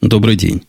Добрый 0.00 0.36
день. 0.36 0.62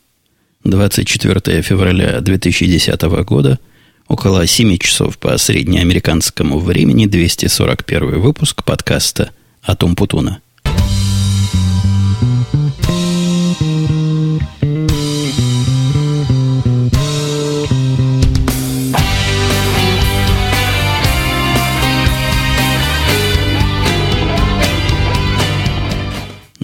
24 0.63 1.61
февраля 1.61 2.19
2010 2.19 2.99
года, 3.25 3.59
около 4.07 4.47
7 4.47 4.75
часов 4.79 5.19
по 5.19 5.37
среднеамериканскому 5.37 6.57
времени, 6.57 7.05
241 7.05 8.21
выпуск 8.21 8.63
подкаста 8.63 9.29
«Атом 9.61 9.95
Путуна». 9.95 10.41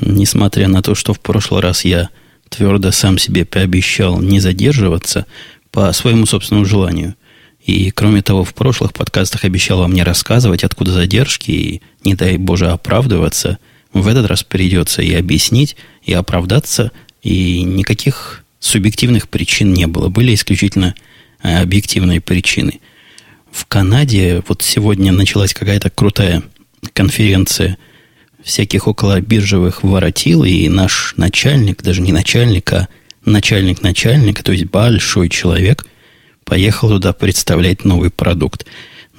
Несмотря 0.02 0.68
на 0.68 0.82
то, 0.82 0.96
что 0.96 1.14
в 1.14 1.20
прошлый 1.20 1.62
раз 1.62 1.86
я 1.86 2.10
твердо 2.50 2.92
сам 2.92 3.18
себе 3.18 3.46
пообещал 3.46 4.20
не 4.20 4.40
задерживаться 4.40 5.26
по 5.72 5.92
своему 5.94 6.26
собственному 6.26 6.66
желанию. 6.66 7.16
И, 7.60 7.90
кроме 7.92 8.22
того, 8.22 8.44
в 8.44 8.54
прошлых 8.54 8.94
подкастах 8.94 9.44
обещал 9.44 9.80
вам 9.80 9.94
не 9.94 10.04
рассказывать, 10.04 10.64
откуда 10.64 10.92
задержки, 10.92 11.52
и, 11.52 11.82
не 12.04 12.14
дай 12.14 12.38
Боже, 12.38 12.70
оправдываться. 12.70 13.58
В 13.92 14.08
этот 14.08 14.28
раз 14.28 14.44
придется 14.44 15.02
и 15.02 15.14
объяснить, 15.14 15.76
и 16.04 16.14
оправдаться, 16.14 16.92
и 17.24 17.64
никаких 17.64 18.44
субъективных 18.60 19.30
причин 19.30 19.74
не 19.74 19.88
было. 19.88 20.10
Были 20.10 20.36
исключительно 20.36 20.96
э, 21.42 21.62
объективные 21.62 22.22
причины. 22.22 22.82
В 23.52 23.66
Канаде 23.66 24.44
вот 24.48 24.62
сегодня 24.62 25.12
началась 25.12 25.54
какая-то 25.54 25.90
крутая 25.90 26.44
конференция– 26.94 27.78
всяких 28.46 28.88
около 28.88 29.20
биржевых 29.20 29.84
воротил, 29.84 30.44
и 30.44 30.70
наш 30.70 31.16
начальник, 31.18 31.82
даже 31.82 32.02
не 32.02 32.14
начальник, 32.14 32.72
а 32.74 32.88
начальник 33.26 33.82
начальника, 33.82 34.44
то 34.44 34.52
есть 34.52 34.66
большой 34.66 35.30
человек, 35.30 35.86
поехал 36.44 36.90
туда 36.90 37.12
представлять 37.12 37.84
новый 37.84 38.12
продукт. 38.12 38.68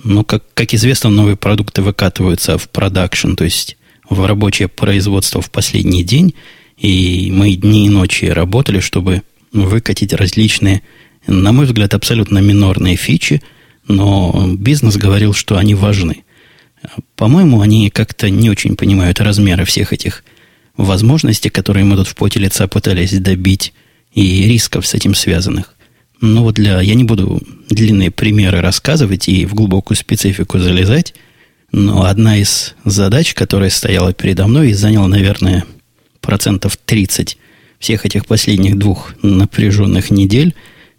Но, 0.05 0.23
как, 0.23 0.45
как 0.55 0.73
известно, 0.75 1.11
новые 1.11 1.37
продукты 1.37 1.83
выкатываются 1.83 2.57
в 2.57 2.69
продакшн, 2.71 3.35
то 3.35 3.43
есть 3.43 3.77
в 4.09 4.25
рабочее 4.25 4.69
производство 4.69 5.43
в 5.43 5.51
последний 5.51 6.05
день, 6.05 6.35
и 6.79 7.33
мы 7.35 7.57
дни 7.57 7.87
и 7.87 7.91
ночи 7.91 8.27
работали, 8.27 8.79
чтобы 8.79 9.23
выкатить 9.53 10.13
различные, 10.13 10.83
на 11.27 11.51
мой 11.51 11.67
взгляд, 11.67 11.95
абсолютно 11.95 12.39
минорные 12.39 12.95
фичи, 12.95 13.43
но 13.89 14.55
бизнес 14.57 14.97
говорил, 14.97 15.33
что 15.33 15.57
они 15.57 15.75
важны. 15.75 16.23
По-моему, 17.17 17.61
они 17.61 17.91
как-то 17.91 18.31
не 18.31 18.51
очень 18.51 18.77
понимают 18.77 19.21
размеры 19.21 19.65
всех 19.65 19.93
этих 19.93 20.25
возможностей, 20.77 21.49
которые 21.49 21.85
мы 21.85 21.97
тут 21.97 22.09
в 22.09 22.15
поте 22.15 22.39
лица 22.41 22.69
пытались 22.69 23.13
добить, 23.19 23.73
и 24.13 24.47
рисков 24.47 24.87
с 24.87 24.95
этим 24.95 25.15
связанных. 25.15 25.75
Но 26.21 26.43
вот 26.43 26.55
для... 26.55 26.81
Я 26.81 26.95
не 26.95 27.05
буду 27.05 27.43
длинные 27.69 28.11
примеры 28.11 28.61
рассказывать 28.61 29.29
и 29.29 29.45
в 29.45 29.55
глубокую 29.55 29.97
специфику 29.97 30.59
залезать, 30.59 31.15
но 31.73 32.05
одна 32.05 32.39
из 32.39 32.75
задач, 32.85 33.35
которая 33.35 33.71
стояла 33.71 34.15
передо 34.15 34.47
мной 34.47 34.71
и 34.71 34.75
заняла, 34.75 35.09
наверное, 35.09 35.65
процентов 36.21 36.79
30 36.79 37.37
всех 37.79 38.07
этих 38.07 38.25
последних 38.25 38.79
двух 38.79 39.15
напряженных 39.23 40.11
недель, 40.11 40.55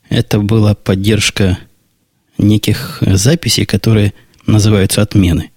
это 0.10 0.40
была 0.40 0.76
поддержка 0.76 1.58
неких 2.38 3.02
записей, 3.02 3.66
которые 3.66 4.14
называются 4.46 5.02
отмены– 5.02 5.50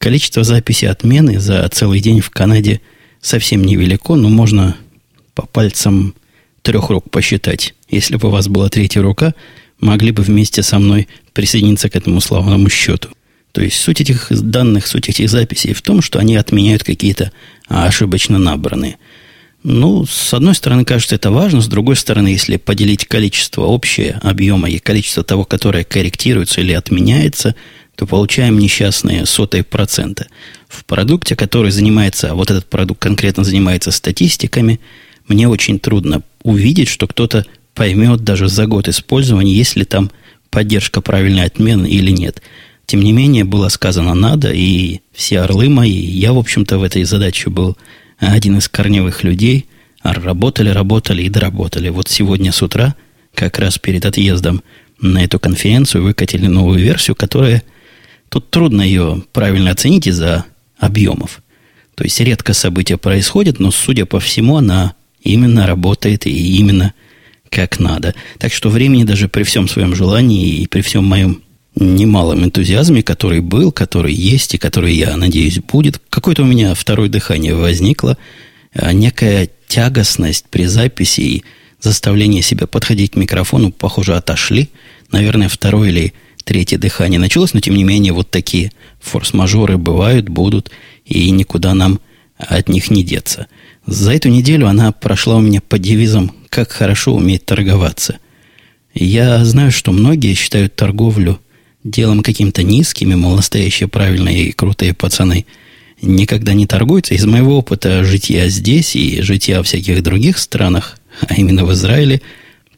Количество 0.00 0.44
записей 0.44 0.88
отмены 0.88 1.38
за 1.38 1.68
целый 1.68 2.00
день 2.00 2.22
в 2.22 2.30
Канаде 2.30 2.80
совсем 3.20 3.62
невелико, 3.62 4.14
но 4.14 4.30
можно 4.30 4.74
по 5.34 5.44
пальцам 5.44 6.14
трех 6.62 6.88
рук 6.88 7.10
посчитать. 7.10 7.74
Если 7.90 8.16
бы 8.16 8.28
у 8.28 8.30
вас 8.30 8.48
была 8.48 8.70
третья 8.70 9.02
рука, 9.02 9.34
могли 9.78 10.10
бы 10.12 10.22
вместе 10.22 10.62
со 10.62 10.78
мной 10.78 11.06
присоединиться 11.34 11.90
к 11.90 11.96
этому 11.96 12.22
славному 12.22 12.70
счету. 12.70 13.10
То 13.52 13.60
есть 13.60 13.76
суть 13.76 14.00
этих 14.00 14.28
данных, 14.30 14.86
суть 14.86 15.10
этих 15.10 15.28
записей 15.28 15.74
в 15.74 15.82
том, 15.82 16.00
что 16.00 16.18
они 16.18 16.34
отменяют 16.36 16.82
какие-то 16.82 17.30
ошибочно 17.68 18.38
набранные. 18.38 18.96
Ну, 19.62 20.06
с 20.06 20.32
одной 20.32 20.54
стороны, 20.54 20.86
кажется, 20.86 21.16
это 21.16 21.30
важно, 21.30 21.60
с 21.60 21.66
другой 21.66 21.96
стороны, 21.96 22.28
если 22.28 22.56
поделить 22.56 23.04
количество 23.04 23.64
общее 23.66 24.18
объема 24.22 24.70
и 24.70 24.78
количество 24.78 25.22
того, 25.22 25.44
которое 25.44 25.84
корректируется 25.84 26.62
или 26.62 26.72
отменяется– 26.72 27.54
то 28.00 28.06
получаем 28.06 28.58
несчастные 28.58 29.26
сотые 29.26 29.62
процента. 29.62 30.26
В 30.68 30.86
продукте, 30.86 31.36
который 31.36 31.70
занимается, 31.70 32.34
вот 32.34 32.50
этот 32.50 32.64
продукт 32.64 32.98
конкретно 33.02 33.44
занимается 33.44 33.90
статистиками, 33.90 34.80
мне 35.28 35.46
очень 35.46 35.78
трудно 35.78 36.22
увидеть, 36.42 36.88
что 36.88 37.06
кто-то 37.06 37.44
поймет 37.74 38.24
даже 38.24 38.48
за 38.48 38.64
год 38.64 38.88
использования, 38.88 39.52
есть 39.52 39.76
ли 39.76 39.84
там 39.84 40.10
поддержка 40.48 41.02
правильной 41.02 41.44
отмены 41.44 41.90
или 41.90 42.10
нет. 42.10 42.40
Тем 42.86 43.02
не 43.02 43.12
менее, 43.12 43.44
было 43.44 43.68
сказано 43.68 44.14
надо, 44.14 44.50
и 44.50 45.00
все 45.12 45.40
орлы 45.40 45.68
мои, 45.68 45.92
я, 45.92 46.32
в 46.32 46.38
общем-то, 46.38 46.78
в 46.78 46.82
этой 46.82 47.04
задаче 47.04 47.50
был 47.50 47.76
один 48.16 48.56
из 48.56 48.68
корневых 48.70 49.24
людей, 49.24 49.66
работали, 50.02 50.70
работали 50.70 51.24
и 51.24 51.28
доработали. 51.28 51.90
Вот 51.90 52.08
сегодня 52.08 52.50
с 52.50 52.62
утра, 52.62 52.94
как 53.34 53.58
раз 53.58 53.76
перед 53.76 54.06
отъездом 54.06 54.62
на 55.02 55.22
эту 55.22 55.38
конференцию, 55.38 56.04
выкатили 56.04 56.46
новую 56.46 56.78
версию, 56.78 57.14
которая– 57.14 57.62
Тут 58.30 58.50
трудно 58.50 58.80
ее 58.80 59.22
правильно 59.32 59.72
оценить 59.72 60.06
из-за 60.06 60.46
объемов. 60.78 61.42
То 61.96 62.04
есть 62.04 62.18
редко 62.20 62.54
события 62.54 62.96
происходят, 62.96 63.58
но, 63.60 63.70
судя 63.70 64.06
по 64.06 64.20
всему, 64.20 64.56
она 64.56 64.94
именно 65.22 65.66
работает 65.66 66.26
и 66.26 66.56
именно 66.56 66.94
как 67.50 67.80
надо. 67.80 68.14
Так 68.38 68.52
что 68.52 68.70
времени 68.70 69.04
даже 69.04 69.28
при 69.28 69.42
всем 69.42 69.68
своем 69.68 69.94
желании 69.94 70.60
и 70.60 70.66
при 70.66 70.80
всем 70.80 71.04
моем 71.04 71.42
немалом 71.74 72.44
энтузиазме, 72.44 73.02
который 73.02 73.40
был, 73.40 73.72
который 73.72 74.14
есть 74.14 74.54
и 74.54 74.58
который, 74.58 74.94
я 74.94 75.16
надеюсь, 75.16 75.58
будет, 75.58 76.00
какое-то 76.08 76.42
у 76.42 76.46
меня 76.46 76.74
второе 76.74 77.08
дыхание 77.08 77.54
возникло, 77.54 78.16
а 78.72 78.92
некая 78.92 79.50
тягостность 79.66 80.46
при 80.50 80.64
записи 80.66 81.20
и 81.20 81.44
заставление 81.80 82.42
себя 82.42 82.66
подходить 82.66 83.12
к 83.12 83.16
микрофону, 83.16 83.72
похоже, 83.72 84.16
отошли. 84.16 84.68
Наверное, 85.10 85.48
второе 85.48 85.90
или 85.90 86.12
третье 86.50 86.78
дыхание 86.78 87.20
началось, 87.20 87.54
но 87.54 87.60
тем 87.60 87.76
не 87.76 87.84
менее 87.84 88.12
вот 88.12 88.28
такие 88.28 88.72
форс-мажоры 88.98 89.78
бывают, 89.78 90.28
будут, 90.28 90.72
и 91.04 91.30
никуда 91.30 91.74
нам 91.74 92.00
от 92.38 92.68
них 92.68 92.90
не 92.90 93.04
деться. 93.04 93.46
За 93.86 94.12
эту 94.12 94.30
неделю 94.30 94.66
она 94.66 94.90
прошла 94.90 95.36
у 95.36 95.40
меня 95.40 95.60
под 95.60 95.80
девизом 95.80 96.32
«Как 96.48 96.72
хорошо 96.72 97.14
уметь 97.14 97.46
торговаться». 97.46 98.18
Я 98.92 99.44
знаю, 99.44 99.70
что 99.70 99.92
многие 99.92 100.34
считают 100.34 100.74
торговлю 100.74 101.38
делом 101.84 102.24
каким-то 102.24 102.64
низким, 102.64 103.12
и, 103.12 103.14
мол, 103.14 103.36
настоящие 103.36 103.88
правильные 103.88 104.46
и 104.46 104.52
крутые 104.52 104.92
пацаны 104.92 105.46
никогда 106.02 106.52
не 106.52 106.66
торгуются. 106.66 107.14
Из 107.14 107.24
моего 107.26 107.58
опыта 107.58 108.02
жития 108.02 108.48
здесь 108.48 108.96
и 108.96 109.22
жития 109.22 109.62
в 109.62 109.66
всяких 109.66 110.02
других 110.02 110.36
странах, 110.36 110.98
а 111.28 111.34
именно 111.34 111.64
в 111.64 111.72
Израиле, 111.74 112.22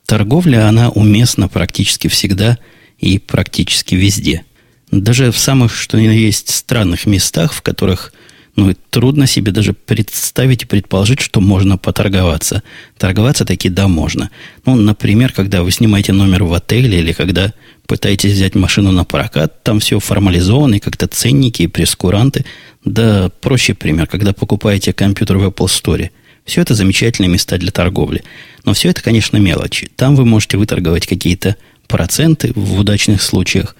торговля, 0.05 0.69
она 0.69 0.91
уместна 0.91 1.49
практически 1.49 2.09
всегда– 2.09 2.59
и 3.03 3.19
практически 3.19 3.95
везде. 3.95 4.45
Даже 4.91 5.31
в 5.31 5.39
самых, 5.39 5.75
что 5.75 6.01
ни 6.01 6.07
на 6.07 6.13
есть, 6.13 6.49
странных 6.51 7.05
местах, 7.05 7.53
в 7.53 7.61
которых 7.61 8.13
ну, 8.55 8.75
трудно 8.91 9.27
себе 9.27 9.51
даже 9.51 9.73
представить 9.73 10.63
и 10.63 10.67
предположить, 10.67 11.21
что 11.21 11.41
можно 11.41 11.79
поторговаться. 11.79 12.63
Торговаться 12.99 13.45
таки 13.45 13.71
да, 13.71 13.89
можно. 13.89 14.31
Ну, 14.67 14.77
например, 14.77 15.33
когда 15.33 15.63
вы 15.63 15.73
снимаете 15.73 16.13
номер 16.13 16.45
в 16.45 16.53
отеле 16.53 17.01
или 17.01 17.13
когда 17.13 17.55
пытаетесь 17.87 18.33
взять 18.33 18.55
машину 18.55 18.93
на 18.93 19.05
прокат, 19.05 19.65
там 19.65 19.81
все 19.81 19.99
формализовано, 19.99 20.77
и 20.77 20.81
как-то 20.81 21.07
ценники 21.07 21.63
и 21.63 21.67
прескуранты. 21.67 22.45
Да, 22.85 23.31
проще 23.41 23.75
пример, 23.75 24.07
когда 24.07 24.33
покупаете 24.35 24.93
компьютер 24.93 25.39
в 25.39 25.47
Apple 25.47 25.67
Store. 25.67 26.11
Все 26.45 26.61
это 26.61 26.75
замечательные 26.75 27.31
места 27.31 27.57
для 27.57 27.71
торговли. 27.71 28.23
Но 28.65 28.75
все 28.75 28.91
это, 28.91 29.03
конечно, 29.03 29.39
мелочи. 29.39 29.91
Там 29.97 30.15
вы 30.15 30.27
можете 30.27 30.59
выторговать 30.59 31.07
какие-то 31.07 31.57
проценты 31.89 32.53
в 32.55 32.79
удачных 32.79 33.23
случаях, 33.23 33.77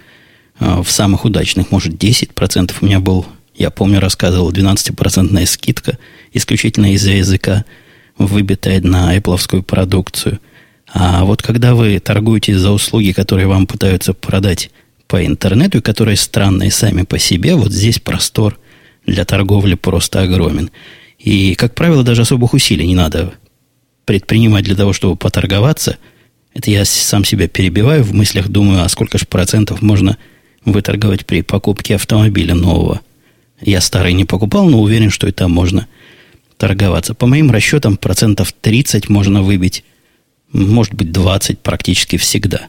а, 0.59 0.83
в 0.83 0.91
самых 0.91 1.25
удачных, 1.25 1.71
может, 1.71 1.97
10%. 1.97 2.79
У 2.81 2.87
меня 2.87 3.01
был, 3.01 3.27
я 3.55 3.71
помню, 3.71 4.01
рассказывал, 4.01 4.53
12% 4.53 5.47
скидка, 5.47 5.99
исключительно 6.33 6.93
из-за 6.95 7.13
языка, 7.13 7.65
выбитая 8.19 8.81
на 8.81 9.17
Apple 9.17 9.63
продукцию. 9.63 10.41
А 10.93 11.25
вот 11.25 11.43
когда 11.43 11.75
вы 11.75 11.99
торгуете 11.99 12.59
за 12.59 12.71
услуги, 12.71 13.13
которые 13.13 13.47
вам 13.47 13.67
пытаются 13.67 14.13
продать 14.13 14.71
по 15.07 15.25
интернету, 15.25 15.79
и 15.79 15.83
которые 15.83 16.17
странные 16.17 16.71
сами 16.71 17.03
по 17.03 17.19
себе, 17.19 17.55
вот 17.55 17.73
здесь 17.73 17.99
простор 17.99 18.59
для 19.07 19.25
торговли 19.25 19.75
просто 19.75 20.23
огромен. 20.23 20.71
И, 21.19 21.55
как 21.55 21.75
правило, 21.75 22.03
даже 22.03 22.23
особых 22.23 22.53
усилий 22.53 22.87
не 22.87 22.95
надо 22.95 23.33
предпринимать 24.05 24.65
для 24.65 24.77
того, 24.77 24.93
чтобы 24.93 25.17
поторговаться– 25.17 25.97
это 26.55 26.71
я 26.71 26.85
сам 26.85 27.25
себя 27.25 27.49
перебиваю 27.49 28.05
в 28.05 28.13
мыслях, 28.15 28.49
думаю, 28.49 28.83
а 28.83 28.89
сколько 28.89 29.19
же 29.19 29.27
процентов 29.27 29.83
можно 29.83 30.19
выторговать 30.65 31.27
при 31.27 31.43
покупке 31.43 31.95
автомобиля 31.95 32.55
нового. 32.55 33.01
Я 33.61 33.81
старый 33.81 34.13
не 34.13 34.25
покупал, 34.25 34.69
но 34.69 34.81
уверен, 34.81 35.11
что 35.11 35.27
и 35.27 35.33
там 35.33 35.53
можно 35.53 35.87
торговаться. 36.59 37.15
По 37.15 37.27
моим 37.27 37.51
расчетам, 37.51 37.97
процентов 37.97 38.53
30 38.53 39.09
можно 39.09 39.43
выбить, 39.43 39.85
может 40.53 40.95
быть, 40.95 41.11
20 41.11 41.59
практически 41.61 42.17
всегда. 42.17 42.69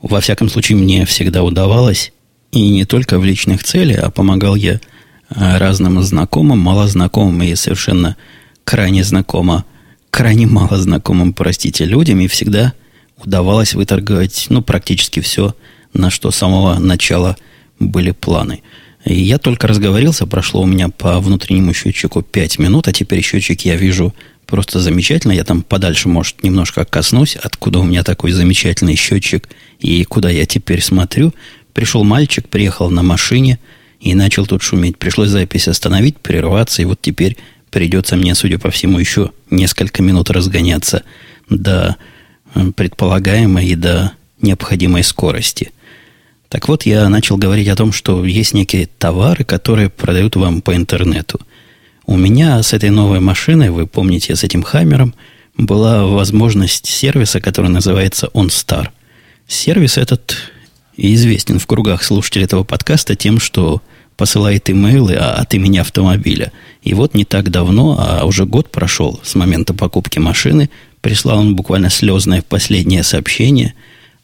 Во 0.00 0.20
всяком 0.20 0.48
случае, 0.48 0.78
мне 0.78 1.04
всегда 1.04 1.42
удавалось. 1.42 2.12
И 2.50 2.70
не 2.70 2.84
только 2.84 3.18
в 3.18 3.24
личных 3.24 3.62
целях, 3.62 4.02
а 4.02 4.10
помогал 4.10 4.54
я 4.54 4.80
а, 5.28 5.58
разным 5.58 6.02
знакомым, 6.02 6.58
малознакомым 6.58 7.42
и 7.42 7.54
совершенно 7.56 8.16
крайне 8.64 9.04
знакомо, 9.04 9.64
крайне 10.10 10.46
мало 10.46 10.78
знакомым, 10.78 11.34
простите, 11.34 11.84
людям, 11.84 12.20
и 12.20 12.26
всегда 12.26 12.72
удавалось 13.24 13.74
выторговать, 13.74 14.46
ну, 14.48 14.62
практически 14.62 15.20
все, 15.20 15.54
на 15.92 16.10
что 16.10 16.30
с 16.30 16.36
самого 16.36 16.78
начала 16.78 17.36
были 17.78 18.10
планы. 18.10 18.62
И 19.04 19.14
я 19.14 19.38
только 19.38 19.66
разговорился, 19.66 20.26
прошло 20.26 20.62
у 20.62 20.66
меня 20.66 20.88
по 20.88 21.18
внутреннему 21.20 21.72
счетчику 21.72 22.22
5 22.22 22.58
минут, 22.58 22.88
а 22.88 22.92
теперь 22.92 23.22
счетчик 23.22 23.60
я 23.64 23.76
вижу 23.76 24.14
просто 24.46 24.80
замечательно. 24.80 25.32
Я 25.32 25.44
там 25.44 25.62
подальше, 25.62 26.08
может, 26.08 26.42
немножко 26.42 26.84
коснусь, 26.84 27.36
откуда 27.36 27.78
у 27.78 27.84
меня 27.84 28.02
такой 28.02 28.32
замечательный 28.32 28.96
счетчик 28.96 29.48
и 29.78 30.04
куда 30.04 30.30
я 30.30 30.46
теперь 30.46 30.82
смотрю. 30.82 31.32
Пришел 31.74 32.02
мальчик, 32.02 32.48
приехал 32.48 32.90
на 32.90 33.02
машине 33.02 33.58
и 34.00 34.14
начал 34.14 34.46
тут 34.46 34.62
шуметь. 34.62 34.98
Пришлось 34.98 35.28
запись 35.28 35.68
остановить, 35.68 36.18
прерваться, 36.18 36.82
и 36.82 36.86
вот 36.86 37.00
теперь 37.00 37.36
придется 37.70 38.16
мне, 38.16 38.34
судя 38.34 38.58
по 38.58 38.70
всему, 38.70 38.98
еще 38.98 39.30
несколько 39.50 40.02
минут 40.02 40.30
разгоняться 40.30 41.02
до 41.48 41.96
предполагаемой 42.74 43.66
и 43.66 43.74
до 43.74 44.12
необходимой 44.40 45.02
скорости. 45.02 45.72
Так 46.48 46.68
вот, 46.68 46.84
я 46.84 47.08
начал 47.08 47.36
говорить 47.36 47.68
о 47.68 47.76
том, 47.76 47.92
что 47.92 48.24
есть 48.24 48.54
некие 48.54 48.88
товары, 48.98 49.44
которые 49.44 49.90
продают 49.90 50.36
вам 50.36 50.62
по 50.62 50.74
интернету. 50.74 51.40
У 52.06 52.16
меня 52.16 52.62
с 52.62 52.72
этой 52.72 52.90
новой 52.90 53.20
машиной, 53.20 53.70
вы 53.70 53.86
помните, 53.86 54.34
с 54.34 54.44
этим 54.44 54.62
Хаммером, 54.62 55.14
была 55.58 56.06
возможность 56.06 56.86
сервиса, 56.86 57.40
который 57.40 57.70
называется 57.70 58.30
OnStar. 58.32 58.88
Сервис 59.46 59.98
этот 59.98 60.36
известен 60.96 61.58
в 61.58 61.66
кругах 61.66 62.02
слушателей 62.02 62.44
этого 62.44 62.64
подкаста 62.64 63.14
тем, 63.14 63.38
что 63.38 63.82
посылает 64.16 64.68
имейлы 64.68 65.14
от 65.14 65.54
имени 65.54 65.78
автомобиля. 65.78 66.52
И 66.82 66.94
вот 66.94 67.14
не 67.14 67.24
так 67.24 67.50
давно, 67.50 67.96
а 67.98 68.24
уже 68.24 68.46
год 68.46 68.70
прошел 68.70 69.20
с 69.22 69.34
момента 69.34 69.74
покупки 69.74 70.18
машины, 70.18 70.70
прислал 71.00 71.40
он 71.40 71.56
буквально 71.56 71.90
слезное 71.90 72.42
последнее 72.42 73.02
сообщение 73.02 73.74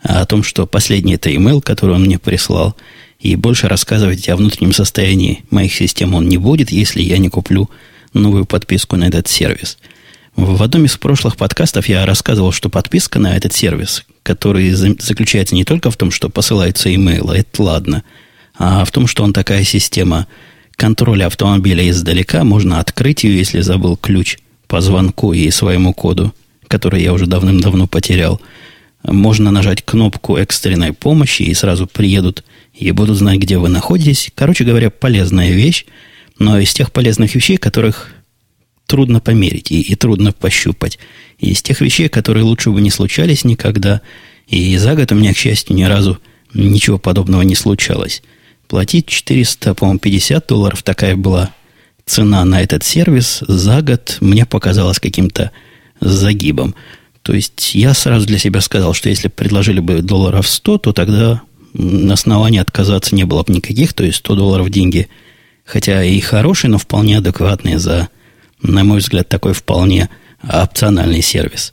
о 0.01 0.25
том, 0.27 0.43
что 0.43 0.67
последний 0.67 1.15
это 1.15 1.35
имейл, 1.35 1.61
который 1.61 1.95
он 1.95 2.05
мне 2.05 2.19
прислал, 2.19 2.77
и 3.19 3.37
больше 3.37 3.69
рассказывать 3.69 4.29
о 4.29 4.37
внутреннем 4.37 4.73
состоянии 4.73 5.45
моих 5.51 5.75
систем 5.75 6.15
он 6.15 6.29
не 6.29 6.37
будет, 6.37 6.71
если 6.71 7.01
я 7.01 7.19
не 7.19 7.29
куплю 7.29 7.71
новую 8.13 8.45
подписку 8.45 8.97
на 8.97 9.05
этот 9.05 9.29
сервис. 9.29 9.79
В 10.37 10.63
одном 10.63 10.85
из 10.85 10.97
прошлых 10.97 11.37
подкастов 11.37 11.89
я 11.89 12.05
рассказывал, 12.05 12.53
что 12.53 12.69
подписка 12.69 13.19
на 13.19 13.37
этот 13.37 13.53
сервис, 13.53 14.05
который 14.23 14.73
заключается 14.73 15.55
не 15.55 15.65
только 15.65 15.91
в 15.91 15.97
том, 15.97 16.11
что 16.11 16.29
посылаются 16.29 16.95
имейлы, 16.95 17.39
это 17.39 17.63
ладно– 17.63 18.03
а 18.57 18.85
в 18.85 18.91
том, 18.91 19.07
что 19.07 19.25
он 19.25 19.33
такая 19.33 19.65
система 19.65 20.27
контроля 20.77 21.27
автомобиля 21.27 21.89
издалека, 21.89 22.45
можно 22.45 22.81
открыть 22.81 23.25
ее, 23.25 23.39
если 23.39 23.61
забыл 23.61 23.97
ключ 23.97 24.39
по 24.67 24.81
звонку 24.81 25.33
и 25.33 25.51
своему 25.51 25.93
коду, 25.93 26.35
который 26.69 27.03
я 27.03 27.13
уже 27.13 27.27
давным-давно 27.27 27.87
потерял. 27.87 28.41
Можно 29.03 29.51
нажать 29.51 29.83
кнопку 29.83 30.37
экстренной 30.37 30.93
помощи, 30.93 31.43
и 31.43 31.55
сразу 31.55 31.87
приедут 31.87 32.45
и 32.73 32.91
будут 32.91 33.19
знать, 33.19 33.39
где 33.39 33.59
вы 33.59 33.69
находитесь. 33.69 34.31
Короче 34.35 34.65
говоря, 34.65 34.91
полезная 34.91 35.51
вещь, 35.51 35.85
но 36.39 36.59
из 36.59 36.73
тех 36.73 36.91
полезных 36.91 37.35
вещей, 37.35 37.57
которых 37.57 38.13
трудно 38.87 39.21
померить 39.21 39.71
и, 39.71 39.81
и 39.81 39.95
трудно 39.95 40.33
пощупать. 40.33 40.99
Из 41.39 41.63
тех 41.63 41.81
вещей, 41.81 42.09
которые 42.09 42.45
лучше 42.45 42.71
бы 42.71 42.81
не 42.81 42.91
случались 42.91 43.45
никогда. 43.45 44.01
И 44.47 44.77
за 44.79 44.95
год 44.95 45.13
у 45.13 45.15
меня, 45.15 45.33
к 45.33 45.39
счастью, 45.39 45.77
ни 45.77 45.85
разу 45.85 46.19
ничего 46.53 46.99
подобного 46.99 47.43
не 47.43 47.55
случалось 47.55 48.23
платить 48.69 49.07
400, 49.07 49.75
по-моему, 49.75 49.99
50 49.99 50.47
долларов, 50.47 50.83
такая 50.83 51.17
была 51.17 51.51
цена 52.07 52.45
на 52.45 52.61
этот 52.63 52.85
сервис, 52.85 53.43
за 53.47 53.83
год 53.83 54.19
мне 54.21 54.47
показалось 54.47 54.99
каким-то 54.99 55.53
загибом. 56.05 56.75
То 57.23 57.33
есть 57.33 57.75
я 57.75 57.95
сразу 57.95 58.27
для 58.27 58.39
себя 58.39 58.61
сказал, 58.61 58.95
что 58.95 59.09
если 59.09 59.29
предложили 59.29 59.81
бы 59.81 60.03
долларов 60.03 60.47
100, 60.47 60.79
то 60.79 60.93
тогда 60.93 61.43
оснований 62.11 62.59
отказаться 62.59 63.15
не 63.15 63.25
было 63.25 63.43
бы 63.43 63.53
никаких. 63.53 63.95
То 63.95 64.05
есть 64.05 64.19
100 64.19 64.35
долларов 64.37 64.71
деньги, 64.71 65.09
хотя 65.65 66.05
и 66.05 66.21
хорошие, 66.21 66.71
но 66.71 66.79
вполне 66.79 67.19
адекватные 67.19 67.79
за, 67.79 68.09
на 68.63 68.85
мой 68.85 68.99
взгляд, 68.99 69.29
такой 69.29 69.55
вполне 69.55 70.11
опциональный 70.43 71.23
сервис. 71.23 71.73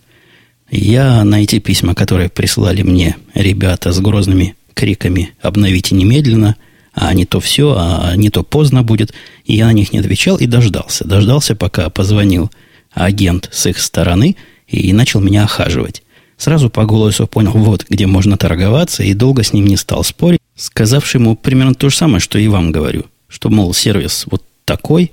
Я 0.70 1.24
на 1.26 1.44
эти 1.44 1.60
письма, 1.60 1.96
которые 1.96 2.30
прислали 2.30 2.82
мне 2.82 3.18
ребята 3.34 3.92
с 3.92 4.00
грозными 4.00 4.56
криками 4.74 5.34
«обновите 5.42 5.96
немедленно», 5.96 6.56
а 6.94 7.14
не 7.14 7.26
то 7.26 7.40
все, 7.40 7.76
а 7.78 8.16
не 8.16 8.30
то 8.30 8.44
поздно 8.44 8.84
будет. 8.84 9.14
И 9.46 9.56
я 9.56 9.68
на 9.68 9.74
них 9.74 9.94
не 9.94 10.00
отвечал 10.00 10.38
и 10.38 10.46
дождался. 10.46 11.06
Дождался, 11.06 11.56
пока 11.56 11.90
позвонил 11.90 12.52
агент 12.92 13.50
с 13.52 13.66
их 13.66 13.80
стороны 13.80 14.36
и 14.68 14.92
начал 14.94 15.20
меня 15.20 15.44
охаживать. 15.44 16.04
Сразу 16.38 16.70
по 16.70 16.86
голосу 16.86 17.28
понял, 17.28 17.52
вот 17.52 17.86
где 17.90 18.08
можно 18.08 18.38
торговаться, 18.38 19.04
и 19.04 19.14
долго 19.14 19.44
с 19.44 19.54
ним 19.54 19.68
не 19.68 19.78
стал 19.78 20.04
спорить, 20.04 20.40
сказавший 20.56 21.20
ему 21.20 21.36
примерно 21.36 21.76
то 21.76 21.90
же 21.90 21.96
самое, 21.96 22.20
что 22.20 22.40
и 22.40 22.48
вам 22.48 22.72
говорю. 22.72 23.06
Что, 23.28 23.50
мол, 23.50 23.74
сервис 23.74 24.26
вот 24.30 24.44
такой, 24.66 25.12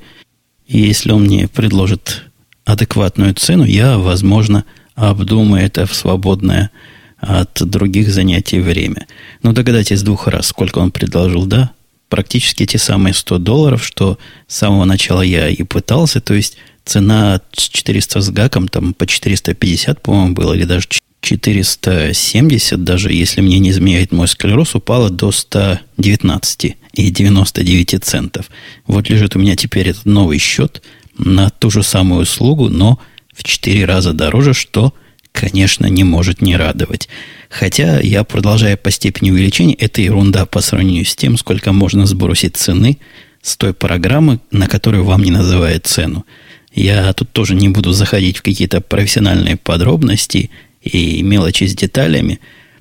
и 0.67 0.79
если 0.79 1.13
он 1.13 1.25
мне 1.25 1.49
предложит 1.49 2.25
адекватную 2.65 3.35
цену, 3.35 3.65
я, 3.65 3.99
возможно, 3.99 4.65
обдумаю 4.95 5.65
это 5.65 5.87
в 5.87 5.95
свободное 5.95 6.71
от 7.19 7.63
других 7.63 8.11
занятий 8.11 8.61
время. 8.61 9.07
Ну, 9.43 9.53
догадайтесь 9.53 10.03
двух 10.03 10.29
раз, 10.29 10.49
сколько 10.49 10.79
он 10.79 10.91
предложил, 10.91 11.47
да? 11.47 11.71
Практически 12.09 12.65
те 12.65 12.79
самые 12.79 13.13
100 13.13 13.39
долларов, 13.39 13.85
что 13.85 14.19
с 14.47 14.57
самого 14.57 14.85
начала 14.85 15.23
я 15.23 15.49
и 15.49 15.63
пытался, 15.63 16.21
то 16.21 16.35
есть 16.35 16.57
цена 16.89 17.41
с 17.53 17.69
400 17.69 18.21
с 18.21 18.31
гаком, 18.31 18.69
там 18.69 18.95
по 18.95 19.07
450, 19.07 20.03
по-моему, 20.03 20.35
было, 20.35 20.55
или 20.55 20.65
даже 20.65 20.89
470, 21.21 22.85
даже 22.85 23.13
если 23.13 23.41
мне 23.41 23.59
не 23.59 23.71
изменяет 23.71 24.13
мой 24.13 24.29
склероз, 24.29 24.75
упала 24.75 25.11
до 25.11 25.33
119 25.33 26.77
и 26.95 27.11
99 27.11 28.05
центов. 28.05 28.51
Вот 28.87 29.09
лежит 29.11 29.37
у 29.37 29.39
меня 29.39 29.57
теперь 29.57 29.89
этот 29.89 30.07
новый 30.07 30.39
счет 30.39 30.83
на 31.17 31.51
ту 31.51 31.71
же 31.71 31.83
самую 31.83 32.23
услугу, 32.23 32.69
но 32.69 32.99
в 33.35 33.45
4 33.45 33.85
раза 33.85 34.13
дороже, 34.13 34.55
что– 34.55 34.95
конечно, 35.39 35.87
не 35.87 36.05
может 36.05 36.43
не 36.43 36.57
радовать. 36.57 37.09
Хотя 37.49 38.01
я 38.01 38.25
продолжаю 38.25 38.77
по 38.77 38.91
степени 38.91 39.31
увеличения, 39.31 39.75
это 39.75 40.01
ерунда 40.01 40.47
по 40.47 40.61
сравнению 40.61 41.05
с 41.05 41.15
тем, 41.15 41.39
сколько 41.39 41.73
можно 41.73 42.07
сбросить 42.07 42.57
цены 42.57 42.99
с 43.41 43.57
той 43.57 43.73
программы, 43.73 44.41
на 44.51 44.67
которую 44.67 45.05
вам 45.05 45.23
не 45.23 45.31
называют 45.31 45.87
цену. 45.87 46.27
Я 46.73 47.13
тут 47.13 47.33
тоже 47.33 47.55
не 47.55 47.69
буду 47.69 47.93
заходить 47.93 48.39
в 48.39 48.43
какие-то 48.43 48.81
профессиональные 48.81 49.57
подробности 49.57 50.51
и 50.83 51.23
мелочи 51.23 51.65
с 51.65 51.75
деталями, 51.75 52.41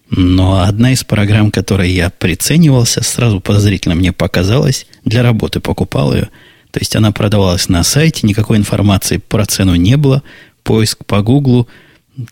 но 0.10 0.62
одна 0.62 0.92
из 0.92 1.04
программ, 1.04 1.52
которой 1.52 1.92
я 1.92 2.10
приценивался, 2.10 3.04
сразу 3.04 3.40
подозрительно 3.40 3.96
мне 3.96 4.12
показалась, 4.12 4.86
для 5.04 5.24
работы 5.24 5.60
покупал 5.60 6.14
ее. 6.14 6.30
То 6.72 6.80
есть 6.80 6.96
она 6.96 7.12
продавалась 7.12 7.70
на 7.70 7.84
сайте, 7.84 8.28
никакой 8.28 8.58
информации 8.58 9.18
про 9.18 9.46
цену 9.46 9.76
не 9.76 9.98
было, 9.98 10.24
поиск 10.64 11.06
по 11.06 11.22
Гуглу– 11.22 11.68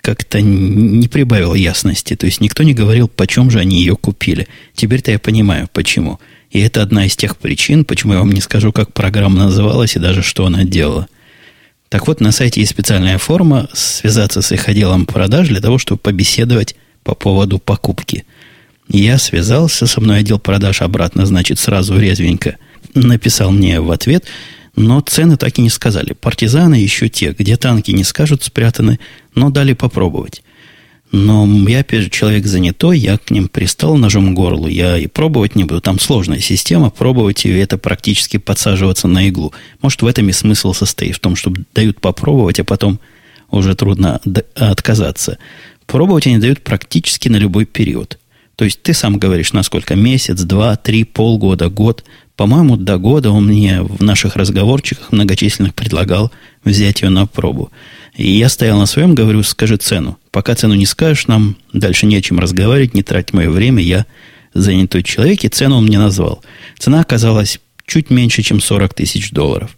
как-то 0.01 0.41
не 0.41 1.07
прибавил 1.07 1.53
ясности. 1.53 2.15
То 2.15 2.25
есть 2.25 2.41
никто 2.41 2.63
не 2.63 2.73
говорил, 2.73 3.07
почем 3.07 3.51
же 3.51 3.59
они 3.59 3.79
ее 3.79 3.95
купили. 3.95 4.47
Теперь-то 4.73 5.11
я 5.11 5.19
понимаю, 5.19 5.69
почему. 5.71 6.19
И 6.51 6.59
это 6.59 6.81
одна 6.81 7.05
из 7.05 7.15
тех 7.15 7.37
причин, 7.37 7.85
почему 7.85 8.13
я 8.13 8.19
вам 8.19 8.31
не 8.31 8.41
скажу, 8.41 8.71
как 8.71 8.93
программа 8.93 9.45
называлась 9.45 9.95
и 9.95 9.99
даже 9.99 10.23
что 10.23 10.45
она 10.45 10.63
делала. 10.63 11.07
Так 11.95 12.07
вот, 12.07 12.19
на 12.19 12.33
сайте 12.33 12.59
есть 12.59 12.73
специальная 12.73 13.17
форма 13.17 13.69
связаться 13.71 14.41
с 14.41 14.51
их 14.51 14.67
отделом 14.67 15.05
продаж 15.05 15.47
для 15.47 15.61
того, 15.61 15.77
чтобы 15.77 15.97
побеседовать 15.97 16.75
по 17.05 17.15
поводу 17.15 17.57
покупки. 17.57 18.25
Я 18.89 19.17
связался, 19.17 19.87
со 19.87 20.01
мной 20.01 20.19
отдел 20.19 20.37
продаж 20.37 20.81
обратно, 20.81 21.25
значит, 21.25 21.57
сразу 21.57 21.97
резвенько 21.97 22.57
написал 22.95 23.49
мне 23.51 23.79
в 23.79 23.91
ответ– 23.91 24.25
но 24.75 24.99
цены 24.99 25.37
так 25.37 25.57
и 25.57 25.61
не 25.61 25.69
сказали. 25.69 26.11
Партизаны 26.11 26.75
еще 26.75 27.07
те, 27.07 27.31
где 27.31 27.55
танки 27.55 27.91
не 27.91 28.03
скажут 28.03 28.43
спрятаны, 28.43 28.99
но 29.33 29.49
дали 29.49 29.71
попробовать. 29.71 30.43
Но 31.11 31.47
я, 31.69 31.79
опять 31.79 32.01
же, 32.01 32.09
человек 32.09 32.45
занятой, 32.45 32.97
я 32.99 33.17
к 33.17 33.31
ним 33.31 33.47
пристал 33.47 33.95
ножом 33.95 34.33
к 34.33 34.35
горлу. 34.35 34.67
Я 34.67 34.97
и 34.97 35.07
пробовать 35.07 35.55
не 35.55 35.63
буду. 35.63 35.79
Там 35.79 35.99
сложная 35.99 36.39
система, 36.39 36.89
пробовать 36.89 37.45
ее, 37.45 37.61
это 37.61 37.77
практически 37.77 38.37
подсаживаться 38.37 39.07
на 39.07 39.27
иглу. 39.27 39.53
Может, 39.81 40.01
в 40.01 40.07
этом 40.07 40.27
и 40.29 40.33
смысл 40.33 40.73
состоит, 40.73 41.15
в 41.15 41.19
том, 41.19 41.35
что 41.35 41.53
дают 41.73 42.01
попробовать, 42.01 42.59
а 42.59 42.63
потом 42.63 42.99
уже 43.49 43.75
трудно 43.75 44.19
отказаться. 44.55 45.37
Пробовать 45.85 46.27
они 46.27 46.39
дают 46.39 46.61
практически 46.61 47.29
на 47.29 47.37
любой 47.37 47.65
период. 47.65 48.19
То 48.55 48.65
есть 48.65 48.81
ты 48.81 48.93
сам 48.93 49.17
говоришь, 49.17 49.53
насколько 49.53 49.95
месяц, 49.95 50.41
два, 50.41 50.75
три, 50.75 51.03
полгода, 51.03 51.69
год 51.69 52.03
По-моему, 52.35 52.75
до 52.75 52.97
года 52.97 53.31
он 53.31 53.45
мне 53.47 53.81
в 53.81 54.03
наших 54.03 54.35
разговорчиках 54.35 55.11
многочисленных 55.11 55.73
предлагал 55.73 56.31
взять 56.65 57.01
ее 57.01 57.09
на 57.09 57.27
пробу. 57.27 57.71
И 58.15 58.29
я 58.29 58.49
стоял 58.49 58.77
на 58.77 58.85
своем, 58.85 59.15
говорю, 59.15 59.41
скажи 59.43 59.77
цену. 59.77 60.17
Пока 60.31 60.55
цену 60.55 60.73
не 60.73 60.85
скажешь, 60.85 61.27
нам 61.27 61.55
дальше 61.71 62.05
не 62.05 62.17
о 62.17 62.21
чем 62.21 62.39
разговаривать, 62.39 62.93
не 62.93 63.03
трать 63.03 63.31
мое 63.33 63.49
время, 63.49 63.81
я 63.81 64.05
занятой 64.53 65.03
человек, 65.03 65.43
и 65.43 65.49
цену 65.49 65.77
он 65.77 65.85
мне 65.85 65.97
назвал. 65.97 66.43
Цена 66.77 67.01
оказалась 67.01 67.59
чуть 67.85 68.09
меньше, 68.09 68.41
чем 68.41 68.59
40 68.59 68.93
тысяч 68.93 69.31
долларов. 69.31 69.77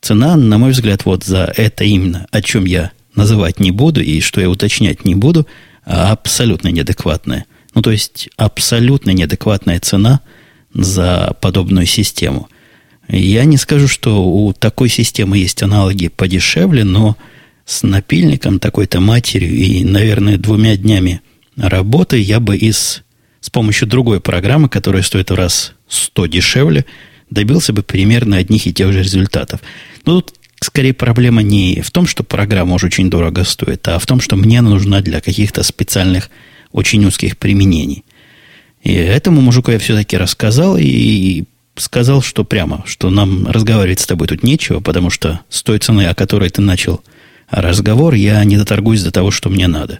Цена, 0.00 0.36
на 0.36 0.58
мой 0.58 0.72
взгляд, 0.72 1.04
вот 1.04 1.24
за 1.24 1.52
это 1.56 1.84
именно, 1.84 2.26
о 2.30 2.42
чем 2.42 2.64
я 2.64 2.92
называть 3.14 3.60
не 3.60 3.70
буду 3.70 4.00
и 4.00 4.20
что 4.20 4.40
я 4.40 4.48
уточнять 4.48 5.04
не 5.04 5.14
буду, 5.14 5.46
а 5.84 6.12
абсолютно 6.12 6.68
неадекватная. 6.68 7.46
Ну, 7.74 7.82
то 7.82 7.90
есть, 7.90 8.28
абсолютно 8.36 9.10
неадекватная 9.10 9.80
цена 9.80 10.20
за 10.72 11.36
подобную 11.40 11.86
систему. 11.86 12.48
Я 13.08 13.44
не 13.44 13.56
скажу, 13.56 13.88
что 13.88 14.22
у 14.22 14.52
такой 14.52 14.88
системы 14.88 15.38
есть 15.38 15.62
аналоги 15.62 16.08
подешевле, 16.08 16.84
но 16.84 17.16
с 17.64 17.82
напильником 17.82 18.58
такой-то 18.58 19.00
матерью 19.00 19.54
и, 19.54 19.84
наверное, 19.84 20.36
двумя 20.36 20.76
днями 20.76 21.20
работы 21.56 22.18
я 22.18 22.40
бы 22.40 22.56
из, 22.56 23.02
с 23.40 23.50
помощью 23.50 23.88
другой 23.88 24.20
программы, 24.20 24.68
которая 24.68 25.02
стоит 25.02 25.30
в 25.30 25.34
раз 25.34 25.74
100 25.88 26.26
дешевле, 26.26 26.84
добился 27.30 27.72
бы 27.72 27.82
примерно 27.82 28.36
одних 28.36 28.66
и 28.66 28.72
тех 28.72 28.92
же 28.92 29.02
результатов. 29.02 29.60
Но 30.04 30.20
тут 30.20 30.34
скорее 30.60 30.94
проблема 30.94 31.42
не 31.42 31.80
в 31.82 31.90
том, 31.90 32.06
что 32.06 32.24
программа 32.24 32.74
уже 32.74 32.86
очень 32.86 33.10
дорого 33.10 33.44
стоит, 33.44 33.86
а 33.88 33.98
в 33.98 34.06
том, 34.06 34.20
что 34.20 34.36
мне 34.36 34.60
нужна 34.60 35.00
для 35.00 35.20
каких-то 35.20 35.62
специальных, 35.62 36.30
очень 36.72 37.04
узких 37.04 37.38
применений. 37.38 38.04
И 38.88 38.94
этому 38.94 39.42
мужику 39.42 39.70
я 39.70 39.78
все-таки 39.78 40.16
рассказал 40.16 40.78
и 40.80 41.44
сказал, 41.76 42.22
что 42.22 42.42
прямо, 42.42 42.82
что 42.86 43.10
нам 43.10 43.46
разговаривать 43.46 44.00
с 44.00 44.06
тобой 44.06 44.28
тут 44.28 44.42
нечего, 44.42 44.80
потому 44.80 45.10
что 45.10 45.40
с 45.50 45.62
той 45.62 45.78
ценой, 45.78 46.06
о 46.06 46.14
которой 46.14 46.48
ты 46.48 46.62
начал 46.62 47.02
разговор, 47.50 48.14
я 48.14 48.42
не 48.44 48.56
доторгуюсь 48.56 49.02
до 49.02 49.10
того, 49.10 49.30
что 49.30 49.50
мне 49.50 49.66
надо. 49.66 49.98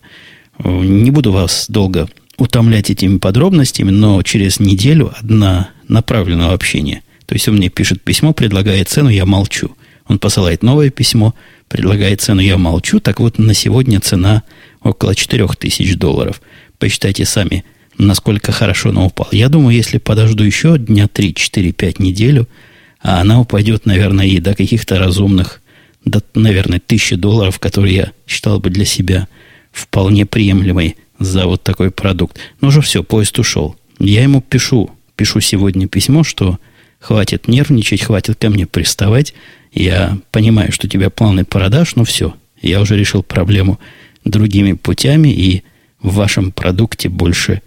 Не 0.64 1.10
буду 1.10 1.32
вас 1.32 1.66
долго 1.68 2.08
утомлять 2.38 2.88
этими 2.88 3.18
подробностями, 3.18 3.90
но 3.90 4.22
через 4.22 4.58
неделю 4.58 5.12
одна 5.20 5.68
направленного 5.86 6.54
общения. 6.54 7.02
То 7.26 7.34
есть 7.34 7.46
он 7.46 7.56
мне 7.56 7.68
пишет 7.68 8.00
письмо, 8.00 8.32
предлагает 8.32 8.88
цену, 8.88 9.10
я 9.10 9.26
молчу. 9.26 9.76
Он 10.06 10.18
посылает 10.18 10.62
новое 10.62 10.88
письмо, 10.88 11.34
предлагает 11.68 12.22
цену, 12.22 12.40
я 12.40 12.56
молчу. 12.56 13.00
Так 13.00 13.20
вот, 13.20 13.36
на 13.36 13.52
сегодня 13.52 14.00
цена 14.00 14.44
около 14.82 15.14
4000 15.14 15.94
долларов. 15.96 16.40
Посчитайте 16.78 17.26
сами, 17.26 17.66
насколько 17.98 18.52
хорошо 18.52 18.90
она 18.90 19.04
упала. 19.04 19.28
Я 19.32 19.48
думаю, 19.48 19.76
если 19.76 19.98
подожду 19.98 20.44
еще 20.44 20.78
дня 20.78 21.08
3, 21.08 21.34
4, 21.34 21.72
5 21.72 21.98
неделю, 21.98 22.48
а 23.00 23.20
она 23.20 23.40
упадет, 23.40 23.86
наверное, 23.86 24.26
и 24.26 24.40
до 24.40 24.54
каких-то 24.54 24.98
разумных, 24.98 25.60
до, 26.04 26.22
наверное, 26.34 26.80
тысячи 26.80 27.16
долларов, 27.16 27.58
которые 27.58 27.94
я 27.94 28.12
считал 28.26 28.60
бы 28.60 28.70
для 28.70 28.84
себя 28.84 29.28
вполне 29.72 30.26
приемлемой 30.26 30.96
за 31.18 31.46
вот 31.46 31.62
такой 31.62 31.90
продукт. 31.90 32.38
Но 32.60 32.68
уже 32.68 32.80
все, 32.80 33.02
поезд 33.02 33.38
ушел. 33.38 33.76
Я 33.98 34.22
ему 34.22 34.40
пишу, 34.40 34.90
пишу 35.16 35.40
сегодня 35.40 35.88
письмо, 35.88 36.24
что 36.24 36.58
хватит 37.00 37.48
нервничать, 37.48 38.02
хватит 38.02 38.38
ко 38.38 38.50
мне 38.50 38.66
приставать. 38.66 39.34
Я 39.72 40.18
понимаю, 40.30 40.72
что 40.72 40.86
у 40.86 40.90
тебя 40.90 41.10
планы 41.10 41.44
продаж, 41.44 41.96
но 41.96 42.04
все. 42.04 42.34
Я 42.60 42.80
уже 42.80 42.96
решил 42.96 43.22
проблему 43.22 43.78
другими 44.24 44.72
путями 44.72 45.28
и 45.28 45.62
в 46.00 46.14
вашем 46.14 46.52
продукте 46.52 47.08
больше 47.08 47.62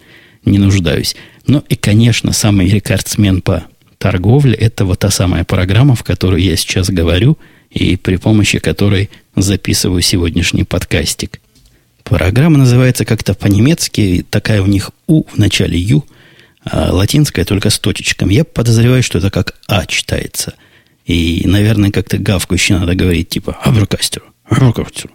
нуждаюсь. 0.46 1.16
Ну 1.48 1.64
и, 1.70 1.76
конечно, 1.76 2.34
самый 2.34 2.70
рекордсмен 2.70 3.42
по 3.42 3.66
торговле– 3.98 4.54
это 4.60 4.86
вот 4.86 5.00
та 5.00 5.12
самая 5.12 5.44
программа, 5.44 5.96
в 5.96 6.04
которой 6.04 6.42
я 6.42 6.56
сейчас 6.56 6.90
говорю 6.90 7.38
и 7.70 7.96
при 7.96 8.18
помощи 8.18 8.60
которой 8.60 9.10
записываю 9.36 10.02
сегодняшний 10.02 10.64
подкастик. 10.64 11.40
Программа 12.04 12.58
называется 12.58 13.06
как-то 13.06 13.34
по-немецки, 13.34 14.26
такая 14.30 14.62
у 14.62 14.66
них 14.66 14.92
«у» 15.08 15.24
в 15.24 15.38
начале 15.38 15.80
«ю», 15.80 16.04
а 16.64 16.92
латинская 16.92 17.46
только 17.46 17.70
с 17.70 17.80
точечками. 17.80 18.34
Я 18.34 18.44
подозреваю, 18.44 19.04
что 19.04 19.20
это 19.20 19.30
как 19.30 19.56
«а» 19.68 19.86
читается– 19.86 20.54
и, 21.06 21.42
наверное, 21.46 21.92
как-то 21.92 22.18
гавку 22.18 22.54
еще 22.54 22.78
надо 22.78 22.96
говорить, 22.96 23.30
типа 23.30 23.58
аберкастеру, 23.64 24.26
аберкастеру. 24.46 25.14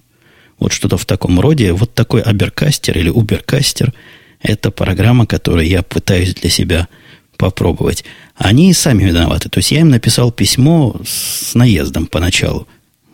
Вот 0.59 0.73
что-то 0.73 0.97
в 0.97 1.07
таком 1.07 1.39
роде. 1.39 1.73
Вот 1.73 1.95
такой 1.95 2.23
аберкастер 2.23 2.99
или 2.99 3.09
уберкастер– 3.09 3.93
это 4.41 4.71
программа, 4.71 5.27
которую 5.27 5.67
я 5.67 5.83
пытаюсь 5.83 6.35
для 6.35 6.51
себя 6.51 6.89
попробовать. 7.37 8.05
Они 8.35 8.73
сами 8.73 9.05
виноваты. 9.05 9.49
То 9.49 9.59
есть 9.59 9.73
я 9.73 9.81
им 9.81 9.89
написал 9.91 10.33
письмо 10.33 10.97
с 11.05 11.55
наездом 11.55 12.07
поначалу. 12.07 12.67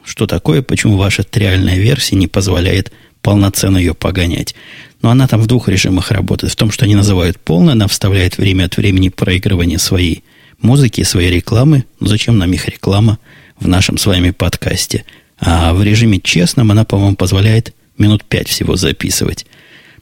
Что 0.05 0.27
такое, 0.27 0.63
почему 0.63 0.97
ваша 0.97 1.23
триальная 1.23 1.77
версия 1.77 2.17
не 2.17 2.27
позволяет 2.27 2.93
полноценно 3.23 3.79
ее 3.79 3.95
погонять. 3.95 4.55
Но 5.01 5.11
она 5.11 5.29
там 5.29 5.41
в 5.41 5.47
двух 5.47 5.69
режимах 5.69 6.11
работает. 6.11 6.53
В 6.53 6.57
том, 6.57 6.71
что 6.71 6.85
они 6.85 6.95
называют 6.95 7.39
полной, 7.39 7.73
она 7.73 7.87
вставляет 7.87 8.37
время 8.37 8.65
от 8.65 8.77
времени 8.77 9.09
проигрывание 9.09 9.79
своей 9.79 10.25
музыки, 10.61 11.03
своей 11.03 11.31
рекламы. 11.31 11.85
Ну, 12.01 12.07
зачем 12.09 12.39
нам 12.39 12.53
их 12.53 12.69
реклама 12.69 13.19
в 13.59 13.69
нашем 13.69 13.97
с 13.97 14.07
вами 14.07 14.31
подкасте? 14.31 15.05
А 15.39 15.73
в 15.73 15.83
режиме 15.83 16.21
честном 16.21 16.71
она, 16.71 16.85
по-моему, 16.85 17.17
позволяет 17.17 17.75
минут 17.99 18.25
пять 18.25 18.49
всего 18.49 18.77
записывать. 18.77 19.47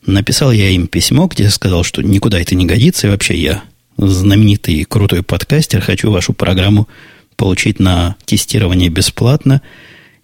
Написал 0.07 0.51
я 0.53 0.71
им 0.71 0.87
письмо, 0.87 1.27
где 1.27 1.51
сказал, 1.51 1.85
что 1.85 2.03
никуда 2.03 2.41
это 2.41 2.55
не 2.55 2.67
годится, 2.67 3.07
и 3.07 3.11
вообще 3.11 3.37
я 3.37 3.63
знаменитый 3.97 4.75
и 4.75 4.85
крутой 4.85 5.23
подкастер, 5.23 5.81
хочу 5.81 6.11
вашу 6.11 6.33
программу 6.33 6.89
получить 7.37 7.79
на 7.81 8.17
тестирование 8.25 8.89
бесплатно. 8.89 9.63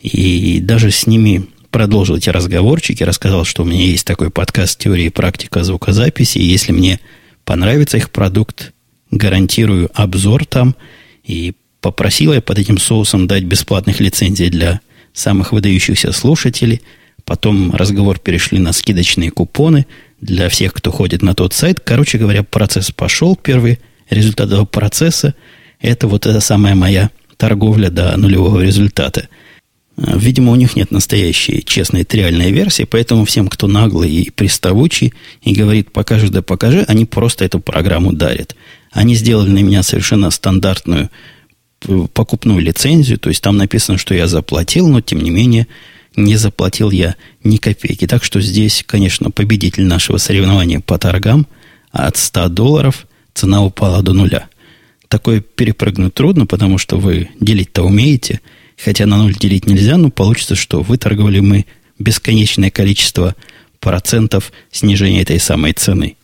И 0.01 0.61
даже 0.61 0.91
с 0.91 1.07
ними 1.07 1.47
продолжил 1.71 2.17
эти 2.17 2.31
разговорчики, 2.31 3.03
рассказал, 3.03 3.45
что 3.45 3.63
у 3.63 3.67
меня 3.67 3.85
есть 3.85 4.07
такой 4.07 4.31
подкаст 4.31 4.79
«Теория 4.79 5.07
и 5.07 5.11
практика 5.11 5.63
звукозаписи», 5.63 6.39
и 6.39 6.45
если 6.45 6.73
мне 6.73 7.01
понравится 7.45 7.97
их 7.97 8.11
продукт, 8.11 8.73
гарантирую 9.11 9.91
обзор 9.95 10.45
там. 10.45 10.75
И 11.25 11.55
попросила 11.81 12.35
я 12.35 12.41
под 12.41 12.59
этим 12.59 12.79
соусом 12.79 13.27
дать 13.27 13.45
бесплатных 13.45 14.01
лицензий 14.01 14.49
для 14.49 14.81
самых 15.13 15.53
выдающихся 15.53 16.13
слушателей. 16.13 16.83
Потом 17.27 17.73
разговор 17.73 18.21
перешли 18.21 18.61
на 18.61 18.73
скидочные 18.73 19.33
купоны 19.33 19.87
для 20.21 20.49
всех, 20.49 20.73
кто 20.73 20.93
ходит 20.93 21.23
на 21.23 21.35
тот 21.35 21.53
сайт. 21.53 21.81
Короче 21.81 22.19
говоря, 22.19 22.45
процесс 22.45 22.93
пошел. 22.93 23.35
Первый 23.35 23.81
результат 24.09 24.47
этого 24.47 24.65
процесса– 24.65 25.35
это 25.81 26.07
вот 26.07 26.25
эта 26.25 26.41
самая 26.41 26.77
моя 26.77 27.11
торговля 27.37 27.91
до 27.91 28.17
нулевого 28.17 28.61
результата. 28.61 29.29
Видимо, 29.97 30.53
у 30.53 30.55
них 30.55 30.77
нет 30.77 30.93
настоящей, 30.93 31.65
честной, 31.65 32.05
триальной 32.05 32.53
версии, 32.53 32.85
поэтому 32.85 33.25
всем, 33.25 33.49
кто 33.49 33.67
наглый 33.67 34.11
и 34.11 34.31
приставучий 34.31 35.13
и 35.43 35.53
говорит 35.53 35.91
«покажи 35.91 36.29
да 36.29 36.43
покажи», 36.43 36.85
они 36.87 37.07
просто 37.07 37.45
эту 37.45 37.59
программу 37.61 38.13
дарят. 38.13 38.55
Они 38.93 39.15
сделали 39.17 39.51
на 39.51 39.63
меня 39.63 39.83
совершенно 39.83 40.31
стандартную 40.31 41.11
э, 41.89 42.07
покупную 42.13 42.61
лицензию, 42.61 43.19
то 43.19 43.31
есть 43.31 43.43
там 43.43 43.57
написано, 43.57 43.97
что 43.99 44.15
я 44.15 44.27
заплатил, 44.27 44.87
но 44.87 45.01
тем 45.01 45.23
не 45.23 45.31
менее 45.31 45.67
не 46.17 46.37
заплатил 46.37 46.91
я 46.91 47.17
ни 47.45 47.57
копейки. 47.59 48.07
Так 48.07 48.25
что 48.25 48.41
здесь, 48.41 48.83
конечно, 48.87 49.31
победитель 49.31 49.85
нашего 49.85 50.17
соревнования 50.17 50.81
по 50.81 50.99
торгам, 50.99 51.47
от 51.93 52.17
100 52.17 52.49
долларов 52.49 53.07
цена 53.35 53.63
упала 53.63 54.03
до 54.03 54.13
нуля. 54.13 54.49
Такое 55.09 55.41
перепрыгнуть 55.41 56.15
трудно, 56.15 56.47
потому 56.47 56.79
что 56.79 56.99
вы 56.99 57.31
делить-то 57.41 57.83
умеете, 57.83 58.41
хотя 58.77 59.07
на 59.07 59.17
ноль 59.19 59.35
делить 59.35 59.67
нельзя, 59.67 59.97
но 59.97 60.11
получится, 60.11 60.55
что 60.55 60.83
выторговали 60.83 61.41
мы 61.41 61.67
бесконечное 61.99 62.71
количество 62.71 63.35
процентов 63.79 64.53
снижения 64.71 65.23
этой 65.23 65.39
самой 65.39 65.73
цены. 65.73 66.17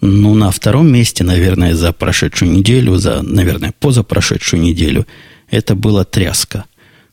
Ну, 0.00 0.34
на 0.34 0.50
втором 0.50 0.92
месте, 0.92 1.24
наверное, 1.24 1.74
за 1.74 1.92
прошедшую 1.92 2.50
неделю, 2.50 2.96
за, 2.96 3.22
наверное, 3.22 3.72
позапрошедшую 3.78 4.60
неделю, 4.60 5.06
это 5.50 5.74
была 5.74 6.04
тряска. 6.04 6.64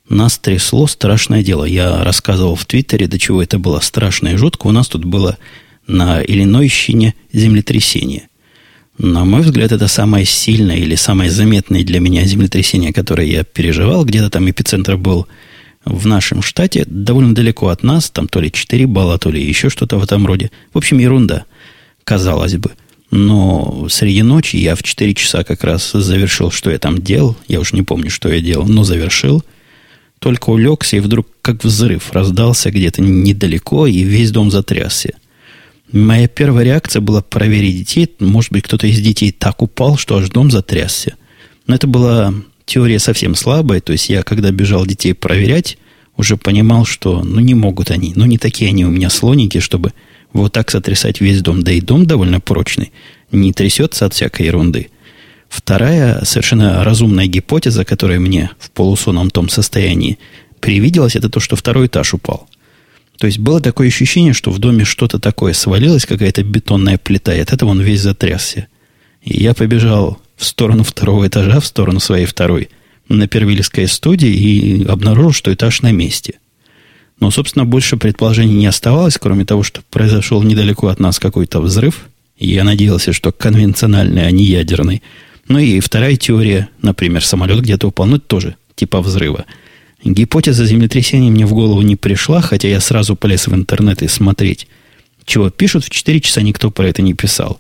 Нас 0.10 0.38
трясло 0.38 0.86
страшное 0.88 1.44
дело. 1.44 1.64
Я 1.64 2.04
рассказывал 2.04 2.56
в 2.56 2.66
Твиттере, 2.66 3.08
до 3.08 3.18
чего 3.18 3.42
это 3.42 3.58
было 3.58 3.80
страшно 3.80 4.30
и 4.30 4.36
жутко. 4.36 4.68
У 4.68 4.72
нас 4.72 4.88
тут 4.88 5.06
было 5.06 5.38
на 5.88 6.22
Иллинойщине 6.22 7.16
землетрясение. 7.32 8.28
На 8.98 9.26
мой 9.26 9.42
взгляд, 9.42 9.72
это 9.72 9.88
самое 9.88 10.26
сильное 10.26 10.78
или 10.78 10.96
самое 10.96 11.32
заметное 11.32 11.84
для 11.84 12.00
меня 12.00 12.26
землетрясение, 12.26 12.94
которое 12.94 13.28
я 13.28 13.44
переживал. 13.44 14.06
Где-то 14.06 14.30
там 14.30 14.50
эпицентр 14.50 14.98
был 14.98 15.28
в 15.86 16.06
нашем 16.06 16.42
штате, 16.42 16.86
довольно 16.86 17.34
далеко 17.34 17.70
от 17.70 17.84
нас, 17.84 18.10
там 18.10 18.28
то 18.28 18.40
ли 18.40 18.52
4 18.52 18.86
балла, 18.88 19.18
то 19.18 19.32
ли 19.32 19.44
еще 19.44 19.70
что-то 19.70 19.98
в 19.98 20.04
этом 20.04 20.28
роде. 20.28 20.52
В 20.74 20.78
общем, 20.78 21.00
ерунда 21.00 21.46
казалось 22.04 22.56
бы. 22.56 22.72
Но 23.10 23.88
среди 23.90 24.22
ночи 24.22 24.58
я 24.58 24.76
в 24.76 24.84
4 24.84 25.14
часа 25.16 25.44
как 25.44 25.64
раз 25.64 25.92
завершил, 25.92 26.52
что 26.52 26.72
я 26.72 26.78
там 26.78 27.02
делал. 27.02 27.36
Я 27.48 27.60
уж 27.60 27.74
не 27.74 27.82
помню, 27.82 28.10
что 28.10 28.32
я 28.32 28.42
делал, 28.42 28.68
но 28.68 28.84
завершил. 28.84 29.44
Только 30.24 30.52
улегся, 30.52 30.96
и 30.96 31.00
вдруг 31.02 31.28
как 31.42 31.66
взрыв 31.66 32.14
раздался 32.14 32.72
где-то 32.72 33.02
недалеко, 33.02 33.88
и 33.88 34.04
весь 34.04 34.32
дом 34.32 34.52
затрясся. 34.52 35.16
Моя 35.92 36.30
первая 36.30 36.64
реакция 36.64 37.02
была 37.02 37.22
проверить 37.22 37.80
детей. 37.80 38.10
Может 38.20 38.54
быть, 38.54 38.64
кто-то 38.64 38.88
из 38.88 39.02
детей 39.02 39.34
так 39.34 39.62
упал, 39.62 39.98
что 39.98 40.16
аж 40.16 40.30
дом 40.30 40.50
затрясся. 40.50 41.16
Но 41.68 41.76
это 41.76 41.88
была 41.88 42.34
теория 42.66 43.00
совсем 43.00 43.36
слабая. 43.36 43.82
То 43.82 43.92
есть 43.92 44.08
я, 44.08 44.24
когда 44.24 44.52
бежал 44.52 44.86
детей 44.86 45.14
проверять, 45.14 45.78
уже 46.16 46.38
понимал, 46.38 46.86
что 46.86 47.22
ну 47.22 47.42
не 47.42 47.54
могут 47.54 47.92
они, 47.92 48.14
ну 48.16 48.24
не 48.24 48.38
такие 48.38 48.70
они 48.70 48.86
у 48.86 48.92
меня 48.92 49.10
слоники, 49.10 49.60
чтобы 49.60 49.92
вот 50.32 50.54
так 50.54 50.72
сотрясать 50.72 51.20
весь 51.20 51.42
дом. 51.42 51.64
Да 51.64 51.74
и 51.74 51.82
дом 51.82 52.06
довольно 52.06 52.40
прочный, 52.40 52.94
не 53.34 53.52
трясется 53.52 54.06
от 54.06 54.14
всякой 54.14 54.46
ерунды. 54.46 54.88
Вторая 55.54 56.26
совершенно 56.26 56.84
разумная 56.84 57.28
гипотеза, 57.28 57.86
которая 57.86 58.20
мне 58.20 58.50
в 58.58 58.72
полусонном 58.72 59.30
том 59.30 59.50
состоянии 59.50 60.18
привиделась, 60.60 61.16
это 61.16 61.30
то, 61.30 61.40
что 61.40 61.56
второй 61.56 61.86
этаж 61.86 62.16
упал. 62.16 62.50
То 63.20 63.28
есть 63.28 63.38
было 63.38 63.62
такое 63.62 63.90
ощущение, 63.90 64.34
что 64.34 64.50
в 64.50 64.58
доме 64.58 64.84
что-то 64.84 65.20
такое 65.20 65.54
свалилось, 65.54 66.08
какая-то 66.08 66.44
бетонная 66.44 66.98
плита, 66.98 67.36
и 67.36 67.40
от 67.40 67.54
этого 67.54 67.70
он 67.70 67.82
весь 67.82 68.02
затрясся. 68.02 68.66
И 69.22 69.44
я 69.44 69.54
побежал 69.54 70.20
в 70.38 70.44
сторону 70.44 70.84
второго 70.84 71.28
этажа, 71.28 71.60
в 71.60 71.68
сторону 71.68 72.00
своей 72.00 72.26
второй, 72.26 72.70
на 73.08 73.28
Первильской 73.28 73.88
студии 73.88 74.30
и 74.30 74.86
обнаружил, 74.86 75.34
что 75.34 75.54
этаж 75.54 75.84
на 75.84 75.92
месте. 75.92 76.40
Но, 77.20 77.30
собственно, 77.30 77.66
больше 77.66 77.98
предположений 77.98 78.56
не 78.56 78.66
оставалось, 78.66 79.20
кроме 79.20 79.46
того, 79.46 79.62
что 79.62 79.82
произошел 79.92 80.42
недалеко 80.42 80.88
от 80.88 81.00
нас 81.00 81.20
какой-то 81.20 81.62
взрыв. 81.62 82.06
И 82.38 82.50
я 82.50 82.64
надеялся, 82.64 83.14
что 83.14 83.32
конвенциональный, 83.32 84.26
а 84.26 84.32
не 84.32 84.46
ядерный. 84.46 85.04
Ну 85.48 85.60
и 85.60 85.80
вторая 85.80 86.16
теория, 86.16 86.70
например, 86.82 87.24
самолет 87.24 87.62
где-то 87.62 87.88
упал, 87.88 88.06
ну 88.06 88.18
это 88.18 88.26
тоже 88.26 88.56
типа 88.76 89.02
взрыва. 89.02 89.46
Гипотеза 90.04 90.66
землетрясения 90.66 91.32
мне 91.32 91.46
в 91.46 91.54
голову 91.54 91.82
не 91.82 91.96
пришла, 91.96 92.42
хотя 92.42 92.68
я 92.68 92.80
сразу 92.80 93.16
полез 93.16 93.48
в 93.48 93.56
интернет 93.56 94.02
и 94.02 94.08
смотреть, 94.08 94.68
чего 95.26 95.50
пишут. 95.50 95.86
В 95.86 95.90
4 95.90 96.20
часа 96.20 96.42
никто 96.42 96.72
про 96.72 96.88
это 96.88 97.02
не 97.02 97.14
писал. 97.14 97.60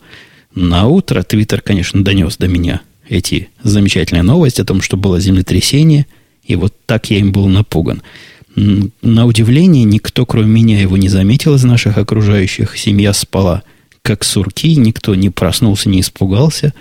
На 0.53 0.87
утро 0.87 1.23
Твиттер, 1.23 1.61
конечно, 1.61 2.03
донес 2.03 2.37
до 2.37 2.47
меня 2.47 2.81
эти 3.07 3.49
замечательные 3.63 4.23
новости 4.23 4.61
о 4.61 4.65
том, 4.65 4.81
что 4.81 4.97
было 4.97 5.19
землетрясение, 5.19 6.05
и 6.43 6.55
вот 6.55 6.73
так 6.85 7.09
я 7.09 7.19
им 7.19 7.31
был 7.31 7.47
напуган. 7.47 8.01
На 8.55 9.25
удивление, 9.25 9.83
никто, 9.83 10.25
кроме 10.25 10.47
меня, 10.47 10.79
его 10.79 10.97
не 10.97 11.09
заметил 11.09 11.55
из 11.55 11.63
наших 11.63 11.97
окружающих. 11.97 12.77
Семья 12.77 13.13
спала, 13.13 13.63
как 14.03 14.23
сурки, 14.23 14.75
никто 14.75 15.15
не 15.15 15.29
проснулся, 15.29 15.89
не 15.89 16.01
испугался. 16.01 16.73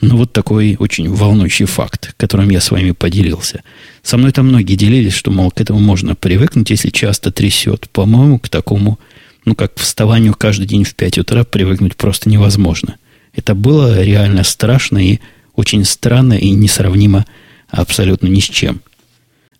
Но 0.00 0.16
вот 0.16 0.32
такой 0.32 0.76
очень 0.78 1.08
волнующий 1.08 1.66
факт, 1.66 2.14
которым 2.16 2.50
я 2.50 2.60
с 2.60 2.70
вами 2.70 2.90
поделился. 2.90 3.62
Со 4.02 4.16
мной 4.16 4.32
там 4.32 4.48
многие 4.48 4.74
делились, 4.74 5.14
что, 5.14 5.30
мол, 5.30 5.50
к 5.50 5.60
этому 5.60 5.78
можно 5.78 6.14
привыкнуть, 6.14 6.70
если 6.70 6.90
часто 6.90 7.30
трясет. 7.30 7.88
По-моему, 7.90 8.38
к 8.38 8.48
такому, 8.48 8.98
ну, 9.44 9.54
как 9.54 9.76
вставанию 9.76 10.34
каждый 10.34 10.66
день 10.66 10.84
в 10.84 10.94
5 10.94 11.18
утра 11.18 11.44
привыкнуть 11.44 11.96
просто 11.96 12.28
невозможно. 12.28 12.96
Это 13.34 13.54
было 13.54 14.02
реально 14.02 14.44
страшно 14.44 14.98
и 14.98 15.20
очень 15.54 15.84
странно 15.84 16.34
и 16.34 16.50
несравнимо 16.50 17.24
абсолютно 17.68 18.26
ни 18.26 18.40
с 18.40 18.44
чем. 18.44 18.80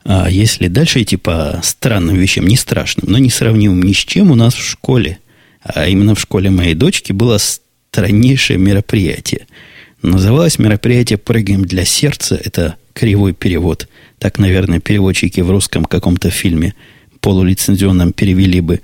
А 0.05 0.29
если 0.29 0.69
дальше 0.69 1.03
идти 1.03 1.17
по 1.17 1.61
странным 1.63 2.17
вещам, 2.17 2.47
не 2.47 2.57
страшным, 2.57 3.11
но 3.11 3.19
несравнимым 3.19 3.83
ни 3.83 3.93
с 3.93 3.99
чем, 3.99 4.31
у 4.31 4.35
нас 4.35 4.55
в 4.55 4.63
школе, 4.63 5.19
а 5.63 5.87
именно 5.89 6.15
в 6.15 6.21
школе 6.21 6.51
моей 6.51 6.75
дочки, 6.75 7.13
было 7.13 7.39
страннейшее 7.39 8.59
мероприятие. 8.59 9.47
Называлось 10.05 10.59
мероприятие 10.59 11.19
«Прыгаем 11.19 11.65
для 11.65 11.85
сердца». 11.85 12.41
Это 12.43 12.77
кривой 12.93 13.33
перевод. 13.33 13.89
Так, 14.19 14.39
наверное, 14.39 14.79
переводчики 14.79 15.41
в 15.41 15.51
русском 15.51 15.85
каком-то 15.85 16.31
фильме 16.31 16.75
полулицензионном 17.21 18.13
перевели 18.13 18.61
бы. 18.61 18.81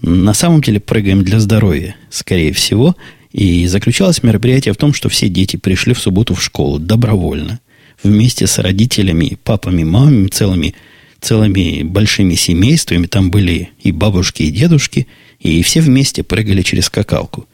На 0.00 0.32
самом 0.32 0.62
деле 0.62 0.80
«Прыгаем 0.80 1.24
для 1.24 1.40
здоровья», 1.40 1.96
скорее 2.08 2.52
всего– 2.52 2.96
и 3.32 3.66
заключалось 3.66 4.22
мероприятие 4.22 4.74
в 4.74 4.76
том, 4.76 4.92
что 4.92 5.08
все 5.08 5.28
дети 5.28 5.56
пришли 5.56 5.94
в 5.94 6.00
субботу 6.00 6.34
в 6.34 6.42
школу 6.42 6.78
добровольно, 6.78 7.60
вместе 8.02 8.46
с 8.46 8.58
родителями, 8.58 9.38
папами, 9.44 9.84
мамами, 9.84 10.28
целыми, 10.28 10.74
целыми 11.20 11.82
большими 11.82 12.34
семействами. 12.34 13.06
Там 13.06 13.30
были 13.30 13.70
и 13.80 13.92
бабушки, 13.92 14.42
и 14.42 14.50
дедушки, 14.50 15.06
и 15.38 15.62
все 15.62 15.80
вместе 15.80 16.22
прыгали 16.22 16.62
через 16.62 16.86
скакалку. 16.86 17.46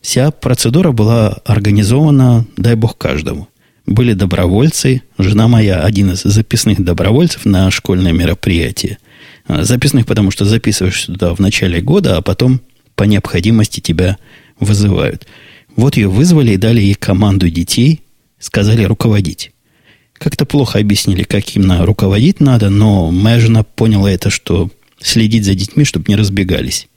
Вся 0.00 0.30
процедура 0.30 0.92
была 0.92 1.28
организована, 1.44 2.46
дай 2.56 2.74
бог, 2.74 2.96
каждому. 2.96 3.48
Были 3.86 4.14
добровольцы. 4.14 5.02
Жена 5.18 5.48
моя 5.48 5.82
один 5.82 6.12
из 6.12 6.22
записных 6.22 6.82
добровольцев 6.82 7.44
на 7.44 7.70
школьное 7.70 8.12
мероприятие. 8.12 8.98
Записных, 9.48 10.06
потому 10.06 10.30
что 10.30 10.44
записываешь 10.44 11.04
туда 11.04 11.34
в 11.34 11.40
начале 11.40 11.80
года, 11.80 12.16
а 12.16 12.22
потом 12.22 12.60
по 12.94 13.04
необходимости 13.04 13.80
тебя 13.80 14.16
вызывают. 14.58 15.26
Вот 15.76 15.96
ее 15.96 16.08
вызвали 16.08 16.52
и 16.52 16.56
дали 16.56 16.80
ей 16.80 16.94
команду 16.94 17.50
детей, 17.50 18.00
сказали 18.38 18.84
руководить. 18.84 19.52
Как-то 20.14 20.44
плохо 20.44 20.78
объяснили, 20.78 21.22
как 21.22 21.56
именно 21.56 21.84
руководить 21.84 22.40
надо, 22.40 22.70
но 22.70 23.10
моя 23.10 23.40
жена 23.40 23.62
поняла 23.62 24.10
это, 24.10 24.30
что 24.30 24.70
следить 25.00 25.44
за 25.44 25.54
детьми, 25.54 25.84
чтобы 25.84 26.06
не 26.08 26.16
разбегались. 26.16 26.88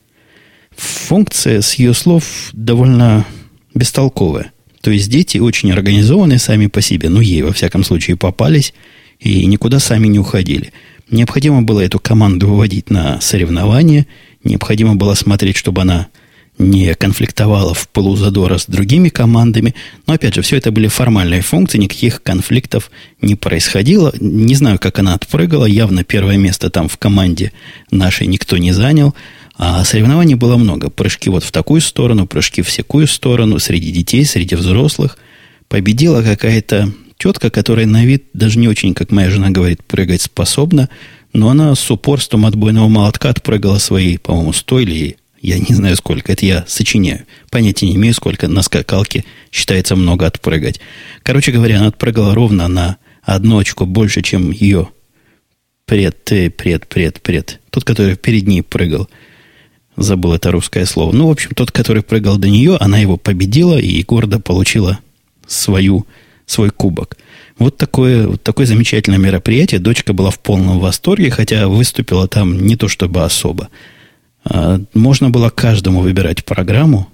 Функция, 0.76 1.60
с 1.60 1.74
ее 1.74 1.94
слов, 1.94 2.50
довольно 2.52 3.26
бестолковая. 3.74 4.52
То 4.80 4.90
есть 4.90 5.08
дети 5.08 5.38
очень 5.38 5.72
организованные 5.72 6.38
сами 6.38 6.66
по 6.66 6.80
себе, 6.80 7.08
ну, 7.08 7.20
ей, 7.20 7.42
во 7.42 7.52
всяком 7.52 7.84
случае, 7.84 8.16
попались 8.16 8.74
и 9.18 9.46
никуда 9.46 9.78
сами 9.78 10.08
не 10.08 10.18
уходили. 10.18 10.72
Необходимо 11.10 11.62
было 11.62 11.80
эту 11.80 11.98
команду 11.98 12.48
выводить 12.48 12.90
на 12.90 13.20
соревнования, 13.20 14.06
необходимо 14.42 14.94
было 14.94 15.14
смотреть, 15.14 15.56
чтобы 15.56 15.82
она 15.82 16.08
не 16.58 16.94
конфликтовала 16.94 17.74
в 17.74 17.88
пылу 17.88 18.16
задора 18.16 18.58
с 18.58 18.66
другими 18.66 19.08
командами. 19.08 19.74
Но, 20.06 20.14
опять 20.14 20.34
же, 20.34 20.42
все 20.42 20.56
это 20.56 20.70
были 20.70 20.86
формальные 20.86 21.42
функции, 21.42 21.78
никаких 21.78 22.22
конфликтов 22.22 22.90
не 23.20 23.34
происходило. 23.34 24.14
Не 24.20 24.54
знаю, 24.54 24.78
как 24.78 24.98
она 24.98 25.14
отпрыгала. 25.14 25.64
Явно 25.64 26.04
первое 26.04 26.36
место 26.36 26.70
там 26.70 26.88
в 26.88 26.96
команде 26.96 27.52
нашей 27.90 28.28
никто 28.28 28.56
не 28.56 28.72
занял. 28.72 29.14
А 29.56 29.84
соревнований 29.84 30.34
было 30.34 30.56
много. 30.56 30.90
Прыжки 30.90 31.30
вот 31.30 31.44
в 31.44 31.52
такую 31.52 31.80
сторону, 31.80 32.26
прыжки 32.26 32.62
в 32.62 32.68
всякую 32.68 33.06
сторону, 33.06 33.58
среди 33.58 33.92
детей, 33.92 34.24
среди 34.24 34.56
взрослых. 34.56 35.18
Победила 35.68 36.22
какая-то 36.22 36.92
тетка, 37.18 37.50
которая 37.50 37.86
на 37.86 38.04
вид 38.04 38.24
даже 38.32 38.58
не 38.58 38.68
очень, 38.68 38.94
как 38.94 39.10
моя 39.10 39.30
жена 39.30 39.50
говорит, 39.50 39.84
прыгать 39.84 40.22
способна, 40.22 40.88
но 41.32 41.48
она 41.48 41.74
с 41.74 41.90
упорством 41.90 42.46
отбойного 42.46 42.88
молотка 42.88 43.30
отпрыгала 43.30 43.78
свои, 43.78 44.18
по-моему, 44.18 44.52
сто 44.52 44.80
или 44.80 45.16
я 45.44 45.58
не 45.58 45.74
знаю 45.74 45.94
сколько, 45.96 46.32
это 46.32 46.46
я 46.46 46.64
сочиняю. 46.66 47.26
Понятия 47.50 47.86
не 47.86 47.96
имею, 47.96 48.14
сколько 48.14 48.48
на 48.48 48.62
скакалке 48.62 49.26
считается 49.52 49.94
много 49.94 50.26
отпрыгать. 50.26 50.80
Короче 51.22 51.52
говоря, 51.52 51.80
она 51.80 51.88
отпрыгала 51.88 52.34
ровно 52.34 52.66
на 52.66 52.96
одну 53.22 53.58
очко 53.58 53.84
больше, 53.84 54.22
чем 54.22 54.50
ее 54.50 54.88
пред, 55.84 56.32
э, 56.32 56.48
пред, 56.48 56.86
пред, 56.86 57.20
пред. 57.20 57.60
Тот, 57.68 57.84
который 57.84 58.16
перед 58.16 58.46
ней 58.46 58.62
прыгал. 58.62 59.10
Забыл 59.96 60.34
это 60.34 60.50
русское 60.50 60.84
слово. 60.86 61.12
Ну, 61.12 61.28
в 61.28 61.30
общем, 61.30 61.50
тот, 61.54 61.70
который 61.70 62.02
прыгал 62.02 62.36
до 62.36 62.48
нее, 62.48 62.76
она 62.80 62.98
его 62.98 63.16
победила 63.16 63.78
и 63.78 64.02
гордо 64.02 64.40
получила 64.40 64.98
свою, 65.46 66.06
свой 66.46 66.70
кубок. 66.70 67.16
Вот 67.58 67.76
такое, 67.76 68.26
вот 68.26 68.42
такое 68.42 68.66
замечательное 68.66 69.18
мероприятие. 69.18 69.80
Дочка 69.80 70.12
была 70.12 70.30
в 70.30 70.40
полном 70.40 70.80
восторге, 70.80 71.30
хотя 71.30 71.68
выступила 71.68 72.26
там 72.26 72.66
не 72.66 72.74
то 72.74 72.88
чтобы 72.88 73.22
особо. 73.22 73.68
А, 74.44 74.80
можно 74.94 75.30
было 75.30 75.50
каждому 75.50 76.00
выбирать 76.00 76.44
программу, 76.44 77.08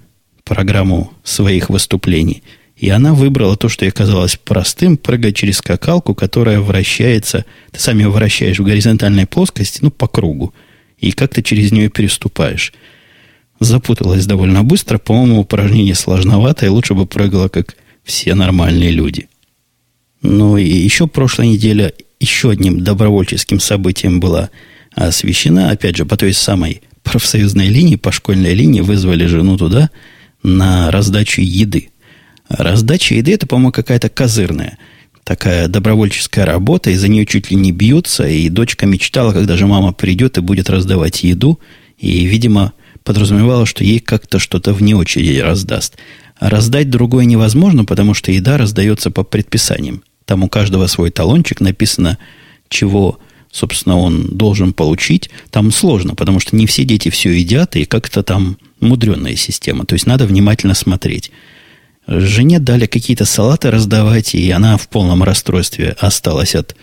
программу 0.45 1.13
своих 1.23 1.69
выступлений. 1.69 2.43
И 2.77 2.89
она 2.89 3.13
выбрала 3.13 3.59
то, 3.59 3.69
что 3.69 3.85
ей 3.85 3.91
казалось 3.91 4.39
простым, 4.43 4.97
прыгать 4.97 5.37
через 5.37 5.59
скакалку, 5.59 6.15
которая 6.15 6.61
вращается, 6.61 7.45
ты 7.73 7.79
сам 7.79 7.99
ее 7.99 8.09
вращаешь 8.09 8.59
в 8.59 8.65
горизонтальной 8.65 9.27
плоскости, 9.27 9.81
ну, 9.83 9.91
по 9.91 10.09
кругу, 10.09 10.55
и 11.01 11.13
как 11.13 11.35
ты 11.35 11.43
через 11.43 11.73
нее 11.73 11.89
переступаешь. 11.89 12.73
Запуталась 13.59 14.27
довольно 14.27 14.63
быстро, 14.63 14.99
по-моему, 14.99 15.41
упражнение 15.41 15.95
сложноватое, 15.95 16.71
лучше 16.71 16.95
бы 16.95 17.07
прыгала, 17.07 17.49
как 17.49 17.77
все 18.05 18.35
нормальные 18.35 18.91
люди. 18.91 19.29
Ну 20.23 20.57
и 20.57 20.65
еще 20.65 21.07
прошлая 21.07 21.49
неделя 21.49 21.93
еще 22.19 22.51
одним 22.51 22.85
добровольческим 22.85 23.61
событием 23.61 24.21
была 24.21 24.51
освещена, 24.95 25.71
опять 25.71 25.97
же, 25.97 26.05
по 26.05 26.17
той 26.17 26.33
самой 26.33 26.83
профсоюзной 27.03 27.69
линии, 27.69 27.97
по 27.97 28.13
школьной 28.13 28.55
линии 28.55 28.81
вызвали 28.81 29.27
жену 29.27 29.57
туда 29.57 29.91
на 30.43 30.91
раздачу 30.91 31.41
еды. 31.41 31.91
Раздача 32.49 33.15
еды 33.15 33.35
это, 33.35 33.47
по-моему, 33.47 33.73
какая-то 33.73 34.09
козырная. 34.09 34.77
Такая 35.25 35.69
добровольческая 35.69 36.45
работа, 36.47 36.91
и 36.91 36.97
за 36.97 37.09
нее 37.09 37.27
чуть 37.27 37.51
ли 37.51 37.57
не 37.57 37.73
бьются, 37.73 38.27
и 38.27 38.49
дочка 38.49 38.87
мечтала, 38.87 39.33
когда 39.33 39.57
же 39.57 39.67
мама 39.67 39.93
придет 39.93 40.39
и 40.39 40.41
будет 40.41 40.71
раздавать 40.71 41.23
еду, 41.23 41.61
и, 41.99 42.25
видимо, 42.25 42.73
подразумевала, 43.05 43.67
что 43.67 43.85
ей 43.85 44.01
как-то 44.01 44.39
что-то 44.39 44.73
вне 44.73 44.97
очереди 44.97 45.39
раздаст. 45.39 45.97
А 46.39 46.49
раздать 46.49 46.91
другое 46.91 47.27
невозможно, 47.27 47.85
потому 47.85 48.15
что 48.15 48.33
еда 48.33 48.57
раздается 48.57 49.11
по 49.11 49.23
предписаниям. 49.23 50.03
Там 50.25 50.43
у 50.43 50.49
каждого 50.49 50.87
свой 50.87 51.11
талончик 51.11 51.61
написано, 51.61 52.19
чего 52.69 53.19
собственно, 53.53 53.99
он 53.99 54.29
должен 54.37 54.73
получить, 54.73 55.31
там 55.51 55.73
сложно, 55.73 56.15
потому 56.15 56.41
что 56.41 56.57
не 56.57 56.67
все 56.67 56.85
дети 56.85 57.11
все 57.11 57.31
едят, 57.31 57.77
и 57.77 57.85
как-то 57.85 58.23
там 58.23 58.59
мудренная 58.81 59.37
система. 59.37 59.85
То 59.85 59.95
есть 59.95 60.07
надо 60.07 60.27
внимательно 60.27 60.75
смотреть. 60.75 61.31
Жене 62.11 62.59
дали 62.59 62.87
какие-то 62.87 63.25
салаты 63.25 63.71
раздавать, 63.71 64.35
и 64.35 64.51
она 64.51 64.77
в 64.77 64.89
полном 64.89 65.23
расстройстве 65.23 65.95
осталась 66.01 66.57
от 66.57 66.75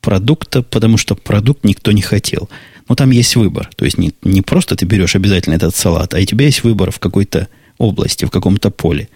продукта, 0.00 0.62
потому 0.62 0.96
что 0.96 1.14
продукт 1.14 1.62
никто 1.62 1.92
не 1.92 2.02
хотел. 2.02 2.50
Но 2.88 2.96
там 2.96 3.12
есть 3.12 3.36
выбор. 3.36 3.70
То 3.76 3.84
есть 3.84 3.96
не, 3.96 4.12
не 4.24 4.42
просто 4.42 4.74
ты 4.74 4.84
берешь 4.84 5.14
обязательно 5.14 5.54
этот 5.54 5.76
салат, 5.76 6.14
а 6.14 6.18
у 6.18 6.24
тебя 6.24 6.46
есть 6.46 6.64
выбор 6.64 6.90
в 6.90 6.98
какой-то 6.98 7.46
области, 7.78 8.24
в 8.24 8.30
каком-то 8.30 8.70
поле. 8.70 9.08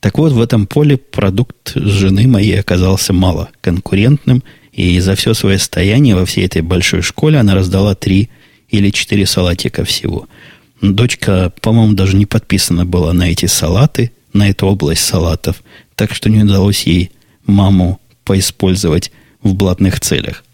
Так 0.00 0.18
вот, 0.18 0.32
в 0.32 0.40
этом 0.42 0.66
поле 0.66 0.98
продукт 0.98 1.72
жены 1.74 2.28
моей 2.28 2.60
оказался 2.60 3.14
мало 3.14 3.48
конкурентным, 3.62 4.42
и 4.72 5.00
за 5.00 5.14
все 5.14 5.32
свое 5.32 5.58
стояние 5.58 6.16
во 6.16 6.26
всей 6.26 6.44
этой 6.44 6.60
большой 6.60 7.00
школе 7.00 7.38
она 7.38 7.54
раздала 7.54 7.94
три 7.94 8.28
или 8.68 8.90
четыре 8.90 9.24
салатика 9.24 9.86
всего. 9.86 10.28
Дочка, 10.82 11.50
по-моему, 11.62 11.94
даже 11.94 12.14
не 12.14 12.26
подписана 12.26 12.84
была 12.84 13.14
на 13.14 13.30
эти 13.30 13.46
салаты, 13.46 14.12
на 14.34 14.50
эту 14.50 14.66
область 14.66 15.04
салатов, 15.04 15.62
так 15.94 16.14
что 16.14 16.28
не 16.28 16.42
удалось 16.42 16.82
ей 16.82 17.12
маму 17.46 18.00
поиспользовать 18.24 19.10
в 19.42 19.54
блатных 19.54 20.00
целях. 20.00 20.44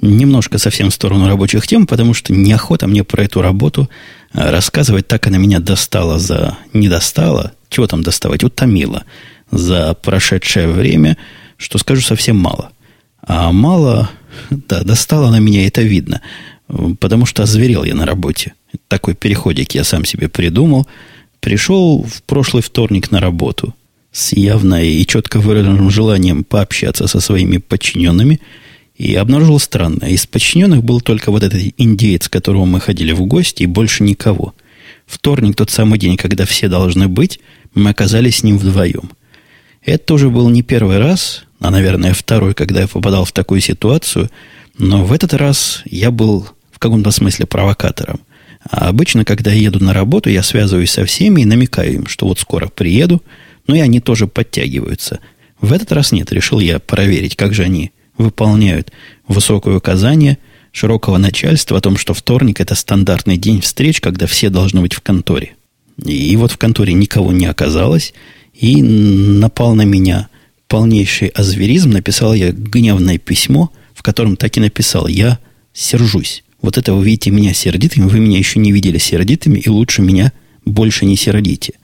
Немножко 0.00 0.58
совсем 0.58 0.88
в 0.88 0.94
сторону 0.94 1.28
рабочих 1.28 1.66
тем, 1.66 1.86
потому 1.86 2.14
что 2.14 2.32
неохота 2.32 2.86
мне 2.88 3.04
про 3.04 3.24
эту 3.24 3.42
работу 3.42 3.90
а, 4.32 4.50
рассказывать. 4.50 5.06
Так 5.06 5.26
она 5.26 5.36
меня 5.36 5.60
достала 5.60 6.18
за... 6.18 6.56
Не 6.72 6.88
достала, 6.88 7.52
чего 7.68 7.86
там 7.86 8.02
доставать, 8.02 8.42
утомила 8.42 9.04
за 9.50 9.92
прошедшее 9.94 10.68
время, 10.68 11.18
что 11.58 11.76
скажу 11.76 12.00
совсем 12.00 12.38
мало. 12.38 12.70
А 13.22 13.52
мало, 13.52 14.10
да, 14.48 14.82
достала 14.82 15.28
она 15.28 15.38
меня, 15.38 15.66
это 15.66 15.82
видно, 15.82 16.22
потому 16.98 17.26
что 17.26 17.42
озверел 17.42 17.84
я 17.84 17.94
на 17.94 18.06
работе. 18.06 18.54
Такой 18.88 19.14
переходик 19.14 19.72
я 19.72 19.84
сам 19.84 20.06
себе 20.06 20.28
придумал. 20.28 20.86
Пришел 21.40 22.02
в 22.02 22.22
прошлый 22.22 22.62
вторник 22.62 23.10
на 23.10 23.20
работу 23.20 23.74
с 24.12 24.32
явно 24.32 24.82
и 24.82 25.06
четко 25.06 25.40
выраженным 25.40 25.90
желанием 25.90 26.44
пообщаться 26.44 27.06
со 27.06 27.20
своими 27.20 27.56
подчиненными 27.56 28.40
и 28.96 29.14
обнаружил 29.14 29.58
странное. 29.58 30.10
Из 30.10 30.26
подчиненных 30.26 30.84
был 30.84 31.00
только 31.00 31.30
вот 31.30 31.42
этот 31.42 31.60
индеец, 31.78 32.28
которого 32.28 32.66
мы 32.66 32.80
ходили 32.80 33.12
в 33.12 33.24
гости, 33.24 33.62
и 33.62 33.66
больше 33.66 34.02
никого. 34.02 34.54
Вторник, 35.06 35.56
тот 35.56 35.70
самый 35.70 35.98
день, 35.98 36.16
когда 36.16 36.44
все 36.44 36.68
должны 36.68 37.08
быть, 37.08 37.40
мы 37.74 37.90
оказались 37.90 38.38
с 38.38 38.42
ним 38.42 38.58
вдвоем. 38.58 39.10
Это 39.82 40.14
уже 40.14 40.28
был 40.28 40.50
не 40.50 40.62
первый 40.62 40.98
раз, 40.98 41.44
а, 41.58 41.70
наверное, 41.70 42.12
второй, 42.12 42.52
когда 42.52 42.82
я 42.82 42.88
попадал 42.88 43.24
в 43.24 43.32
такую 43.32 43.60
ситуацию, 43.62 44.30
но 44.76 45.04
в 45.04 45.12
этот 45.12 45.32
раз 45.32 45.82
я 45.86 46.10
был 46.10 46.46
в 46.70 46.78
каком-то 46.78 47.10
смысле 47.10 47.46
провокатором. 47.46 48.20
А 48.68 48.88
обычно, 48.88 49.24
когда 49.24 49.52
еду 49.52 49.82
на 49.82 49.92
работу, 49.92 50.28
я 50.28 50.42
связываюсь 50.42 50.90
со 50.90 51.04
всеми 51.04 51.42
и 51.42 51.46
намекаю 51.46 51.94
им, 51.94 52.06
что 52.06 52.26
вот 52.26 52.38
скоро 52.38 52.68
приеду, 52.68 53.22
но 53.66 53.74
и 53.74 53.80
они 53.80 54.00
тоже 54.00 54.26
подтягиваются. 54.26 55.20
В 55.60 55.72
этот 55.72 55.92
раз 55.92 56.12
нет, 56.12 56.32
решил 56.32 56.60
я 56.60 56.78
проверить, 56.78 57.36
как 57.36 57.54
же 57.54 57.62
они 57.62 57.92
выполняют 58.18 58.92
высокое 59.26 59.76
указание 59.76 60.38
широкого 60.72 61.18
начальства 61.18 61.78
о 61.78 61.80
том, 61.80 61.96
что 61.96 62.14
вторник– 62.14 62.60
это 62.60 62.74
стандартный 62.74 63.36
день 63.36 63.60
встреч, 63.60 64.00
когда 64.00 64.26
все 64.26 64.50
должны 64.50 64.80
быть 64.80 64.94
в 64.94 65.00
конторе. 65.00 65.54
И 66.04 66.36
вот 66.36 66.52
в 66.52 66.58
конторе 66.58 66.92
никого 66.92 67.32
не 67.32 67.46
оказалось, 67.46 68.14
и 68.54 68.82
напал 68.82 69.74
на 69.74 69.82
меня 69.82 70.28
полнейший 70.68 71.28
азверизм. 71.28 71.90
Написал 71.90 72.34
я 72.34 72.52
гневное 72.52 73.18
письмо, 73.18 73.72
в 73.94 74.02
котором 74.02 74.36
так 74.36 74.56
и 74.56 74.60
написал 74.60 75.06
«Я 75.08 75.38
сержусь». 75.72 76.44
Вот 76.62 76.78
это 76.78 76.92
вы 76.92 77.04
видите 77.04 77.30
меня 77.30 77.54
сердитым, 77.54 78.08
вы 78.08 78.20
меня 78.20 78.38
еще 78.38 78.58
не 78.58 78.72
видели 78.72 78.98
сердитыми, 78.98 79.58
и 79.58 79.68
лучше 79.68 80.02
меня 80.02 80.32
больше 80.64 81.06
не 81.06 81.16
сердите. 81.16 81.74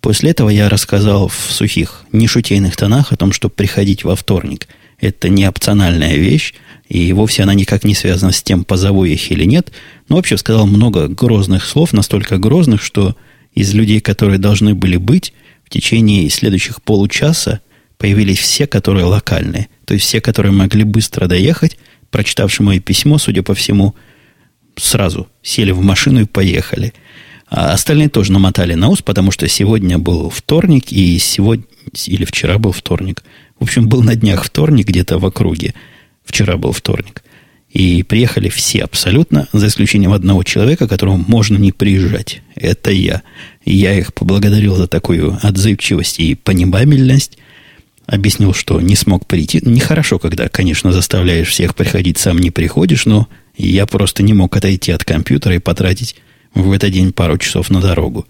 После 0.00 0.30
этого 0.30 0.48
я 0.48 0.68
рассказал 0.68 1.28
в 1.28 1.34
сухих, 1.34 2.04
нешутейных 2.12 2.76
тонах 2.76 3.12
о 3.12 3.16
том, 3.16 3.32
что 3.32 3.48
приходить 3.48 4.04
во 4.04 4.16
вторник– 4.16 4.68
это 5.00 5.28
не 5.28 5.48
опциональная 5.48 6.16
вещь, 6.16 6.54
и 6.88 7.12
вовсе 7.12 7.42
она 7.42 7.54
никак 7.54 7.84
не 7.84 7.94
связана 7.94 8.32
с 8.32 8.42
тем, 8.42 8.64
позову 8.64 9.04
их 9.04 9.30
или 9.30 9.44
нет. 9.44 9.72
Но 10.08 10.16
вообще 10.16 10.36
сказал 10.36 10.66
много 10.66 11.08
грозных 11.08 11.64
слов, 11.64 11.92
настолько 11.92 12.38
грозных, 12.38 12.82
что 12.82 13.16
из 13.54 13.74
людей, 13.74 14.00
которые 14.00 14.38
должны 14.38 14.74
были 14.74 14.96
быть, 14.96 15.32
в 15.64 15.70
течение 15.70 16.28
следующих 16.30 16.82
получаса 16.82 17.60
появились 17.98 18.38
все, 18.38 18.66
которые 18.66 19.04
локальные. 19.04 19.68
То 19.84 19.94
есть 19.94 20.06
все, 20.06 20.20
которые 20.20 20.52
могли 20.52 20.84
быстро 20.84 21.26
доехать, 21.26 21.76
прочитавши 22.10 22.62
мое 22.62 22.80
письмо, 22.80 23.18
судя 23.18 23.42
по 23.42 23.54
всему, 23.54 23.94
сразу 24.78 25.28
сели 25.42 25.70
в 25.70 25.82
машину 25.82 26.22
и 26.22 26.26
поехали. 26.26 26.92
А 27.50 27.72
остальные 27.72 28.10
тоже 28.10 28.32
намотали 28.32 28.74
на 28.74 28.88
ус, 28.88 29.00
потому 29.02 29.30
что 29.30 29.48
сегодня 29.48 29.98
был 29.98 30.28
вторник, 30.28 30.92
и 30.92 31.18
сегодня, 31.18 31.64
или 32.06 32.24
вчера 32.24 32.58
был 32.58 32.72
вторник. 32.72 33.24
В 33.58 33.64
общем, 33.64 33.88
был 33.88 34.02
на 34.02 34.14
днях 34.14 34.44
вторник 34.44 34.86
где-то 34.86 35.18
в 35.18 35.24
округе. 35.24 35.74
Вчера 36.24 36.56
был 36.56 36.72
вторник. 36.72 37.22
И 37.70 38.02
приехали 38.02 38.48
все 38.48 38.82
абсолютно, 38.82 39.46
за 39.52 39.66
исключением 39.66 40.12
одного 40.12 40.42
человека, 40.42 40.88
которому 40.88 41.24
можно 41.26 41.56
не 41.58 41.72
приезжать. 41.72 42.42
Это 42.54 42.90
я. 42.90 43.22
И 43.64 43.76
я 43.76 43.98
их 43.98 44.14
поблагодарил 44.14 44.74
за 44.76 44.86
такую 44.86 45.38
отзывчивость 45.42 46.18
и 46.20 46.34
понимабельность. 46.34 47.38
Объяснил, 48.06 48.54
что 48.54 48.80
не 48.80 48.96
смог 48.96 49.26
прийти. 49.26 49.60
Нехорошо, 49.62 50.18
когда, 50.18 50.48
конечно, 50.48 50.92
заставляешь 50.92 51.48
всех 51.48 51.74
приходить, 51.74 52.16
сам 52.16 52.38
не 52.38 52.50
приходишь, 52.50 53.04
но 53.04 53.28
я 53.66 53.86
просто 53.86 54.22
не 54.22 54.34
мог 54.34 54.56
отойти 54.56 54.92
от 54.92 55.04
компьютера 55.04 55.54
и 55.54 55.60
потратить 55.60 56.16
в 56.54 56.72
этот 56.72 56.92
день 56.92 57.12
пару 57.12 57.38
часов 57.38 57.70
на 57.70 57.80
дорогу. 57.80 58.26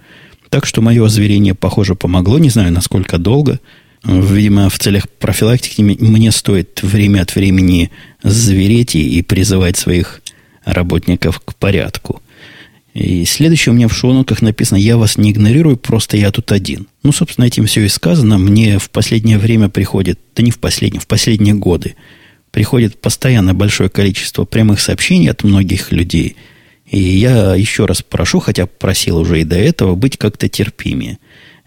Так 0.49 0.67
что 0.67 0.81
мое 0.81 1.05
озверение, 1.05 1.55
похоже, 1.55 1.95
помогло. 1.95 2.39
Не 2.39 2.51
знаю, 2.51 2.73
насколько 2.73 3.19
долго– 3.19 3.61
Видимо, 4.05 4.69
в 4.69 4.79
целях 4.79 5.09
профилактики 5.09 5.83
мне 5.83 6.31
стоит 6.31 6.83
время 6.83 7.23
от 7.23 7.35
времени 7.35 7.91
звереть 8.23 8.95
и 8.95 9.23
призывать 9.23 9.77
своих 9.77 10.23
работников 10.65 11.41
к 11.41 11.55
порядку. 11.55 12.23
И 12.95 13.25
следующее 13.25 13.73
у 13.73 13.77
меня 13.77 13.89
в 13.89 13.95
шоу-нотах 13.95 14.43
написано 14.43 14.79
«Я 14.79 14.97
вас 14.97 15.19
не 15.19 15.31
игнорирую, 15.31 15.77
просто 15.77 16.17
я 16.17 16.31
тут 16.31 16.53
один». 16.53 16.87
Ну, 17.03 17.13
собственно, 17.13 17.45
этим 17.45 17.67
все 17.67 17.85
и 17.85 17.89
сказано. 17.89 18.39
Мне 18.39 18.79
в 18.79 18.91
последнее 18.91 19.39
время 19.39 19.69
приходит, 19.69 20.19
да 20.35 20.43
не 20.43 20.51
в 20.51 20.59
последнее, 20.59 21.01
в 21.01 21.07
последние 21.07 21.55
годы, 21.55 21.95
приходит 22.59 23.01
постоянно 23.01 23.55
большое 23.55 23.89
количество 23.89 24.45
прямых 24.45 24.81
сообщений 24.81 25.31
от 25.31 25.45
многих 25.45 25.93
людей. 25.93 26.35
И 26.91 26.99
я 26.99 27.55
еще 27.55 27.85
раз 27.85 28.03
прошу, 28.03 28.41
хотя 28.41 28.67
просил 28.67 29.19
уже 29.19 29.43
и 29.43 29.45
до 29.45 29.55
этого, 29.55 29.95
быть 29.95 30.17
как-то 30.17 30.49
терпимее. 30.49 31.19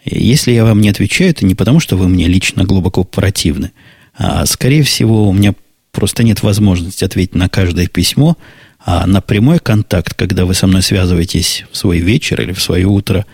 Если 0.03 0.51
я 0.51 0.65
вам 0.65 0.81
не 0.81 0.89
отвечаю, 0.89 1.29
это 1.29 1.45
не 1.45 1.55
потому, 1.55 1.79
что 1.79 1.95
вы 1.95 2.09
мне 2.09 2.27
лично 2.27 2.65
глубоко 2.65 3.05
противны, 3.05 3.71
а, 4.17 4.45
скорее 4.45 4.83
всего, 4.83 5.29
у 5.29 5.31
меня 5.31 5.53
просто 5.93 6.23
нет 6.23 6.43
возможности 6.43 7.05
ответить 7.05 7.35
на 7.35 7.47
каждое 7.47 7.87
письмо, 7.87 8.35
а 8.85 9.07
на 9.07 9.21
прямой 9.21 9.59
контакт, 9.59 10.13
когда 10.13 10.43
вы 10.43 10.53
со 10.55 10.67
мной 10.67 10.81
связываетесь 10.81 11.63
в 11.71 11.77
свой 11.77 11.99
вечер 11.99 12.41
или 12.41 12.51
в 12.51 12.61
свое 12.61 12.85
утро, 12.85 13.25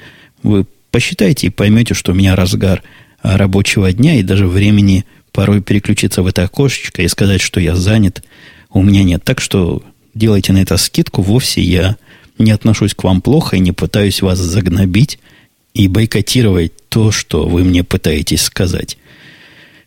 вы 0.44 0.68
посчитайте 0.92 1.48
и 1.48 1.50
поймете, 1.50 1.96
что 1.96 2.12
у 2.12 2.16
меня 2.16 2.36
разгар 2.36 2.84
рабочего 3.24 3.92
дня 3.92 4.20
и 4.20 4.22
даже 4.22 4.46
времени 4.46 5.06
порой 5.38 5.62
переключиться 5.62 6.24
в 6.24 6.26
это 6.26 6.46
окошечко 6.46 7.04
и 7.04 7.08
сказать, 7.08 7.42
что 7.42 7.60
я 7.60 7.76
занят, 7.76 8.24
у 8.72 8.82
меня 8.82 9.04
нет. 9.04 9.24
Так 9.24 9.40
что 9.40 9.84
делайте 10.16 10.52
на 10.52 10.64
это 10.64 10.78
скидку. 10.78 11.22
Вовсе 11.22 11.62
я 11.62 11.96
не 12.40 12.50
отношусь 12.50 12.96
к 12.96 13.04
вам 13.04 13.22
плохо 13.22 13.56
и 13.56 13.60
не 13.60 13.72
пытаюсь 13.72 14.24
вас 14.24 14.40
загнобить 14.40 15.20
и 15.76 15.88
бойкотировать 15.88 16.72
то, 16.90 17.12
что 17.12 17.48
вы 17.48 17.64
мне 17.64 17.84
пытаетесь 17.84 18.42
сказать. 18.42 18.98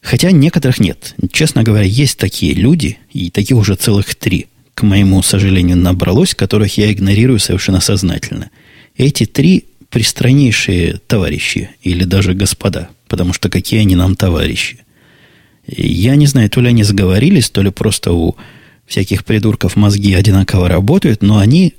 Хотя 0.00 0.30
некоторых 0.30 0.78
нет. 0.78 1.16
Честно 1.32 1.64
говоря, 1.64 1.84
есть 1.84 2.16
такие 2.16 2.54
люди, 2.54 2.98
и 3.12 3.28
таких 3.28 3.56
уже 3.56 3.74
целых 3.74 4.14
три, 4.14 4.46
к 4.74 4.84
моему 4.84 5.20
сожалению, 5.20 5.78
набралось, 5.78 6.36
которых 6.36 6.78
я 6.78 6.92
игнорирую 6.92 7.40
совершенно 7.40 7.80
сознательно. 7.80 8.50
Эти 8.96 9.26
три 9.26 9.64
пристраннейшие 9.88 11.00
товарищи, 11.08 11.70
или 11.82 12.04
даже 12.04 12.34
господа, 12.34 12.88
потому 13.08 13.32
что 13.32 13.48
какие 13.48 13.80
они 13.80 13.96
нам 13.96 14.14
товарищи. 14.14 14.84
Я 15.76 16.16
не 16.16 16.26
знаю, 16.26 16.50
то 16.50 16.60
ли 16.60 16.68
они 16.68 16.82
заговорились, 16.82 17.48
то 17.50 17.62
ли 17.62 17.70
просто 17.70 18.12
у 18.12 18.36
всяких 18.86 19.24
придурков 19.24 19.76
мозги 19.76 20.14
одинаково 20.14 20.68
работают, 20.68 21.22
но 21.22 21.38
они 21.38 21.74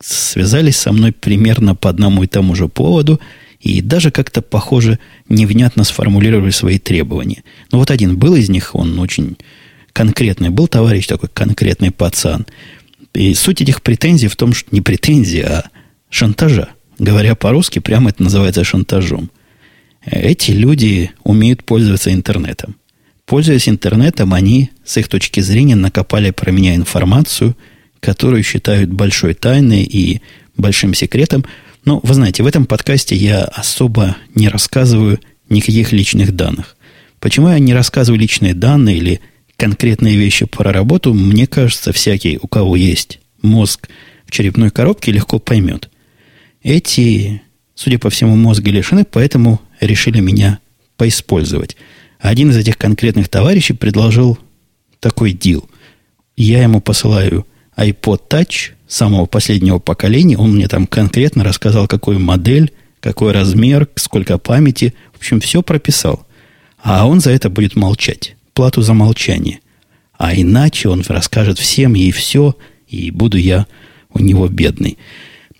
связались 0.00 0.76
со 0.76 0.92
мной 0.92 1.12
примерно 1.12 1.76
по 1.76 1.88
одному 1.88 2.24
и 2.24 2.26
тому 2.26 2.56
же 2.56 2.66
поводу 2.66 3.20
и 3.60 3.80
даже 3.80 4.10
как-то, 4.10 4.42
похоже, 4.42 4.98
невнятно 5.28 5.84
сформулировали 5.84 6.50
свои 6.50 6.80
требования. 6.80 7.44
Но 7.70 7.78
вот 7.78 7.92
один 7.92 8.16
был 8.16 8.34
из 8.34 8.48
них, 8.48 8.74
он 8.74 8.98
очень 8.98 9.36
конкретный, 9.92 10.50
был 10.50 10.66
товарищ 10.66 11.06
такой 11.06 11.28
конкретный 11.32 11.92
пацан. 11.92 12.46
И 13.14 13.34
суть 13.34 13.62
этих 13.62 13.82
претензий 13.82 14.26
в 14.26 14.34
том, 14.34 14.52
что 14.52 14.68
не 14.72 14.80
претензии, 14.80 15.42
а 15.42 15.70
шантажа. 16.10 16.70
Говоря 16.98 17.36
по-русски, 17.36 17.78
прямо 17.78 18.10
это 18.10 18.24
называется 18.24 18.64
шантажом. 18.64 19.30
Эти 20.04 20.50
люди 20.50 21.12
умеют 21.22 21.62
пользоваться 21.62 22.12
интернетом. 22.12 22.74
Пользуясь 23.32 23.68
интернетом, 23.68 24.34
они, 24.34 24.70
с 24.84 24.96
их 24.98 25.08
точки 25.08 25.40
зрения, 25.40 25.74
накопали 25.74 26.30
про 26.30 26.52
меня 26.52 26.76
информацию– 26.76 27.56
которую 28.02 28.42
считают 28.42 28.90
большой 28.90 29.32
тайной 29.32 29.84
и 29.84 30.20
большим 30.56 30.92
секретом. 30.92 31.44
Но, 31.84 32.00
вы 32.02 32.14
знаете, 32.14 32.42
в 32.42 32.46
этом 32.46 32.66
подкасте 32.66 33.14
я 33.14 33.44
особо 33.44 34.16
не 34.34 34.48
рассказываю 34.48 35.20
никаких 35.48 35.92
личных 35.92 36.34
данных. 36.34 36.76
Почему 37.20 37.48
я 37.48 37.60
не 37.60 37.72
рассказываю 37.72 38.20
личные 38.20 38.54
данные 38.54 38.96
или 38.98 39.20
конкретные 39.56 40.16
вещи 40.16 40.46
про 40.46 40.72
работу, 40.72 41.14
мне 41.14 41.46
кажется, 41.46 41.92
всякий, 41.92 42.40
у 42.42 42.48
кого 42.48 42.74
есть 42.74 43.20
мозг 43.40 43.88
в 44.26 44.32
черепной 44.32 44.70
коробке, 44.70 45.12
легко 45.12 45.38
поймет. 45.38 45.88
Эти, 46.64 47.40
судя 47.76 48.00
по 48.00 48.10
всему, 48.10 48.34
мозги 48.34 48.72
лишены, 48.72 49.04
поэтому 49.04 49.60
решили 49.80 50.18
меня 50.18 50.58
поиспользовать. 50.96 51.76
Один 52.22 52.50
из 52.50 52.56
этих 52.56 52.78
конкретных 52.78 53.28
товарищей 53.28 53.72
предложил 53.72 54.38
такой 55.00 55.32
дил. 55.32 55.68
Я 56.36 56.62
ему 56.62 56.80
посылаю 56.80 57.44
iPod 57.76 58.20
Touch 58.30 58.70
самого 58.86 59.26
последнего 59.26 59.80
поколения. 59.80 60.38
Он 60.38 60.54
мне 60.54 60.68
там 60.68 60.86
конкретно 60.86 61.42
рассказал, 61.42 61.88
какую 61.88 62.20
модель, 62.20 62.72
какой 63.00 63.32
размер, 63.32 63.88
сколько 63.96 64.38
памяти. 64.38 64.94
В 65.12 65.18
общем, 65.18 65.40
все 65.40 65.62
прописал. 65.62 66.24
А 66.80 67.08
он 67.08 67.20
за 67.20 67.32
это 67.32 67.50
будет 67.50 67.74
молчать. 67.74 68.36
Плату 68.54 68.82
за 68.82 68.94
молчание. 68.94 69.58
А 70.16 70.32
иначе 70.32 70.88
он 70.88 71.02
расскажет 71.08 71.58
всем 71.58 71.96
и 71.96 72.12
все, 72.12 72.56
и 72.86 73.10
буду 73.10 73.36
я 73.36 73.66
у 74.10 74.20
него 74.20 74.46
бедный. 74.46 74.96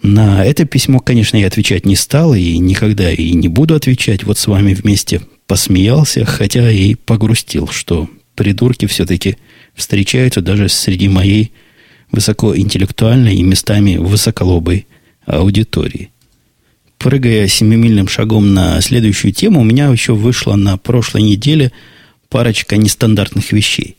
На 0.00 0.44
это 0.44 0.64
письмо, 0.64 1.00
конечно, 1.00 1.36
я 1.36 1.48
отвечать 1.48 1.86
не 1.86 1.96
стал, 1.96 2.34
и 2.34 2.56
никогда 2.58 3.10
и 3.10 3.32
не 3.32 3.48
буду 3.48 3.74
отвечать. 3.74 4.22
Вот 4.22 4.38
с 4.38 4.46
вами 4.46 4.74
вместе 4.74 5.22
посмеялся, 5.46 6.24
хотя 6.24 6.70
и 6.70 6.94
погрустил, 6.94 7.68
что 7.68 8.08
придурки 8.34 8.86
все-таки 8.86 9.36
встречаются 9.74 10.40
даже 10.40 10.68
среди 10.68 11.08
моей 11.08 11.52
высокоинтеллектуальной 12.10 13.36
и 13.36 13.42
местами 13.42 13.96
высоколобой 13.96 14.86
аудитории. 15.26 16.10
Прыгая 16.98 17.48
семимильным 17.48 18.06
шагом 18.06 18.54
на 18.54 18.80
следующую 18.80 19.32
тему, 19.32 19.60
у 19.60 19.64
меня 19.64 19.88
еще 19.88 20.14
вышла 20.14 20.54
на 20.54 20.76
прошлой 20.76 21.22
неделе 21.22 21.72
парочка 22.28 22.76
нестандартных 22.76 23.50
вещей. 23.52 23.96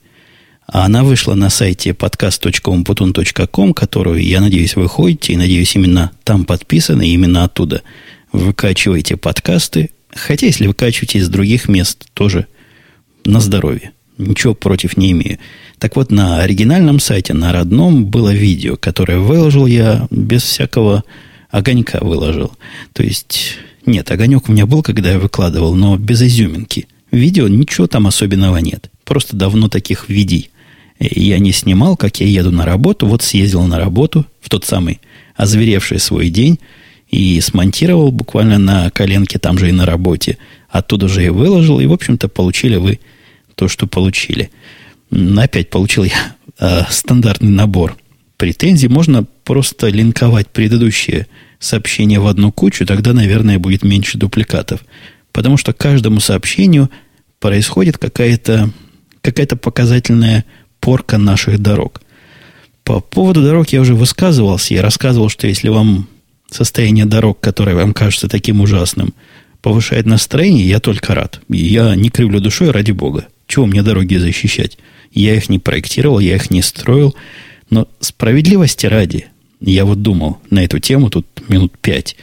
А 0.66 0.86
она 0.86 1.04
вышла 1.04 1.34
на 1.34 1.50
сайте 1.50 1.90
podcast.umputun.com, 1.92 3.74
которую, 3.74 4.24
я 4.24 4.40
надеюсь, 4.40 4.76
вы 4.76 4.88
ходите, 4.88 5.34
и, 5.34 5.38
надеюсь, 5.38 5.76
именно 5.76 6.12
там 6.24 6.46
подписаны, 6.46 7.10
именно 7.10 7.44
оттуда 7.44 7.82
выкачиваете 8.32 9.18
подкасты. 9.18 9.92
Хотя, 10.16 10.48
если 10.48 10.68
выкачиваете 10.68 11.20
из 11.20 11.30
других 11.30 11.68
мест, 11.68 12.06
тоже 12.14 12.48
на 13.26 13.40
здоровье. 13.40 13.92
Ничего 14.18 14.54
против 14.54 14.98
не 14.98 15.12
имею. 15.12 15.40
Так 15.80 15.96
вот, 15.96 16.12
на 16.12 16.42
оригинальном 16.42 17.00
сайте, 17.00 17.34
на 17.34 17.52
родном, 17.52 18.06
было 18.06 18.34
видео, 18.34 18.78
которое 18.78 19.20
выложил 19.20 19.66
я 19.66 20.08
без 20.12 20.44
всякого 20.44 21.04
огонька 21.50 22.00
выложил. 22.02 22.52
То 22.94 23.04
есть, 23.04 23.58
нет, 23.86 24.10
огонек 24.12 24.50
у 24.50 24.52
меня 24.52 24.66
был, 24.66 24.84
когда 24.84 25.12
я 25.12 25.20
выкладывал, 25.20 25.76
но 25.76 25.98
без 25.98 26.22
изюминки. 26.22 26.88
Видео 27.12 27.48
ничего 27.48 27.88
там 27.88 28.08
особенного 28.08 28.58
нет. 28.58 28.90
Просто 29.04 29.36
давно 29.36 29.68
таких 29.68 30.10
видей 30.10 30.50
я 31.00 31.40
не 31.40 31.52
снимал, 31.52 31.98
как 31.98 32.20
я 32.20 32.28
еду 32.28 32.52
на 32.52 32.66
работу. 32.66 33.08
Вот 33.08 33.22
съездил 33.22 33.64
на 33.64 33.78
работу 33.78 34.26
в 34.42 34.50
тот 34.50 34.66
самый 34.66 35.00
озверевший 35.36 36.00
свой 36.00 36.30
день 36.30 36.60
и 37.14 37.40
смонтировал 37.42 38.12
буквально 38.12 38.58
на 38.58 38.90
коленке 38.90 39.38
там 39.38 39.60
же 39.60 39.70
и 39.70 39.72
на 39.72 39.86
работе. 39.86 40.40
Оттуда 40.68 41.08
же 41.08 41.24
и 41.24 41.30
выложил. 41.30 41.80
И, 41.80 41.86
в 41.86 41.94
общем-то, 41.94 42.28
получили 42.28 42.78
вы 42.78 43.00
то, 43.54 43.68
что 43.68 43.86
получили. 43.86 44.50
Опять 45.12 45.70
получил 45.70 46.06
я 46.06 46.36
э, 46.58 46.82
стандартный 46.90 47.52
набор 47.52 47.98
претензий. 48.38 48.88
Можно 48.88 49.28
просто 49.44 49.90
линковать 49.90 50.48
предыдущие 50.48 51.28
сообщения 51.60 52.20
в 52.20 52.26
одну 52.26 52.52
кучу, 52.52 52.84
тогда, 52.84 53.14
наверное, 53.14 53.60
будет 53.60 53.84
меньше 53.84 54.18
дупликатов. 54.18 54.80
Потому 55.32 55.58
что 55.58 55.72
каждому 55.72 56.20
сообщению 56.20 56.90
происходит 57.40 58.00
какая-то 58.00 58.72
какая 59.22 59.46
показательная 59.46 60.46
порка 60.80 61.20
наших 61.20 61.60
дорог. 61.60 62.02
По 62.84 63.02
поводу 63.02 63.44
дорог 63.44 63.70
я 63.70 63.82
уже 63.82 63.94
высказывался. 63.94 64.74
Я 64.74 64.82
рассказывал, 64.82 65.30
что 65.30 65.46
если 65.46 65.70
вам 65.70 66.08
состояние 66.54 67.06
дорог, 67.06 67.40
которое 67.40 67.76
вам 67.76 67.94
кажется 67.94 68.28
таким 68.28 68.62
ужасным, 68.62 69.14
повышает 69.62 70.06
настроение, 70.06 70.68
я 70.68 70.80
только 70.80 71.16
рад. 71.16 71.42
Я 71.50 71.96
не 71.96 72.10
кривлю 72.10 72.40
душой 72.40 72.72
ради 72.72 72.92
бога. 72.92 73.28
Чего 73.48 73.66
мне 73.66 73.82
дороги 73.82 74.16
защищать? 74.16 74.78
Я 75.12 75.36
их 75.36 75.50
не 75.50 75.60
проектировал, 75.60 76.20
я 76.20 76.36
их 76.36 76.52
не 76.52 76.62
строил. 76.62 77.16
Но 77.70 77.88
справедливости 78.00 78.86
ради, 78.86 79.28
я 79.60 79.86
вот 79.86 80.02
думал 80.02 80.40
на 80.50 80.64
эту 80.64 80.80
тему 80.80 81.10
тут 81.10 81.28
минут 81.48 81.78
пять. 81.80 82.16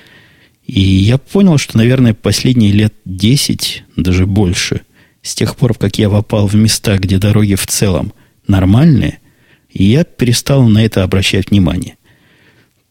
И 0.66 0.80
я 0.80 1.18
понял, 1.18 1.58
что, 1.58 1.78
наверное, 1.78 2.14
последние 2.14 2.72
лет 2.72 2.94
десять, 3.04 3.82
даже 3.96 4.26
больше, 4.26 4.82
с 5.22 5.34
тех 5.34 5.56
пор, 5.56 5.74
как 5.74 5.98
я 5.98 6.08
попал 6.08 6.46
в 6.46 6.54
места, 6.54 6.98
где 6.98 7.18
дороги 7.18 7.54
в 7.54 7.66
целом 7.66 8.12
нормальные, 8.46 9.18
я 9.72 10.04
перестал 10.04 10.68
на 10.68 10.84
это 10.84 11.02
обращать 11.02 11.50
внимание. 11.50 11.96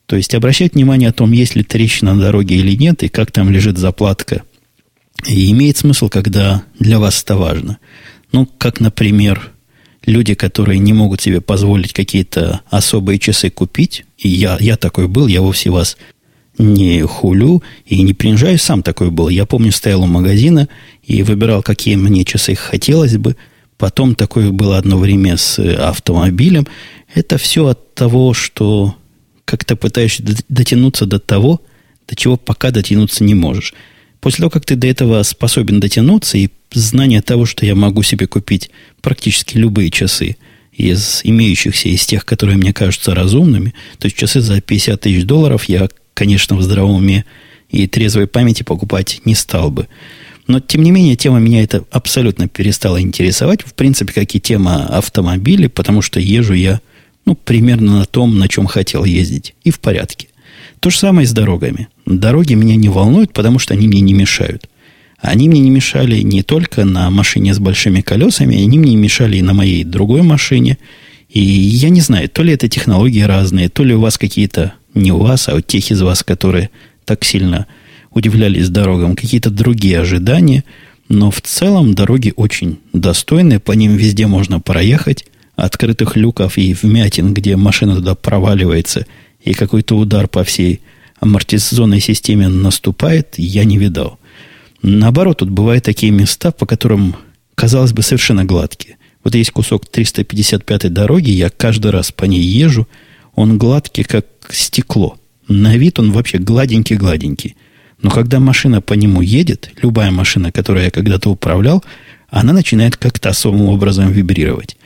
То 0.10 0.16
есть 0.16 0.34
обращать 0.34 0.74
внимание 0.74 1.10
о 1.10 1.14
том, 1.14 1.32
есть 1.34 1.56
ли 1.56 1.62
трещина 1.62 2.16
на 2.16 2.22
дороге 2.22 2.56
или 2.56 2.76
нет, 2.76 3.04
и 3.04 3.10
как 3.10 3.32
там 3.32 3.52
лежит 3.52 3.78
заплатка. 3.78 4.42
И 5.28 5.52
имеет 5.52 5.78
смысл, 5.78 6.10
когда 6.10 6.64
для 6.80 6.98
вас 6.98 7.22
это 7.22 7.36
важно. 7.38 7.78
Ну, 8.32 8.48
как, 8.58 8.80
например, 8.80 9.52
люди, 10.08 10.34
которые 10.34 10.80
не 10.80 10.94
могут 10.94 11.22
себе 11.22 11.42
позволить 11.42 11.94
какие-то 11.94 12.62
особые 12.72 13.20
часы 13.20 13.52
купить, 13.52 14.04
и 14.18 14.30
я, 14.30 14.58
я 14.60 14.78
такой 14.78 15.08
был, 15.08 15.28
я 15.28 15.44
вовсе 15.44 15.70
вас 15.70 15.96
не 16.58 17.04
хулю 17.04 17.62
и 17.86 18.02
не 18.02 18.16
принижаю, 18.16 18.58
сам 18.58 18.82
такой 18.82 19.12
был. 19.12 19.30
Я 19.30 19.46
помню, 19.46 19.72
стоял 19.72 20.02
у 20.02 20.08
магазина 20.08 20.70
и 21.04 21.22
выбирал, 21.22 21.62
какие 21.62 21.98
мне 21.98 22.26
часы 22.26 22.56
хотелось 22.56 23.18
бы. 23.18 23.36
Потом 23.78 24.16
такое 24.16 24.50
было 24.50 24.80
одно 24.80 24.98
время 24.98 25.38
с 25.38 25.60
автомобилем. 25.60 26.66
Это 27.14 27.38
все 27.38 27.68
от 27.68 27.94
того, 27.94 28.34
что 28.34 28.96
как-то 29.50 29.76
пытаешься 29.76 30.24
дотянуться 30.48 31.08
до 31.08 31.18
того, 31.18 31.62
до 32.08 32.16
чего 32.16 32.38
пока 32.38 32.70
дотянуться 32.70 33.24
не 33.24 33.34
можешь. 33.34 33.74
После 34.22 34.44
того, 34.44 34.52
как 34.52 34.64
ты 34.64 34.76
до 34.76 34.86
этого 34.86 35.24
способен 35.24 35.80
дотянуться, 35.80 36.38
и 36.38 36.50
знание 36.72 37.24
того, 37.24 37.48
что 37.48 37.66
я 37.66 37.74
могу 37.74 38.04
себе 38.04 38.28
купить 38.28 38.70
практически 39.02 39.58
любые 39.58 39.90
часы 39.90 40.38
из 40.72 41.22
имеющихся, 41.24 41.90
из 41.90 42.06
тех, 42.06 42.26
которые 42.26 42.58
мне 42.58 42.74
кажутся 42.74 43.16
разумными, 43.16 43.74
то 43.98 44.06
есть 44.06 44.18
часы 44.18 44.40
за 44.40 44.62
50 44.62 45.02
тысяч 45.02 45.24
долларов 45.24 45.64
я, 45.64 45.90
конечно, 46.14 46.56
в 46.56 46.62
здравом 46.62 46.98
уме 46.98 47.26
и 47.72 47.88
трезвой 47.88 48.28
памяти 48.28 48.62
покупать 48.62 49.22
не 49.26 49.34
стал 49.34 49.72
бы. 49.72 49.88
Но, 50.46 50.60
тем 50.60 50.84
не 50.84 50.92
менее, 50.92 51.16
тема 51.16 51.40
меня 51.40 51.64
это 51.64 51.86
абсолютно 51.90 52.48
перестала 52.48 53.02
интересовать. 53.02 53.64
В 53.64 53.74
принципе, 53.74 54.14
как 54.14 54.36
и 54.36 54.40
тема 54.40 54.86
автомобилей, 54.86 55.70
потому 55.70 56.04
что 56.04 56.20
езжу 56.20 56.54
я 56.54 56.82
ну, 57.30 57.36
примерно 57.36 58.00
на 58.00 58.06
том, 58.06 58.40
на 58.40 58.48
чем 58.48 58.66
хотел 58.66 59.06
ездить. 59.06 59.54
И 59.64 59.70
в 59.70 59.80
порядке. 59.80 60.30
То 60.80 60.90
же 60.90 60.98
самое 60.98 61.28
с 61.28 61.32
дорогами. 61.32 61.88
Дороги 62.08 62.56
меня 62.56 62.76
не 62.76 62.90
волнуют, 62.90 63.34
потому 63.34 63.60
что 63.60 63.76
они 63.76 63.88
мне 63.88 64.02
не 64.02 64.14
мешают. 64.14 64.68
Они 65.22 65.48
мне 65.48 65.60
не 65.60 65.70
мешали 65.70 66.22
не 66.22 66.42
только 66.42 66.86
на 66.86 67.12
машине 67.12 67.54
с 67.54 67.60
большими 67.60 68.02
колесами, 68.02 68.64
они 68.64 68.80
мне 68.80 68.96
мешали 68.96 69.38
и 69.38 69.44
на 69.44 69.54
моей 69.54 69.84
другой 69.84 70.24
машине. 70.24 70.80
И 71.30 71.40
я 71.40 71.90
не 71.90 72.02
знаю, 72.02 72.30
то 72.30 72.42
ли 72.42 72.54
это 72.54 72.68
технологии 72.68 73.22
разные, 73.22 73.70
то 73.70 73.84
ли 73.84 73.94
у 73.94 74.00
вас 74.00 74.18
какие-то, 74.18 74.74
не 74.96 75.12
у 75.12 75.20
вас, 75.20 75.50
а 75.50 75.56
у 75.56 75.62
тех 75.62 75.92
из 75.92 76.02
вас, 76.02 76.24
которые 76.24 76.72
так 77.06 77.24
сильно 77.24 77.68
удивлялись 78.10 78.70
дорогам, 78.70 79.16
какие-то 79.16 79.52
другие 79.52 80.00
ожидания. 80.00 80.64
Но 81.10 81.30
в 81.30 81.42
целом 81.42 81.94
дороги 81.94 82.34
очень 82.36 82.80
достойные, 82.92 83.60
по 83.60 83.74
ним 83.74 83.98
везде 83.98 84.26
можно 84.26 84.60
проехать. 84.60 85.26
Открытых 85.60 86.16
люков 86.16 86.58
и 86.58 86.74
вмятин, 86.74 87.34
где 87.34 87.58
машина 87.58 87.96
туда 87.96 88.16
проваливается, 88.16 89.06
и 89.44 89.54
какой-то 89.54 89.98
удар 89.98 90.30
по 90.30 90.46
всей 90.46 90.80
амортизационной 91.20 92.00
системе 92.00 92.48
наступает, 92.48 93.34
я 93.36 93.66
не 93.66 93.78
видал. 93.78 94.20
Наоборот, 94.82 95.40
тут 95.40 95.50
бывают 95.50 95.84
такие 95.84 96.14
места, 96.14 96.52
по 96.52 96.66
которым, 96.66 97.18
казалось 97.56 97.92
бы, 97.92 98.04
совершенно 98.04 98.46
гладкие. 98.46 98.96
Вот 99.22 99.36
есть 99.36 99.52
кусок 99.52 99.86
355 99.86 100.94
дороги, 100.94 101.32
я 101.32 101.50
каждый 101.50 101.92
раз 101.92 102.14
по 102.14 102.24
ней 102.24 102.42
езжу, 102.42 102.88
он 103.36 103.58
гладкий, 103.58 104.06
как 104.06 104.28
стекло. 104.50 105.18
На 105.50 105.76
вид 105.76 106.00
он 106.00 106.14
вообще 106.14 106.38
гладенький-гладенький. 106.38 107.58
Но 108.02 108.10
когда 108.12 108.40
машина 108.40 108.80
по 108.80 108.94
нему 108.94 109.22
едет, 109.22 109.72
любая 109.82 110.12
машина, 110.12 110.54
которую 110.54 110.86
я 110.86 110.92
когда-то 110.92 111.30
управлял, 111.30 111.84
она 112.30 112.54
начинает 112.54 112.96
как-то 112.96 113.28
особым 113.28 113.68
образом 113.68 114.10
вибрировать. 114.10 114.78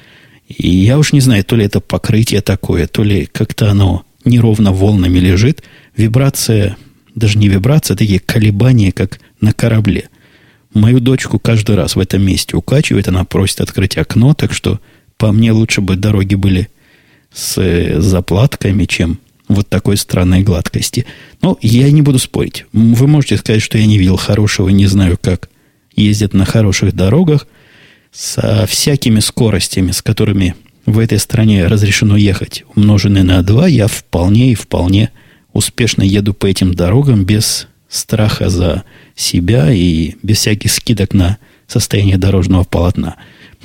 И 0.47 0.69
я 0.69 0.97
уж 0.97 1.13
не 1.13 1.21
знаю, 1.21 1.43
то 1.43 1.55
ли 1.55 1.65
это 1.65 1.79
покрытие 1.79 2.41
такое, 2.41 2.87
то 2.87 3.03
ли 3.03 3.25
как-то 3.25 3.71
оно 3.71 4.05
неровно 4.25 4.71
волнами 4.71 5.19
лежит. 5.19 5.63
Вибрация, 5.95 6.77
даже 7.15 7.37
не 7.37 7.47
вибрация, 7.47 7.95
а 7.95 7.97
такие 7.97 8.19
колебания, 8.19 8.91
как 8.91 9.19
на 9.41 9.53
корабле. 9.53 10.09
Мою 10.73 10.99
дочку 10.99 11.39
каждый 11.39 11.75
раз 11.75 11.95
в 11.95 11.99
этом 11.99 12.23
месте 12.23 12.57
укачивает, 12.57 13.07
она 13.07 13.25
просит 13.25 13.61
открыть 13.61 13.97
окно, 13.97 14.33
так 14.33 14.53
что 14.53 14.79
по 15.17 15.31
мне 15.31 15.51
лучше 15.51 15.81
бы 15.81 15.95
дороги 15.95 16.35
были 16.35 16.69
с 17.31 17.57
э, 17.57 18.01
заплатками, 18.01 18.85
чем 18.85 19.19
вот 19.47 19.69
такой 19.69 19.97
странной 19.97 20.41
гладкости. 20.41 21.05
Но 21.41 21.57
я 21.61 21.91
не 21.91 22.01
буду 22.01 22.17
спорить. 22.17 22.65
Вы 22.73 23.07
можете 23.07 23.37
сказать, 23.37 23.61
что 23.61 23.77
я 23.77 23.85
не 23.85 23.97
видел 23.97 24.17
хорошего, 24.17 24.69
не 24.69 24.87
знаю, 24.87 25.17
как 25.21 25.49
ездят 25.95 26.33
на 26.33 26.45
хороших 26.45 26.95
дорогах 26.95 27.47
со 28.13 28.65
всякими 28.67 29.19
скоростями, 29.19 29.91
с 29.91 30.01
которыми 30.01 30.55
в 30.85 30.99
этой 30.99 31.17
стране 31.17 31.65
разрешено 31.65 32.15
ехать, 32.15 32.63
умноженные 32.75 33.23
на 33.23 33.41
2, 33.41 33.67
я 33.67 33.87
вполне 33.87 34.51
и 34.51 34.55
вполне 34.55 35.11
успешно 35.51 36.03
еду 36.03 36.33
по 36.33 36.45
этим 36.45 36.73
дорогам 36.73 37.25
без 37.25 37.67
страха 37.89 38.49
за 38.49 38.83
себя 39.15 39.71
и 39.71 40.15
без 40.23 40.37
всяких 40.37 40.71
скидок 40.71 41.13
на 41.13 41.37
состояние 41.67 42.17
дорожного 42.17 42.63
полотна. 42.63 43.15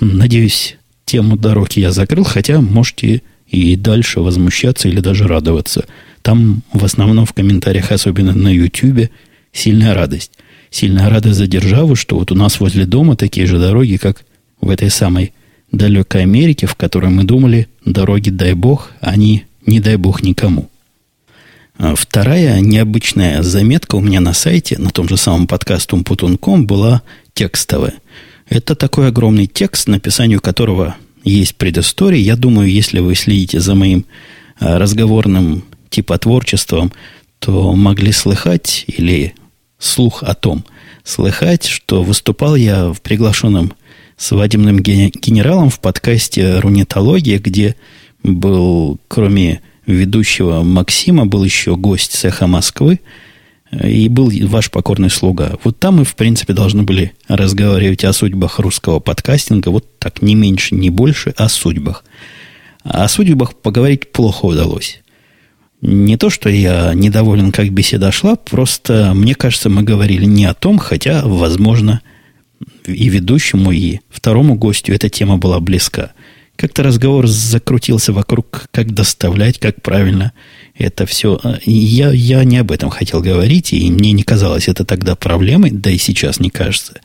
Надеюсь, 0.00 0.76
тему 1.04 1.36
дороги 1.36 1.80
я 1.80 1.92
закрыл, 1.92 2.24
хотя 2.24 2.60
можете 2.60 3.22
и 3.48 3.76
дальше 3.76 4.20
возмущаться 4.20 4.88
или 4.88 5.00
даже 5.00 5.26
радоваться. 5.26 5.86
Там 6.22 6.62
в 6.72 6.84
основном 6.84 7.26
в 7.26 7.32
комментариях, 7.32 7.90
особенно 7.90 8.34
на 8.34 8.48
YouTube, 8.48 9.10
сильная 9.52 9.94
радость. 9.94 10.32
Сильная 10.70 11.08
радость 11.08 11.38
за 11.38 11.46
державу, 11.46 11.96
что 11.96 12.18
вот 12.18 12.30
у 12.30 12.34
нас 12.34 12.60
возле 12.60 12.84
дома 12.84 13.16
такие 13.16 13.46
же 13.46 13.58
дороги, 13.58 13.96
как 13.96 14.24
в 14.60 14.70
этой 14.70 14.90
самой 14.90 15.32
далекой 15.72 16.22
Америке, 16.22 16.66
в 16.66 16.74
которой 16.74 17.10
мы 17.10 17.24
думали, 17.24 17.68
дороги 17.84 18.30
дай 18.30 18.54
бог, 18.54 18.92
они 19.00 19.44
не 19.66 19.80
дай 19.80 19.96
бог 19.96 20.22
никому. 20.22 20.68
А 21.78 21.94
вторая 21.94 22.60
необычная 22.60 23.42
заметка 23.42 23.94
у 23.94 24.00
меня 24.00 24.20
на 24.20 24.32
сайте, 24.32 24.78
на 24.78 24.90
том 24.90 25.08
же 25.08 25.16
самом 25.16 25.46
подкасте 25.46 25.94
Умпутунком, 25.94 26.66
была 26.66 27.02
текстовая. 27.34 27.94
Это 28.48 28.74
такой 28.74 29.08
огромный 29.08 29.46
текст, 29.46 29.86
написанию 29.86 30.40
которого 30.40 30.96
есть 31.22 31.54
предыстория. 31.54 32.20
Я 32.20 32.36
думаю, 32.36 32.70
если 32.70 32.98
вы 33.00 33.14
следите 33.14 33.60
за 33.60 33.74
моим 33.74 34.06
а, 34.58 34.78
разговорным 34.78 35.64
типа 35.90 36.18
творчеством, 36.18 36.92
то 37.38 37.72
могли 37.74 38.10
слыхать 38.10 38.84
или 38.88 39.34
слух 39.78 40.22
о 40.22 40.34
том, 40.34 40.64
слыхать, 41.04 41.64
что 41.64 42.02
выступал 42.02 42.56
я 42.56 42.92
в 42.92 43.00
приглашенном 43.00 43.72
свадебным 44.18 44.80
генералом 44.80 45.70
в 45.70 45.80
подкасте 45.80 46.58
«Рунетология», 46.58 47.38
где 47.38 47.76
был, 48.22 48.98
кроме 49.08 49.62
ведущего 49.86 50.62
Максима, 50.62 51.24
был 51.24 51.44
еще 51.44 51.76
гость 51.76 52.12
цеха 52.12 52.46
Москвы, 52.46 53.00
и 53.82 54.08
был 54.08 54.30
ваш 54.48 54.70
покорный 54.70 55.10
слуга. 55.10 55.58
Вот 55.62 55.78
там 55.78 55.96
мы, 55.96 56.04
в 56.04 56.16
принципе, 56.16 56.52
должны 56.52 56.82
были 56.82 57.12
разговаривать 57.28 58.04
о 58.04 58.12
судьбах 58.12 58.58
русского 58.58 58.98
подкастинга, 58.98 59.68
вот 59.68 59.98
так, 59.98 60.20
не 60.22 60.34
меньше, 60.34 60.74
не 60.74 60.90
больше, 60.90 61.34
о 61.36 61.48
судьбах. 61.48 62.04
О 62.82 63.06
судьбах 63.08 63.54
поговорить 63.54 64.10
плохо 64.10 64.46
удалось. 64.46 65.00
Не 65.80 66.16
то, 66.16 66.28
что 66.28 66.48
я 66.48 66.92
недоволен, 66.94 67.52
как 67.52 67.70
беседа 67.70 68.10
шла, 68.10 68.36
просто, 68.36 69.12
мне 69.14 69.34
кажется, 69.34 69.68
мы 69.68 69.82
говорили 69.82 70.24
не 70.24 70.46
о 70.46 70.54
том, 70.54 70.78
хотя, 70.78 71.22
возможно, 71.24 72.00
и 72.88 73.08
ведущему, 73.08 73.72
и 73.72 74.00
второму 74.10 74.54
гостю 74.54 74.92
эта 74.92 75.08
тема 75.08 75.36
была 75.36 75.60
близка. 75.60 76.12
Как-то 76.56 76.82
разговор 76.82 77.28
закрутился 77.28 78.12
вокруг, 78.12 78.66
как 78.72 78.92
доставлять, 78.92 79.58
как 79.58 79.80
правильно 79.80 80.32
это 80.76 81.06
все. 81.06 81.40
Я, 81.64 82.10
я 82.10 82.42
не 82.42 82.58
об 82.58 82.72
этом 82.72 82.90
хотел 82.90 83.20
говорить, 83.20 83.72
и 83.72 83.90
мне 83.90 84.10
не 84.12 84.24
казалось 84.24 84.66
это 84.66 84.84
тогда 84.84 85.14
проблемой, 85.14 85.70
да 85.70 85.90
и 85.90 85.98
сейчас 85.98 86.40
не 86.40 86.50
кажется. 86.50 87.00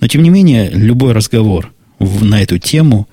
Но, 0.00 0.08
тем 0.08 0.22
не 0.22 0.28
менее, 0.28 0.70
любой 0.70 1.12
разговор 1.12 1.72
на 1.98 2.42
эту 2.42 2.58
тему 2.58 3.08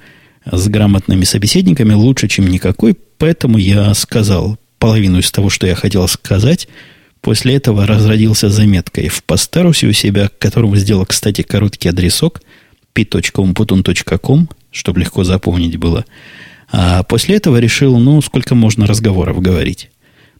с 0.51 0.67
грамотными 0.67 1.23
собеседниками 1.23 1.93
лучше, 1.93 2.27
чем 2.27 2.47
никакой, 2.47 2.97
поэтому 3.17 3.57
я 3.57 3.93
сказал 3.93 4.57
половину 4.79 5.19
из 5.19 5.31
того, 5.31 5.49
что 5.49 5.65
я 5.65 5.75
хотел 5.75 6.07
сказать– 6.07 6.67
После 7.25 7.55
этого 7.55 7.87
разродился 7.87 8.51
заметкой 8.51 9.07
в 9.07 9.23
постарусе 9.23 9.87
у 9.87 9.93
себя, 9.93 10.29
которому 10.37 10.75
сделал, 10.75 11.07
кстати, 11.07 11.41
короткий 11.41 11.89
адресок 11.89 12.43
p.umputun.com, 12.93 14.47
чтобы 14.69 14.99
легко 14.99 15.23
запомнить 15.23 15.77
было. 15.77 16.05
А 16.71 17.01
после 17.01 17.37
этого 17.37 17.57
решил, 17.57 17.97
ну, 17.97 18.21
сколько 18.21 18.53
можно 18.53 18.85
разговоров 18.85 19.41
говорить. 19.41 19.89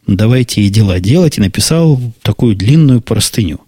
Давайте 0.06 0.62
и 0.62 0.70
дела 0.70 1.00
делать, 1.00 1.40
и 1.40 1.42
написал 1.42 2.00
такую 2.22 2.56
длинную 2.56 3.02
простыню. 3.02 3.62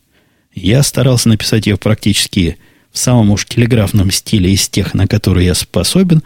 Я 0.53 0.83
старался 0.83 1.27
написать 1.29 1.65
ее 1.65 1.77
практически 1.77 2.57
в 2.91 2.99
самом 2.99 3.31
уж 3.31 3.47
телеграфном 3.47 4.11
стиле 4.11 4.51
из 4.51 4.69
тех, 4.69 4.93
на 4.93 5.07
которые 5.07 5.47
я 5.47 5.55
способен, 5.55 6.21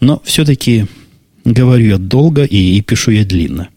но 0.00 0.22
все-таки 0.24 0.86
говорю 1.44 1.86
я 1.86 1.98
долго 1.98 2.44
и, 2.44 2.78
и 2.78 2.80
пишу 2.80 3.10
я 3.10 3.26
длинно. 3.26 3.68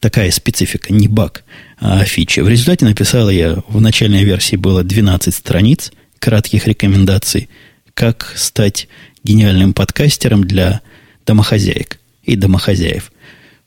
Такая 0.00 0.30
специфика, 0.30 0.92
не 0.92 1.08
баг 1.08 1.44
а, 1.78 2.04
фичи. 2.04 2.40
В 2.40 2.48
результате 2.48 2.84
написал 2.84 3.30
я, 3.30 3.62
в 3.68 3.80
начальной 3.80 4.24
версии 4.24 4.56
было 4.56 4.82
12 4.82 5.34
страниц 5.34 5.92
кратких 6.18 6.66
рекомендаций, 6.66 7.48
как 7.94 8.32
стать 8.36 8.88
гениальным 9.22 9.72
подкастером 9.72 10.44
для 10.44 10.80
домохозяек 11.26 11.98
и 12.24 12.36
домохозяев. 12.36 13.12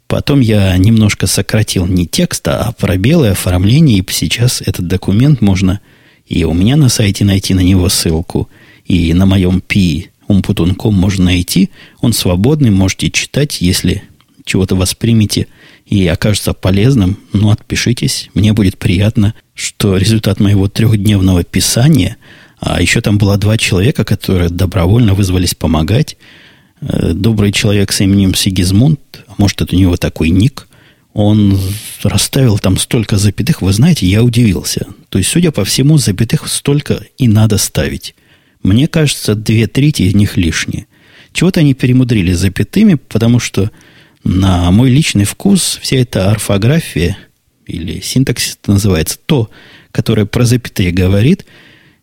Потом 0.08 0.40
я 0.40 0.76
немножко 0.78 1.28
сократил 1.28 1.86
не 1.86 2.08
текст, 2.08 2.48
а 2.48 2.72
пробелы, 2.78 3.30
оформление, 3.30 4.00
и 4.00 4.12
сейчас 4.12 4.62
этот 4.62 4.88
документ 4.88 5.42
можно 5.42 5.82
и 6.28 6.44
у 6.44 6.54
меня 6.54 6.76
на 6.76 6.90
сайте 6.90 7.24
найти 7.24 7.54
на 7.54 7.62
него 7.62 7.88
ссылку, 7.90 8.50
и 8.86 9.13
на 9.13 9.26
моем 9.26 9.62
пи 9.62 10.10
умпутун.ком 10.28 10.94
можно 10.94 11.26
найти. 11.26 11.70
Он 12.02 12.12
свободный, 12.13 12.70
можете 12.70 13.10
читать, 13.10 13.62
если 13.62 14.04
чего-то 14.44 14.76
воспримете 14.76 15.48
и 15.88 16.06
окажется 16.08 16.54
полезным, 16.54 17.17
ну, 17.32 17.50
отпишитесь. 17.50 18.30
Мне 18.34 18.54
будет 18.54 18.78
приятно, 18.78 19.34
что 19.54 19.95
результат 19.95 20.39
моего 20.39 20.67
трехдневного 20.67 21.43
писания, 21.43 22.17
а 22.60 22.82
еще 22.82 23.02
там 23.02 23.17
было 23.17 23.38
два 23.38 23.58
человека, 23.58 24.04
которые 24.04 24.50
добровольно 24.50 25.13
вызвались 25.13 25.56
помогать. 25.56 26.17
Э, 26.82 27.13
добрый 27.13 27.54
человек 27.54 27.93
с 27.93 28.02
именем 28.02 28.36
Сигизмунд, 28.36 29.00
а 29.28 29.34
может, 29.38 29.62
это 29.62 29.76
у 29.76 29.80
него 29.80 29.95
такой 29.95 30.30
ник, 30.30 30.67
он 31.13 31.60
расставил 32.04 32.60
там 32.60 32.78
столько 32.78 33.17
запятых, 33.17 33.62
вы 33.62 33.71
знаете, 33.71 34.06
я 34.06 34.23
удивился. 34.23 34.86
То 35.10 35.17
есть, 35.17 35.32
судя 35.32 35.52
по 35.52 35.63
всему, 35.65 35.97
запятых 35.97 36.47
столько 36.47 37.02
и 37.17 37.28
надо 37.28 37.58
ставить. 37.58 38.13
Мне 38.62 38.88
кажется, 38.88 39.36
две 39.36 39.67
трети 39.67 40.04
из 40.04 40.13
них 40.15 40.38
лишние. 40.38 40.86
Чего-то 41.32 41.62
они 41.62 41.73
перемудрили 41.73 42.34
запятыми, 42.34 42.95
потому 42.95 43.39
что 43.39 43.71
на 44.28 44.70
мой 44.72 44.90
личный 44.90 45.24
вкус 45.24 45.80
вся 45.82 45.98
эта 45.98 46.30
орфография 46.30 47.18
или 47.66 48.02
синтаксис 48.02 48.60
называется 48.68 49.18
то, 49.26 49.50
которое 49.92 50.26
про 50.26 50.46
запятые 50.46 50.92
говорит, 50.92 51.46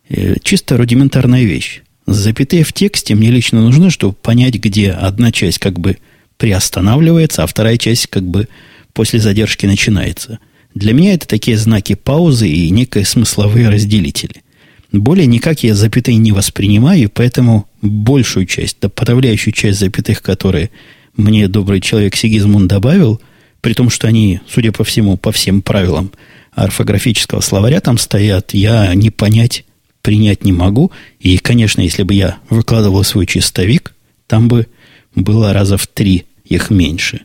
э, 0.09 0.35
чисто 0.41 0.77
рудиментарная 0.77 1.43
вещь. 1.43 1.81
Запятые 2.07 2.63
в 2.63 2.73
тексте 2.73 3.15
мне 3.15 3.29
лично 3.29 3.61
нужны, 3.61 3.89
чтобы 3.91 4.13
понять, 4.13 4.55
где 4.55 4.91
одна 4.91 5.31
часть 5.31 5.59
как 5.59 5.79
бы 5.79 5.97
приостанавливается, 6.37 7.43
а 7.43 7.47
вторая 7.47 7.77
часть 7.77 8.07
как 8.07 8.23
бы 8.23 8.47
после 8.93 9.19
задержки 9.19 9.65
начинается. 9.65 10.39
Для 10.73 10.93
меня 10.93 11.13
это 11.13 11.27
такие 11.27 11.57
знаки 11.57 11.95
паузы 11.95 12.49
и 12.49 12.69
некие 12.69 13.05
смысловые 13.05 13.69
разделители. 13.69 14.43
Более 14.91 15.27
никак 15.27 15.63
я 15.63 15.75
запятые 15.75 16.17
не 16.17 16.31
воспринимаю, 16.31 17.09
поэтому 17.09 17.67
большую 17.81 18.45
часть, 18.45 18.77
да 18.81 18.89
подавляющую 18.89 19.53
часть 19.53 19.79
запятых, 19.79 20.21
которые 20.21 20.69
мне 21.17 21.47
добрый 21.47 21.81
человек 21.81 22.15
Сигизмунд 22.15 22.67
добавил, 22.67 23.21
при 23.61 23.73
том, 23.73 23.89
что 23.89 24.07
они, 24.07 24.41
судя 24.47 24.71
по 24.71 24.83
всему, 24.83 25.17
по 25.17 25.31
всем 25.31 25.61
правилам 25.61 26.11
орфографического 26.51 27.41
словаря 27.41 27.81
там 27.81 27.97
стоят, 27.97 28.53
я 28.53 28.93
не 28.93 29.09
понять, 29.09 29.65
принять 30.01 30.43
не 30.45 30.51
могу. 30.51 30.91
И, 31.19 31.37
конечно, 31.37 31.81
если 31.81 32.03
бы 32.03 32.13
я 32.13 32.37
выкладывал 32.49 33.03
свой 33.03 33.25
чистовик, 33.25 33.93
там 34.27 34.47
бы 34.47 34.67
было 35.15 35.53
раза 35.53 35.77
в 35.77 35.87
три 35.87 36.25
их 36.43 36.69
меньше. 36.69 37.21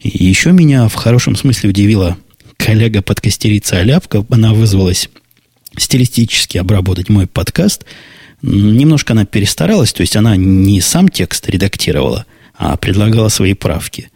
И 0.00 0.24
еще 0.24 0.52
меня 0.52 0.88
в 0.88 0.94
хорошем 0.94 1.36
смысле 1.36 1.70
удивила 1.70 2.16
коллега-подкастерица 2.56 3.78
Аляпка. 3.78 4.24
Она 4.30 4.54
вызвалась 4.54 5.08
стилистически 5.76 6.58
обработать 6.58 7.08
мой 7.08 7.26
подкаст. 7.26 7.84
Немножко 8.42 9.12
она 9.12 9.24
перестаралась, 9.24 9.92
то 9.92 10.00
есть 10.00 10.16
она 10.16 10.36
не 10.36 10.80
сам 10.80 11.08
текст 11.08 11.48
редактировала, 11.48 12.26
а 12.54 12.76
предлагала 12.76 13.28
свои 13.28 13.54
правки. 13.54 14.10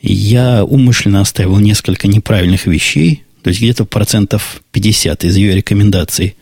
Я 0.00 0.64
умышленно 0.64 1.20
оставил 1.20 1.58
несколько 1.58 2.08
неправильных 2.08 2.66
вещей, 2.66 3.22
то 3.42 3.48
есть 3.48 3.60
где-то 3.60 3.84
процентов 3.84 4.62
50 4.72 5.24
из 5.24 5.36
ее 5.36 5.54
рекомендаций 5.54 6.36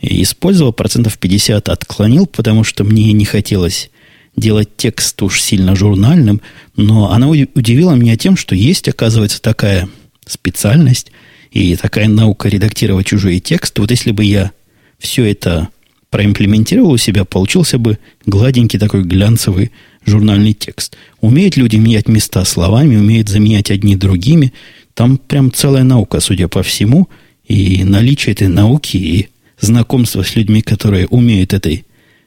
использовал, 0.00 0.72
процентов 0.72 1.18
50 1.18 1.68
отклонил, 1.68 2.26
потому 2.26 2.64
что 2.64 2.84
мне 2.84 3.12
не 3.12 3.24
хотелось 3.24 3.90
делать 4.36 4.76
текст 4.76 5.22
уж 5.22 5.40
сильно 5.40 5.76
журнальным, 5.76 6.40
но 6.76 7.12
она 7.12 7.28
удивила 7.28 7.94
меня 7.94 8.16
тем, 8.16 8.36
что 8.36 8.54
есть, 8.54 8.88
оказывается, 8.88 9.40
такая 9.40 9.88
специальность 10.26 11.12
и 11.50 11.76
такая 11.76 12.08
наука 12.08 12.48
редактировать 12.48 13.06
чужие 13.06 13.40
тексты. 13.40 13.80
Вот 13.80 13.90
если 13.90 14.10
бы 14.10 14.24
я 14.24 14.50
все 14.98 15.24
это 15.24 15.68
проимплементировал 16.10 16.92
у 16.92 16.96
себя, 16.96 17.24
получился 17.24 17.78
бы 17.78 17.98
гладенький 18.26 18.78
такой 18.78 19.02
глянцевый 19.02 19.70
журнальный 20.06 20.52
текст. 20.52 20.96
Умеют 21.20 21.56
люди 21.56 21.76
менять 21.76 22.08
места 22.08 22.44
словами, 22.44 22.96
умеют 22.96 23.28
заменять 23.28 23.70
одни 23.70 23.96
другими. 23.96 24.52
Там 24.94 25.18
прям 25.18 25.52
целая 25.52 25.84
наука, 25.84 26.20
судя 26.20 26.48
по 26.48 26.62
всему. 26.62 27.08
И 27.46 27.84
наличие 27.84 28.32
этой 28.32 28.48
науки 28.48 28.96
и 28.96 29.28
знакомство 29.60 30.22
с 30.22 30.36
людьми, 30.36 30.62
которые 30.62 31.06
умеют 31.08 31.52
этой 31.52 31.84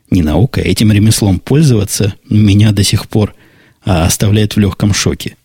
не 0.09 0.21
наукой, 0.21 0.63
а 0.63 0.67
этим 0.67 0.91
ремеслом 0.91 1.39
пользоваться, 1.39 2.13
меня 2.29 2.71
до 2.71 2.83
сих 2.83 3.07
пор 3.07 3.35
а, 3.83 4.05
оставляет 4.05 4.55
в 4.55 4.59
легком 4.59 4.93
шоке. 4.93 5.35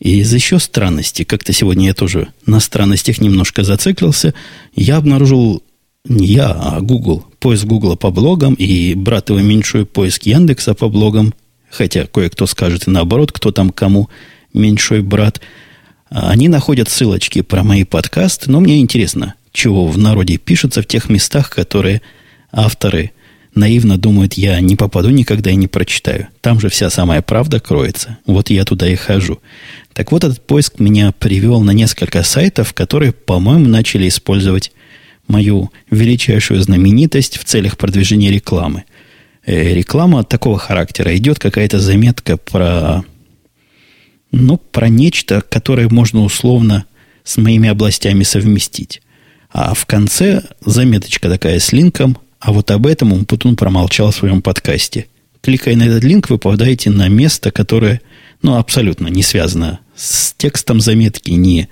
И 0.00 0.20
из 0.20 0.32
еще 0.34 0.58
странностей, 0.58 1.24
как-то 1.24 1.52
сегодня 1.52 1.86
я 1.86 1.94
тоже 1.94 2.28
на 2.46 2.60
странностях 2.60 3.20
немножко 3.20 3.64
зациклился, 3.64 4.34
я 4.74 4.96
обнаружил, 4.96 5.62
не 6.06 6.26
я, 6.26 6.50
а 6.50 6.80
Google, 6.80 7.24
поиск 7.40 7.64
Google 7.64 7.96
по 7.96 8.10
блогам 8.10 8.54
и 8.54 8.94
брат 8.94 9.30
его 9.30 9.40
меньшой 9.40 9.86
поиск 9.86 10.24
Яндекса 10.24 10.74
по 10.74 10.88
блогам, 10.88 11.32
хотя 11.70 12.06
кое-кто 12.06 12.46
скажет 12.46 12.86
и 12.86 12.90
наоборот, 12.90 13.32
кто 13.32 13.52
там 13.52 13.70
кому 13.70 14.10
меньшой 14.52 15.00
брат, 15.00 15.40
они 16.10 16.48
находят 16.48 16.90
ссылочки 16.90 17.40
про 17.40 17.64
мои 17.64 17.84
подкасты, 17.84 18.50
но 18.50 18.60
мне 18.60 18.80
интересно, 18.80 19.34
чего 19.52 19.86
в 19.86 19.96
народе 19.96 20.36
пишется 20.36 20.82
в 20.82 20.86
тех 20.86 21.08
местах, 21.08 21.48
которые 21.48 22.02
авторы 22.52 23.12
наивно 23.54 23.96
думают, 23.96 24.34
я 24.34 24.60
не 24.60 24.76
попаду 24.76 25.08
никогда 25.08 25.50
и 25.50 25.56
не 25.56 25.68
прочитаю. 25.68 26.28
Там 26.42 26.60
же 26.60 26.68
вся 26.68 26.90
самая 26.90 27.22
правда 27.22 27.60
кроется. 27.60 28.18
Вот 28.26 28.50
я 28.50 28.64
туда 28.64 28.88
и 28.88 28.96
хожу. 28.96 29.40
Так 29.94 30.12
вот, 30.12 30.24
этот 30.24 30.44
поиск 30.44 30.80
меня 30.80 31.12
привел 31.12 31.60
на 31.60 31.70
несколько 31.70 32.24
сайтов, 32.24 32.74
которые, 32.74 33.12
по-моему, 33.12 33.68
начали 33.68 34.08
использовать 34.08 34.72
мою 35.26 35.70
величайшую 35.90 36.60
знаменитость 36.62 37.38
в 37.38 37.44
целях 37.44 37.76
продвижения 37.78 38.30
рекламы. 38.30 38.84
Э, 39.46 39.74
реклама 39.74 40.24
такого 40.24 40.58
характера. 40.58 41.16
Идет 41.16 41.38
какая-то 41.38 41.78
заметка 41.78 42.36
про, 42.36 43.04
ну, 44.32 44.56
про 44.56 44.88
нечто, 44.88 45.42
которое 45.42 45.88
можно 45.88 46.22
условно 46.22 46.84
с 47.24 47.36
моими 47.36 47.68
областями 47.68 48.22
совместить. 48.22 49.02
А 49.50 49.74
в 49.74 49.86
конце 49.86 50.42
заметочка 50.64 51.28
такая 51.28 51.58
с 51.58 51.72
линком, 51.72 52.18
а 52.40 52.52
вот 52.52 52.70
об 52.70 52.86
этом 52.86 53.12
Умпутун 53.12 53.56
промолчал 53.56 54.10
в 54.10 54.16
своем 54.16 54.42
подкасте. 54.42 55.06
Кликая 55.40 55.76
на 55.76 55.84
этот 55.84 56.04
линк, 56.04 56.30
вы 56.30 56.38
попадаете 56.38 56.90
на 56.90 57.08
место, 57.08 57.50
которое, 57.50 58.00
ну, 58.42 58.56
абсолютно 58.56 59.08
не 59.08 59.22
связано 59.22 59.80
с 59.94 60.34
текстом 60.36 60.80
заметки, 60.80 61.30
не 61.30 61.68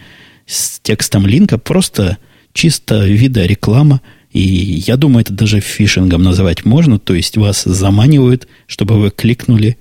с 0.47 0.79
текстом 0.81 1.27
линка, 1.27 1.59
просто 1.59 2.19
чисто 2.53 3.05
вида 3.07 3.47
реклама. 3.47 4.01
И 4.33 4.41
я 4.41 4.97
думаю, 4.97 5.23
это 5.23 5.33
даже 5.33 5.61
фишингом 5.61 6.23
называть 6.23 6.65
можно. 6.65 6.99
То 6.99 7.15
есть 7.15 7.37
вас 7.37 7.65
заманивают, 7.65 8.49
чтобы 8.67 8.99
вы 8.99 9.11
кликнули. 9.11 9.77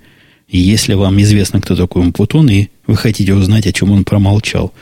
Если 0.49 0.93
вам 0.93 1.21
известно, 1.21 1.61
кто 1.61 1.75
такой 1.75 2.01
Умпутун, 2.01 2.49
и 2.49 2.67
вы 2.85 2.97
хотите 2.97 3.33
узнать, 3.33 3.67
о 3.67 3.73
чем 3.73 3.91
он 3.91 4.03
промолчал. 4.03 4.73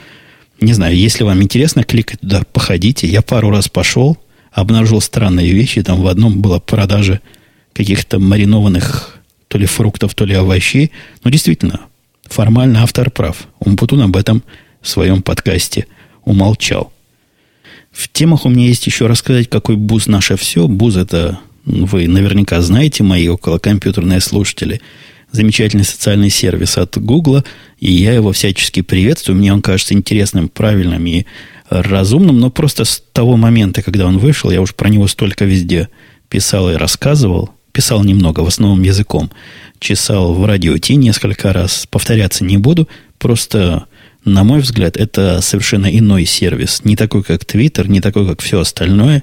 Не 0.60 0.72
знаю, 0.72 0.96
если 0.96 1.22
вам 1.22 1.42
интересно 1.42 1.84
кликать 1.84 2.20
туда, 2.20 2.42
походите. 2.52 3.06
Я 3.06 3.22
пару 3.22 3.50
раз 3.50 3.68
пошел, 3.68 4.18
обнаружил 4.52 5.00
странные 5.00 5.52
вещи. 5.52 5.82
Там 5.82 6.02
в 6.02 6.08
одном 6.08 6.42
была 6.42 6.58
продажа 6.58 7.20
каких-то 7.72 8.18
маринованных 8.18 9.20
то 9.48 9.58
ли 9.58 9.66
фруктов, 9.66 10.14
то 10.14 10.24
ли 10.24 10.34
овощей. 10.34 10.90
Но 11.22 11.30
действительно, 11.30 11.80
формально 12.24 12.82
автор 12.82 13.10
прав. 13.10 13.48
Умпутун 13.60 14.02
об 14.02 14.16
этом 14.16 14.42
в 14.80 14.88
своем 14.88 15.22
подкасте 15.22 15.86
умолчал. 16.24 16.92
В 17.90 18.08
темах 18.08 18.44
у 18.46 18.48
меня 18.48 18.66
есть 18.66 18.86
еще 18.86 19.06
рассказать, 19.06 19.48
какой 19.48 19.76
буз 19.76 20.06
наше 20.06 20.36
все. 20.36 20.68
Буз 20.68 20.96
это, 20.96 21.40
вы 21.64 22.08
наверняка 22.08 22.60
знаете, 22.60 23.02
мои 23.02 23.28
околокомпьютерные 23.28 24.20
слушатели. 24.20 24.80
Замечательный 25.32 25.84
социальный 25.84 26.30
сервис 26.30 26.78
от 26.78 26.98
Гугла. 26.98 27.44
И 27.78 27.92
я 27.92 28.12
его 28.12 28.32
всячески 28.32 28.82
приветствую. 28.82 29.38
Мне 29.38 29.52
он 29.52 29.62
кажется 29.62 29.94
интересным, 29.94 30.48
правильным 30.48 31.06
и 31.06 31.26
разумным. 31.68 32.38
Но 32.40 32.50
просто 32.50 32.84
с 32.84 33.02
того 33.12 33.36
момента, 33.36 33.82
когда 33.82 34.06
он 34.06 34.18
вышел, 34.18 34.50
я 34.50 34.60
уж 34.60 34.74
про 34.74 34.88
него 34.88 35.06
столько 35.06 35.44
везде 35.44 35.88
писал 36.28 36.70
и 36.70 36.74
рассказывал. 36.74 37.50
Писал 37.72 38.02
немного, 38.02 38.40
в 38.40 38.48
основном 38.48 38.82
языком 38.82 39.30
чесал 39.80 40.34
в 40.34 40.44
радио 40.44 40.78
Ти 40.78 40.94
несколько 40.94 41.52
раз. 41.52 41.86
Повторяться 41.90 42.44
не 42.44 42.58
буду. 42.58 42.88
Просто, 43.18 43.86
на 44.24 44.44
мой 44.44 44.60
взгляд, 44.60 44.96
это 44.96 45.40
совершенно 45.40 45.86
иной 45.86 46.24
сервис. 46.26 46.82
Не 46.84 46.96
такой, 46.96 47.22
как 47.22 47.42
Twitter, 47.42 47.88
не 47.88 48.00
такой, 48.00 48.26
как 48.26 48.40
все 48.40 48.60
остальное. 48.60 49.22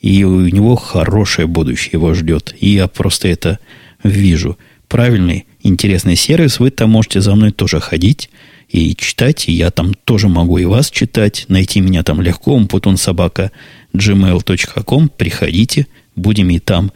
И 0.00 0.24
у 0.24 0.40
него 0.40 0.76
хорошее 0.76 1.46
будущее 1.46 1.90
его 1.94 2.14
ждет. 2.14 2.54
И 2.58 2.70
я 2.70 2.88
просто 2.88 3.28
это 3.28 3.58
вижу. 4.02 4.58
Правильный, 4.86 5.46
интересный 5.62 6.16
сервис. 6.16 6.60
Вы 6.60 6.70
там 6.70 6.90
можете 6.90 7.20
за 7.20 7.34
мной 7.34 7.50
тоже 7.50 7.80
ходить 7.80 8.30
и 8.70 8.94
читать. 8.96 9.48
И 9.48 9.52
я 9.52 9.70
там 9.70 9.92
тоже 9.92 10.28
могу 10.28 10.56
и 10.58 10.64
вас 10.64 10.90
читать. 10.90 11.44
Найти 11.48 11.80
меня 11.80 12.02
там 12.02 12.22
легко. 12.22 12.54
Умпутун 12.54 12.96
собака 12.96 13.52
gmail.com. 13.92 15.10
Приходите. 15.10 15.86
Будем 16.16 16.48
и 16.50 16.58
там 16.58 16.90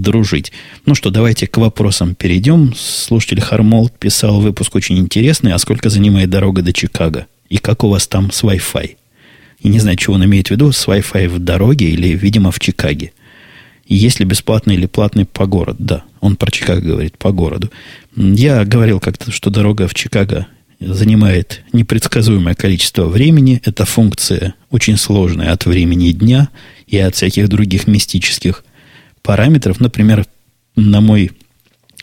дружить. 0.00 0.52
Ну 0.84 0.94
что, 0.94 1.10
давайте 1.10 1.46
к 1.46 1.56
вопросам 1.58 2.14
перейдем. 2.14 2.74
Слушатель 2.76 3.40
Хармолд 3.40 3.98
писал 3.98 4.40
выпуск 4.40 4.74
очень 4.74 4.98
интересный. 4.98 5.52
А 5.52 5.58
сколько 5.58 5.90
занимает 5.90 6.30
дорога 6.30 6.62
до 6.62 6.72
Чикаго? 6.72 7.26
И 7.48 7.58
как 7.58 7.84
у 7.84 7.88
вас 7.88 8.06
там 8.06 8.30
с 8.30 8.42
Wi-Fi? 8.42 8.96
И 9.60 9.68
не 9.68 9.78
знаю, 9.78 9.96
чего 9.96 10.14
он 10.14 10.24
имеет 10.24 10.48
в 10.48 10.50
виду, 10.50 10.72
с 10.72 10.86
Wi-Fi 10.86 11.28
в 11.28 11.38
дороге 11.38 11.90
или, 11.90 12.08
видимо, 12.08 12.50
в 12.50 12.60
Чикаге. 12.60 13.12
Есть 13.86 14.20
ли 14.20 14.26
бесплатный 14.26 14.74
или 14.74 14.86
платный 14.86 15.24
по 15.24 15.46
городу? 15.46 15.76
Да, 15.78 16.04
он 16.20 16.36
про 16.36 16.50
Чикаго 16.50 16.80
говорит, 16.80 17.18
по 17.18 17.32
городу. 17.32 17.70
Я 18.16 18.64
говорил 18.64 19.00
как-то, 19.00 19.30
что 19.30 19.50
дорога 19.50 19.86
в 19.86 19.94
Чикаго 19.94 20.46
занимает 20.80 21.62
непредсказуемое 21.72 22.54
количество 22.54 23.06
времени. 23.06 23.62
Это 23.64 23.84
функция 23.84 24.54
очень 24.70 24.96
сложная 24.96 25.52
от 25.52 25.66
времени 25.66 26.10
дня 26.10 26.48
и 26.86 26.98
от 26.98 27.14
всяких 27.14 27.48
других 27.48 27.86
мистических 27.86 28.64
параметров. 29.26 29.80
Например, 29.80 30.24
на 30.76 31.00
мой 31.00 31.32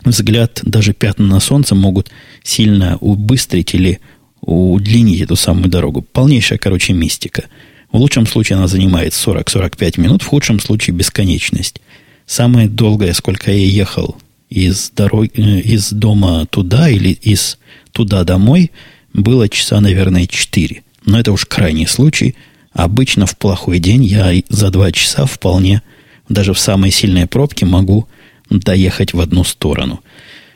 взгляд, 0.03 0.59
даже 0.63 0.93
пятна 0.93 1.25
на 1.25 1.39
солнце 1.39 1.73
могут 1.73 2.11
сильно 2.43 2.97
убыстрить 2.97 3.73
или 3.73 4.01
удлинить 4.41 5.21
эту 5.21 5.37
самую 5.37 5.69
дорогу. 5.69 6.01
Полнейшая, 6.01 6.59
короче, 6.59 6.91
мистика. 6.91 7.45
В 7.93 7.97
лучшем 7.97 8.27
случае 8.27 8.57
она 8.57 8.67
занимает 8.67 9.13
40-45 9.13 10.01
минут, 10.01 10.21
в 10.21 10.27
худшем 10.27 10.59
случае 10.59 10.95
бесконечность. 10.95 11.79
Самое 12.25 12.67
долгое, 12.67 13.13
сколько 13.13 13.51
я 13.51 13.65
ехал 13.65 14.17
из, 14.49 14.91
дороги, 14.93 15.31
э, 15.35 15.61
из 15.61 15.93
дома 15.93 16.45
туда 16.47 16.89
или 16.89 17.09
из 17.09 17.57
туда 17.93 18.25
домой, 18.25 18.71
было 19.13 19.47
часа, 19.47 19.79
наверное, 19.79 20.27
4. 20.27 20.83
Но 21.05 21.19
это 21.19 21.31
уж 21.31 21.45
крайний 21.45 21.87
случай. 21.87 22.35
Обычно 22.73 23.27
в 23.27 23.37
плохой 23.37 23.79
день 23.79 24.03
я 24.03 24.33
за 24.49 24.71
2 24.71 24.91
часа 24.91 25.25
вполне 25.25 25.83
даже 26.29 26.53
в 26.53 26.59
самой 26.59 26.91
сильной 26.91 27.27
пробке 27.27 27.65
могу 27.65 28.07
доехать 28.49 29.13
в 29.13 29.19
одну 29.19 29.43
сторону. 29.43 30.01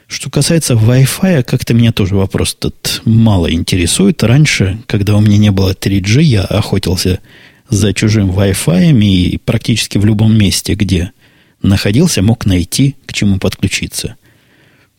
Что 0.07 0.29
касается 0.29 0.75
Wi-Fi, 0.75 1.43
как-то 1.43 1.73
меня 1.73 1.91
тоже 1.91 2.15
вопрос 2.15 2.55
этот 2.57 3.01
мало 3.03 3.51
интересует. 3.51 4.23
Раньше, 4.23 4.79
когда 4.87 5.17
у 5.17 5.21
меня 5.21 5.37
не 5.37 5.51
было 5.51 5.73
3G, 5.73 6.21
я 6.21 6.43
охотился 6.43 7.19
за 7.69 7.93
чужим 7.93 8.31
Wi-Fi 8.31 8.97
и 9.01 9.37
практически 9.37 9.97
в 9.97 10.05
любом 10.05 10.37
месте, 10.37 10.75
где 10.75 11.11
находился, 11.61 12.21
мог 12.21 12.45
найти, 12.45 12.95
к 13.05 13.11
чему 13.11 13.37
подключиться. 13.37 14.15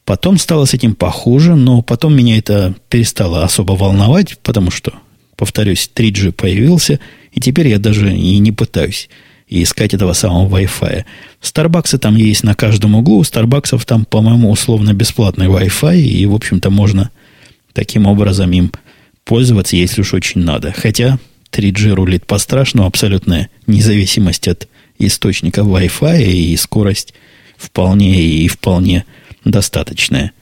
Потом 0.04 0.38
стало 0.38 0.66
с 0.66 0.74
этим 0.74 0.94
похуже, 0.94 1.54
но 1.54 1.80
потом 1.80 2.14
меня 2.14 2.36
это 2.38 2.74
перестало 2.90 3.44
особо 3.44 3.72
волновать, 3.72 4.38
потому 4.42 4.70
что, 4.70 4.92
повторюсь, 5.36 5.90
3G 5.94 6.32
появился, 6.32 7.00
и 7.32 7.40
теперь 7.40 7.68
я 7.68 7.78
даже 7.78 8.14
и 8.14 8.38
не 8.38 8.52
пытаюсь 8.52 9.08
и 9.48 9.62
искать 9.62 9.94
этого 9.94 10.12
самого 10.12 10.58
Wi-Fi. 10.58 11.04
Старбаксы 11.40 11.98
там 11.98 12.16
есть 12.16 12.44
на 12.44 12.54
каждом 12.54 12.94
углу. 12.94 13.18
У 13.18 13.24
Старбаксов 13.24 13.84
там, 13.84 14.04
по-моему, 14.04 14.50
условно 14.50 14.92
бесплатный 14.92 15.46
Wi-Fi. 15.46 16.00
И, 16.00 16.26
в 16.26 16.34
общем-то, 16.34 16.70
можно 16.70 17.10
таким 17.72 18.06
образом 18.06 18.52
им 18.52 18.72
пользоваться, 19.24 19.76
если 19.76 20.02
уж 20.02 20.14
очень 20.14 20.42
надо. 20.42 20.72
Хотя 20.72 21.18
3G 21.50 21.94
рулит 21.94 22.26
по-страшному. 22.26 22.86
Абсолютная 22.86 23.48
независимость 23.66 24.48
от 24.48 24.68
источника 24.98 25.62
Wi-Fi 25.62 26.24
и 26.24 26.56
скорость 26.56 27.14
вполне 27.56 28.22
и 28.22 28.48
вполне 28.48 29.04
достаточная. 29.44 30.32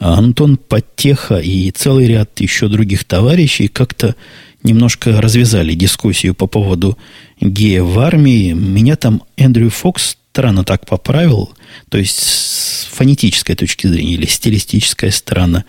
А 0.00 0.18
Антон 0.18 0.56
Потеха 0.56 1.38
и 1.38 1.70
целый 1.70 2.06
ряд 2.06 2.40
еще 2.40 2.68
других 2.68 3.04
товарищей 3.04 3.68
как-то 3.68 4.16
немножко 4.62 5.20
развязали 5.20 5.74
дискуссию 5.74 6.34
по 6.34 6.46
поводу 6.46 6.98
геев 7.40 7.84
в 7.84 7.98
армии. 7.98 8.52
Меня 8.52 8.96
там 8.96 9.22
Эндрю 9.36 9.70
Фокс 9.70 10.16
странно 10.32 10.64
так 10.64 10.86
поправил, 10.86 11.50
то 11.88 11.98
есть 11.98 12.18
с 12.18 12.88
фонетической 12.92 13.56
точки 13.56 13.86
зрения 13.86 14.14
или 14.14 14.26
стилистическая 14.26 15.10
странно. 15.10 15.64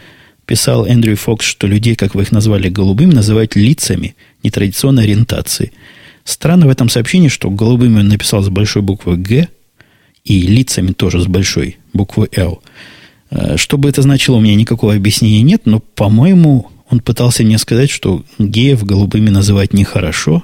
Писал 0.45 0.85
Эндрю 0.85 1.15
Фокс, 1.15 1.45
что 1.45 1.67
людей, 1.67 1.95
как 1.95 2.15
вы 2.15 2.23
их 2.23 2.31
назвали, 2.31 2.69
голубыми, 2.69 3.13
называют 3.13 3.55
лицами 3.55 4.15
нетрадиционной 4.43 5.03
ориентации. 5.03 5.71
Странно 6.23 6.67
в 6.67 6.69
этом 6.69 6.89
сообщении, 6.89 7.29
что 7.29 7.49
голубыми 7.49 7.99
он 7.99 8.07
написал 8.07 8.43
с 8.43 8.49
большой 8.49 8.81
буквы 8.81 9.17
«Г», 9.17 9.47
и 10.23 10.41
лицами 10.41 10.91
тоже 10.91 11.21
с 11.21 11.27
большой 11.27 11.77
буквы 11.93 12.29
«Л». 12.33 12.61
Э, 13.31 13.57
что 13.57 13.77
бы 13.77 13.89
это 13.89 14.01
значило, 14.01 14.35
у 14.37 14.41
меня 14.41 14.55
никакого 14.55 14.93
объяснения 14.93 15.41
нет, 15.41 15.61
но, 15.65 15.79
по-моему, 15.79 16.70
он 16.91 16.99
пытался 16.99 17.43
мне 17.43 17.57
сказать, 17.57 17.89
что 17.89 18.23
геев 18.37 18.83
голубыми 18.83 19.29
называть 19.29 19.73
нехорошо, 19.73 20.43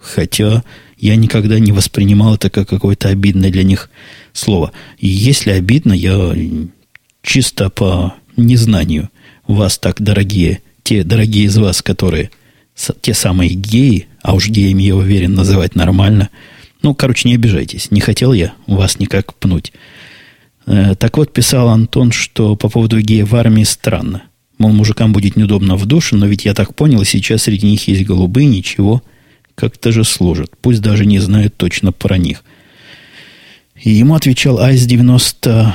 хотя 0.00 0.64
я 0.98 1.14
никогда 1.14 1.60
не 1.60 1.70
воспринимал 1.70 2.34
это 2.34 2.50
как 2.50 2.68
какое-то 2.68 3.08
обидное 3.08 3.50
для 3.50 3.62
них 3.62 3.88
слово. 4.32 4.72
И 4.98 5.06
если 5.06 5.52
обидно, 5.52 5.92
я 5.92 6.34
чисто 7.22 7.70
по 7.70 8.14
незнанию 8.36 9.08
вас 9.46 9.78
так, 9.78 10.02
дорогие, 10.02 10.62
те 10.82 11.04
дорогие 11.04 11.44
из 11.44 11.56
вас, 11.56 11.80
которые 11.80 12.32
те 13.00 13.14
самые 13.14 13.50
геи, 13.50 14.08
а 14.22 14.34
уж 14.34 14.48
геями, 14.48 14.82
я 14.82 14.96
уверен, 14.96 15.34
называть 15.34 15.76
нормально. 15.76 16.28
Ну, 16.82 16.94
короче, 16.94 17.28
не 17.28 17.36
обижайтесь. 17.36 17.90
Не 17.92 18.00
хотел 18.00 18.32
я 18.32 18.52
вас 18.66 18.98
никак 18.98 19.34
пнуть. 19.34 19.72
Э, 20.66 20.94
так 20.96 21.16
вот, 21.16 21.32
писал 21.32 21.68
Антон, 21.68 22.12
что 22.12 22.56
по 22.56 22.68
поводу 22.68 23.00
геев 23.00 23.30
в 23.30 23.36
армии 23.36 23.64
странно. 23.64 24.27
Мол, 24.58 24.72
мужикам 24.72 25.12
будет 25.12 25.36
неудобно 25.36 25.76
в 25.76 25.86
душе, 25.86 26.16
но 26.16 26.26
ведь 26.26 26.44
я 26.44 26.54
так 26.54 26.74
понял, 26.74 27.04
сейчас 27.04 27.42
среди 27.42 27.66
них 27.70 27.86
есть 27.88 28.04
голубые, 28.04 28.46
ничего, 28.46 29.02
как-то 29.54 29.92
же 29.92 30.04
служат. 30.04 30.52
Пусть 30.60 30.82
даже 30.82 31.06
не 31.06 31.18
знают 31.18 31.56
точно 31.56 31.92
про 31.92 32.18
них. 32.18 32.44
И 33.80 33.90
ему 33.90 34.14
отвечал 34.14 34.58
АИС-90, 34.58 35.72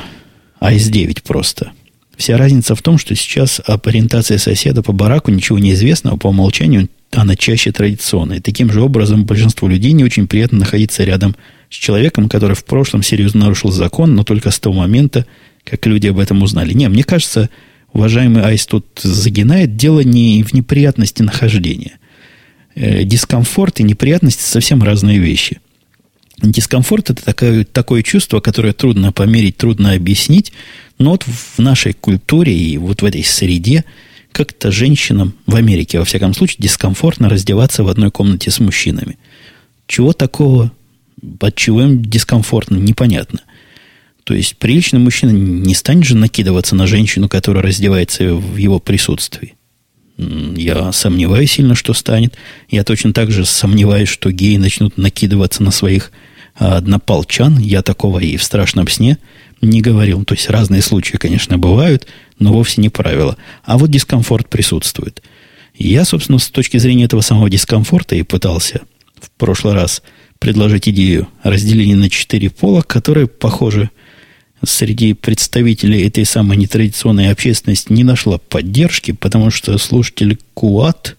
АИС-9 0.60 1.24
просто– 1.24 1.72
Вся 2.18 2.38
разница 2.38 2.76
в 2.76 2.82
том, 2.82 2.98
что 2.98 3.16
сейчас 3.16 3.60
об 3.66 3.88
ориентации 3.88 4.38
соседа 4.38 4.84
по 4.84 4.92
бараку 4.92 5.32
ничего 5.32 5.58
не 5.58 5.74
известно, 5.74 6.12
а 6.12 6.18
по 6.18 6.28
умолчанию 6.28 6.90
она 7.12 7.36
чаще 7.36 7.72
традиционная. 7.72 8.40
Таким 8.40 8.72
же 8.72 8.82
образом, 8.82 9.26
большинству 9.26 9.68
людей 9.68 9.92
не 9.94 10.04
очень 10.04 10.28
приятно 10.28 10.60
находиться 10.60 11.04
рядом 11.04 11.36
с 11.70 11.76
человеком, 11.76 12.30
который 12.30 12.56
в 12.56 12.66
прошлом 12.66 13.04
серьезно 13.04 13.42
нарушил 13.42 13.72
закон, 13.72 14.16
но 14.16 14.24
только 14.24 14.52
с 14.52 14.60
того 14.60 14.76
момента, 14.76 15.26
как 15.64 15.86
люди 15.86 16.08
об 16.08 16.20
этом 16.20 16.42
узнали. 16.44 16.74
Не, 16.74 16.88
мне 16.88 17.04
кажется, 17.04 17.50
уважаемый 17.94 18.44
Айс 18.44 18.66
тут 18.66 18.86
загинает 19.02 19.78
дело 19.78 20.02
не 20.02 20.44
в 20.44 20.54
неприятности 20.54 21.22
нахождения. 21.22 22.00
Э, 22.76 23.04
дискомфорт 23.04 23.80
и 23.80 23.84
неприятности 23.84 24.42
совсем 24.42 24.84
разные 24.84 25.20
вещи. 25.20 25.60
Дискомфорт 26.42 27.12
это 27.12 27.24
такое, 27.24 27.64
такое 27.64 28.02
чувство, 28.02 28.40
которое 28.40 28.74
трудно 28.74 29.12
померить, 29.12 29.58
трудно 29.58 29.94
объяснить, 29.94 30.52
но 30.98 31.12
вот 31.12 31.24
в 31.24 31.60
нашей 31.60 31.94
культуре 31.94 32.54
и 32.54 32.78
вот 32.78 33.02
в 33.02 33.06
этой 33.06 33.24
среде 33.24 33.86
как-то 34.32 34.72
женщинам 34.72 35.36
в 35.46 35.56
Америке, 35.56 36.00
во 36.00 36.06
всяком 36.06 36.34
случае, 36.34 36.58
дискомфортно 36.60 37.30
раздеваться 37.30 37.84
в 37.84 37.88
одной 37.88 38.10
комнате 38.10 38.50
с 38.50 38.60
мужчинами. 38.60 39.18
Чего 39.86 40.12
такого, 40.12 40.72
от 41.40 41.56
чего 41.56 41.84
им 41.84 42.02
дискомфортно, 42.02 42.78
непонятно. 42.78 43.42
То 44.24 44.34
есть 44.34 44.58
приличный 44.58 45.00
мужчина 45.00 45.32
не 45.32 45.76
станет 45.76 46.06
же 46.06 46.16
накидываться 46.16 46.76
на 46.76 46.88
женщину, 46.88 47.28
которая 47.28 47.64
раздевается 47.64 48.34
в 48.34 48.56
его 48.56 48.80
присутствии. 48.80 49.56
Я 50.18 50.92
сомневаюсь 50.92 51.52
сильно, 51.52 51.76
что 51.76 51.94
станет. 51.94 52.36
Я 52.70 52.84
точно 52.84 53.14
так 53.14 53.32
же 53.32 53.46
сомневаюсь, 53.46 54.10
что 54.10 54.32
геи 54.32 54.58
начнут 54.58 54.98
накидываться 54.98 55.64
на 55.64 55.72
своих 55.72 56.12
а, 56.56 56.78
однополчан. 56.78 57.58
Я 57.58 57.82
такого 57.82 58.20
и 58.20 58.38
в 58.38 58.44
страшном 58.44 58.88
сне 58.88 59.18
не 59.62 59.82
говорил. 59.82 60.24
То 60.24 60.36
есть 60.36 60.50
разные 60.50 60.82
случаи, 60.82 61.18
конечно, 61.18 61.58
бывают, 61.58 62.08
но 62.40 62.54
вовсе 62.54 62.80
не 62.80 62.90
правило. 62.90 63.38
А 63.64 63.78
вот 63.78 63.90
дискомфорт 63.90 64.50
присутствует. 64.50 65.22
я, 65.74 66.06
собственно, 66.06 66.38
с 66.38 66.50
точки 66.50 66.78
зрения 66.78 67.06
этого 67.06 67.22
самого 67.22 67.50
дискомфорта 67.50 68.16
и 68.16 68.24
пытался 68.24 68.82
в 69.20 69.32
прошлый 69.32 69.74
раз 69.74 70.04
предложить 70.38 70.88
идею 70.90 71.28
разделения 71.42 71.96
на 71.96 72.10
четыре 72.10 72.50
пола, 72.50 72.82
которые, 72.82 73.28
похоже, 73.28 73.90
среди 74.64 75.14
представителей 75.14 76.08
этой 76.08 76.26
самой 76.26 76.58
нетрадиционной 76.58 77.32
общественности 77.32 77.92
не 77.92 78.04
нашла 78.04 78.38
поддержки, 78.38 79.12
потому 79.12 79.50
что 79.50 79.78
слушатель 79.78 80.38
Куат 80.54 81.18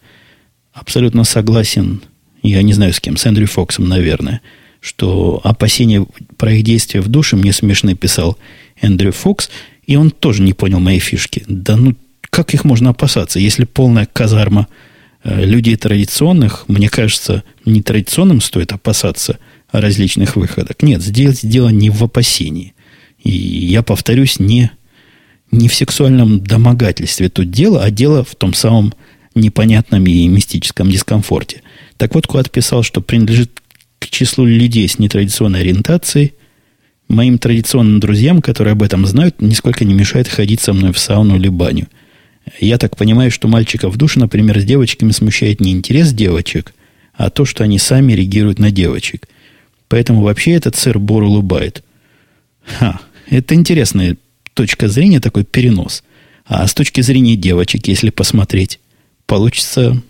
абсолютно 0.73 1.25
согласен, 1.25 2.03
я 2.43 2.63
не 2.63 2.73
знаю 2.73 2.93
с 2.93 3.01
кем, 3.01 3.17
с 3.17 3.27
Эндрю 3.27 3.47
Фоксом, 3.47 3.89
наверное– 3.89 4.41
что 4.85 5.41
опасения 5.43 6.07
про 6.37 6.53
их 6.53 6.63
действия 6.63 7.01
в 7.01 7.09
душе 7.09 7.37
мне 7.37 7.55
смешно 7.55 7.95
писал 7.95 8.37
Эндрю 8.83 9.13
Фокс, 9.13 9.49
и 9.87 9.97
он 9.97 10.11
тоже 10.11 10.43
не 10.43 10.53
понял 10.53 10.79
моей 10.79 10.99
фишки. 10.99 11.43
Да 11.49 11.77
ну, 11.77 11.95
как 12.29 12.53
их 12.53 12.65
можно 12.65 12.91
опасаться, 12.91 13.39
если 13.39 13.65
полная 13.65 14.05
казарма 14.05 14.69
э, 15.23 15.43
людей 15.43 15.77
традиционных, 15.77 16.67
мне 16.69 16.91
кажется, 16.91 17.45
не 17.65 17.81
традиционным 17.81 18.43
стоит 18.43 18.73
опасаться 18.73 19.39
различных 19.73 20.37
выходок. 20.37 20.83
Нет, 20.83 21.03
здесь 21.03 21.41
дело 21.43 21.71
не 21.71 21.89
в 21.89 22.05
опасении. 22.05 22.74
И 23.25 23.33
я 23.33 23.83
повторюсь, 23.83 24.39
не, 24.39 24.71
не 25.51 25.69
в 25.69 25.75
сексуальном 25.75 26.45
домогательстве 26.45 27.29
тут 27.29 27.51
дело, 27.51 27.83
а 27.83 27.91
дело 27.91 28.23
в 28.23 28.35
том 28.37 28.55
самом 28.55 28.95
непонятном 29.35 30.07
и 30.07 30.29
мистическом 30.29 30.91
дискомфорте. 30.91 31.63
Так 31.97 32.15
вот, 32.15 32.27
Куат 32.27 32.51
писал, 32.51 32.83
что 32.83 33.01
принадлежит 33.01 33.61
к 33.99 34.09
числу 34.09 34.45
людей 34.45 34.89
с 34.89 34.99
нетрадиционной 34.99 35.61
ориентацией, 35.61 36.35
моим 37.09 37.39
традиционным 37.39 38.01
друзьям, 38.01 38.43
которые 38.43 38.73
об 38.73 38.83
этом 38.83 39.07
знают, 39.07 39.41
нисколько 39.41 39.85
не 39.85 39.95
мешает 39.95 40.29
ходить 40.29 40.61
со 40.61 40.73
мной 40.73 40.93
в 40.93 40.99
сауну 40.99 41.37
или 41.37 41.49
баню. 41.49 41.89
Я 42.61 42.79
так 42.79 42.97
понимаю, 42.97 43.31
что 43.31 43.49
мальчиков 43.49 43.95
в 43.95 43.97
душе, 43.97 44.21
например, 44.21 44.61
с 44.61 44.65
девочками 44.65 45.13
смущает 45.13 45.61
не 45.61 45.73
интерес 45.73 46.13
девочек, 46.13 46.75
а 47.15 47.31
то, 47.31 47.45
что 47.45 47.65
они 47.65 47.79
сами 47.79 48.13
реагируют 48.13 48.59
на 48.59 48.71
девочек. 48.71 49.29
Поэтому 49.89 50.23
вообще 50.23 50.53
этот 50.53 50.77
сыр-бор 50.77 51.23
улыбает. 51.23 51.83
Ха, 52.65 53.01
это 53.35 53.55
интересная 53.55 54.17
точка 54.55 54.89
зрения, 54.89 55.21
такой 55.21 55.45
перенос. 55.45 56.03
А 56.47 56.67
с 56.67 56.75
точки 56.75 57.01
зрения 57.01 57.37
девочек, 57.37 57.87
если 57.89 58.11
посмотреть, 58.11 58.81
получится 59.27 60.01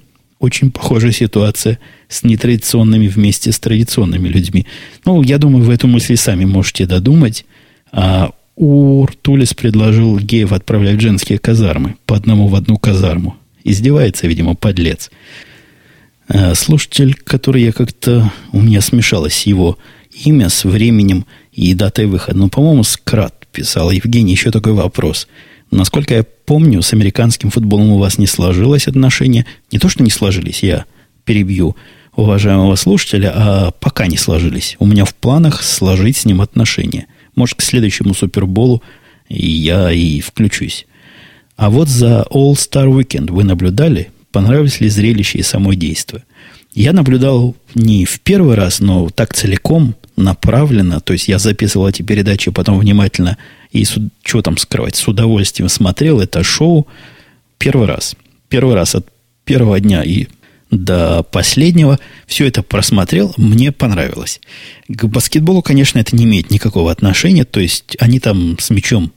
очень 0.40 0.70
похожая 0.70 1.12
ситуация 1.12 1.78
с 2.08 2.22
нетрадиционными 2.22 3.06
вместе 3.08 3.52
с 3.52 3.58
традиционными 3.58 4.28
людьми. 4.28 4.66
Ну, 5.04 5.22
я 5.22 5.38
думаю, 5.38 5.64
вы 5.64 5.74
эту 5.74 5.86
мысль 5.86 6.16
сами 6.16 6.44
можете 6.44 6.86
додумать. 6.86 7.46
А 7.92 8.32
Уртулис 8.56 9.54
предложил 9.54 10.18
геев 10.18 10.52
отправлять 10.52 10.96
в 10.96 11.00
женские 11.00 11.38
казармы, 11.38 11.96
по 12.06 12.16
одному 12.16 12.48
в 12.48 12.54
одну 12.54 12.78
казарму. 12.78 13.36
Издевается, 13.64 14.26
видимо, 14.26 14.54
подлец. 14.54 15.10
А 16.28 16.54
слушатель, 16.54 17.14
который 17.14 17.62
я 17.62 17.72
как-то... 17.72 18.30
У 18.52 18.60
меня 18.60 18.80
смешалось 18.80 19.46
его 19.46 19.78
имя 20.24 20.48
с 20.48 20.64
временем 20.64 21.26
и 21.52 21.74
датой 21.74 22.06
выхода. 22.06 22.38
Ну, 22.38 22.48
по-моему, 22.48 22.84
Скрат 22.84 23.46
писал. 23.52 23.90
Евгений, 23.90 24.32
еще 24.32 24.50
такой 24.50 24.72
вопрос– 24.72 25.28
Насколько 25.74 26.14
я 26.14 26.22
помню, 26.22 26.82
с 26.82 26.92
американским 26.92 27.50
футболом 27.50 27.90
у 27.90 27.98
вас 27.98 28.16
не 28.16 28.28
сложилось 28.28 28.86
отношения. 28.86 29.44
Не 29.72 29.80
то, 29.80 29.88
что 29.88 30.04
не 30.04 30.10
сложились, 30.10 30.62
я 30.62 30.84
перебью 31.24 31.74
уважаемого 32.14 32.76
слушателя, 32.76 33.32
а 33.34 33.70
пока 33.72 34.06
не 34.06 34.16
сложились. 34.16 34.76
У 34.78 34.86
меня 34.86 35.04
в 35.04 35.14
планах 35.16 35.64
сложить 35.64 36.16
с 36.16 36.24
ним 36.26 36.40
отношения. 36.40 37.06
Может, 37.34 37.56
к 37.56 37.62
следующему 37.62 38.14
Суперболу 38.14 38.84
я 39.28 39.90
и 39.90 40.20
включусь. 40.20 40.86
А 41.56 41.70
вот 41.70 41.88
за 41.88 42.24
All 42.30 42.52
Star 42.52 42.88
Weekend 42.88 43.32
вы 43.32 43.42
наблюдали, 43.42 44.10
понравились 44.30 44.80
ли 44.80 44.88
зрелище 44.88 45.38
и 45.38 45.42
само 45.42 45.74
действие? 45.74 46.22
Я 46.72 46.92
наблюдал 46.92 47.56
не 47.74 48.04
в 48.04 48.20
первый 48.20 48.54
раз, 48.54 48.78
но 48.78 49.08
так 49.10 49.34
целиком, 49.34 49.96
направленно. 50.16 51.00
То 51.00 51.12
есть 51.12 51.28
я 51.28 51.38
записывал 51.38 51.88
эти 51.88 52.02
передачи, 52.02 52.50
потом 52.50 52.78
внимательно 52.78 53.36
и 53.72 53.84
что 53.84 54.42
там 54.42 54.56
скрывать, 54.56 54.96
с 54.96 55.08
удовольствием 55.08 55.68
смотрел 55.68 56.20
это 56.20 56.42
шоу 56.42 56.86
первый 57.58 57.86
раз. 57.86 58.14
Первый 58.48 58.74
раз 58.74 58.94
от 58.94 59.08
первого 59.44 59.80
дня 59.80 60.02
и 60.02 60.28
до 60.70 61.22
последнего 61.22 61.98
все 62.26 62.46
это 62.46 62.62
просмотрел, 62.62 63.34
мне 63.36 63.72
понравилось. 63.72 64.40
К 64.88 65.04
баскетболу, 65.06 65.62
конечно, 65.62 65.98
это 65.98 66.16
не 66.16 66.24
имеет 66.24 66.50
никакого 66.50 66.90
отношения, 66.90 67.44
то 67.44 67.60
есть 67.60 67.96
они 68.00 68.20
там 68.20 68.58
с 68.58 68.70
мячом 68.70 69.12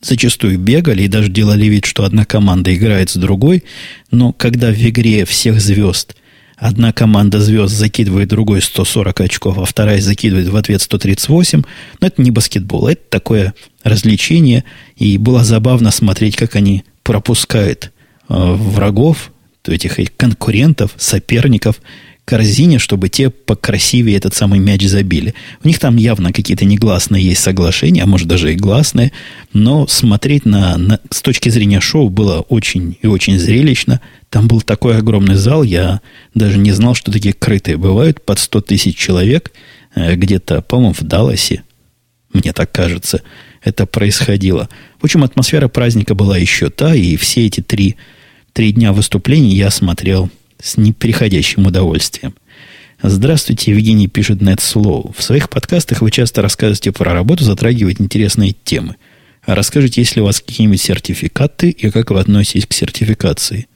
зачастую 0.00 0.58
бегали 0.58 1.02
и 1.02 1.08
даже 1.08 1.30
делали 1.30 1.66
вид, 1.66 1.84
что 1.84 2.04
одна 2.04 2.24
команда 2.24 2.74
играет 2.74 3.10
с 3.10 3.16
другой, 3.16 3.64
но 4.10 4.32
когда 4.32 4.70
в 4.72 4.76
игре 4.76 5.24
всех 5.24 5.60
звезд 5.60 6.16
Одна 6.60 6.92
команда 6.92 7.40
звезд 7.40 7.74
закидывает 7.74 8.28
другой 8.28 8.60
140 8.60 9.22
очков, 9.22 9.58
а 9.58 9.64
вторая 9.64 9.98
закидывает 10.02 10.48
в 10.48 10.56
ответ 10.56 10.82
138. 10.82 11.62
Но 12.00 12.06
это 12.06 12.20
не 12.20 12.30
баскетбол, 12.30 12.88
это 12.88 13.00
такое 13.08 13.54
развлечение. 13.82 14.64
И 14.96 15.16
было 15.16 15.42
забавно 15.42 15.90
смотреть, 15.90 16.36
как 16.36 16.56
они 16.56 16.84
пропускают 17.02 17.92
э, 18.28 18.34
врагов, 18.34 19.32
этих 19.66 19.98
конкурентов, 20.16 20.92
соперников, 20.98 21.80
корзине, 22.30 22.78
чтобы 22.78 23.08
те 23.08 23.28
покрасивее 23.28 24.16
этот 24.16 24.34
самый 24.34 24.60
мяч 24.60 24.82
забили. 24.82 25.34
У 25.64 25.66
них 25.66 25.80
там 25.80 25.96
явно 25.96 26.32
какие-то 26.32 26.64
негласные 26.64 27.24
есть 27.24 27.42
соглашения, 27.42 28.04
а 28.04 28.06
может 28.06 28.28
даже 28.28 28.52
и 28.52 28.56
гласные, 28.56 29.10
но 29.52 29.88
смотреть 29.88 30.46
на, 30.46 30.78
на, 30.78 31.00
с 31.10 31.22
точки 31.22 31.48
зрения 31.48 31.80
шоу 31.80 32.08
было 32.08 32.38
очень 32.42 32.96
и 33.02 33.08
очень 33.08 33.36
зрелищно. 33.36 34.00
Там 34.28 34.46
был 34.46 34.60
такой 34.60 34.96
огромный 34.96 35.34
зал, 35.34 35.64
я 35.64 36.02
даже 36.32 36.56
не 36.58 36.70
знал, 36.70 36.94
что 36.94 37.10
такие 37.10 37.34
крытые 37.34 37.76
бывают, 37.76 38.24
под 38.24 38.38
100 38.38 38.60
тысяч 38.60 38.96
человек, 38.96 39.50
э, 39.96 40.14
где-то, 40.14 40.62
по-моему, 40.62 40.94
в 40.94 41.02
Далласе, 41.02 41.64
мне 42.32 42.52
так 42.52 42.70
кажется, 42.70 43.22
это 43.60 43.86
происходило. 43.86 44.68
В 45.00 45.04
общем, 45.04 45.24
атмосфера 45.24 45.66
праздника 45.66 46.14
была 46.14 46.38
еще 46.38 46.70
та, 46.70 46.94
и 46.94 47.16
все 47.16 47.46
эти 47.48 47.60
три, 47.60 47.96
три 48.52 48.70
дня 48.70 48.92
выступлений 48.92 49.52
я 49.56 49.68
смотрел 49.72 50.30
с 50.62 50.76
неприходящим 50.76 51.66
удовольствием. 51.66 52.34
Здравствуйте, 53.02 53.70
Евгений 53.70 54.08
пишет 54.08 54.42
NetSlow. 54.42 55.14
В 55.16 55.22
своих 55.22 55.48
подкастах 55.48 56.02
вы 56.02 56.10
часто 56.10 56.42
рассказываете 56.42 56.92
про 56.92 57.14
работу, 57.14 57.44
затрагиваете 57.44 58.02
интересные 58.02 58.54
темы. 58.64 58.96
А 59.42 59.54
расскажите, 59.54 60.02
есть 60.02 60.16
ли 60.16 60.22
у 60.22 60.26
вас 60.26 60.40
какие-нибудь 60.40 60.80
сертификаты 60.80 61.70
и 61.70 61.90
как 61.90 62.10
вы 62.10 62.20
относитесь 62.20 62.66
к 62.66 62.74
сертификации? 62.74 63.68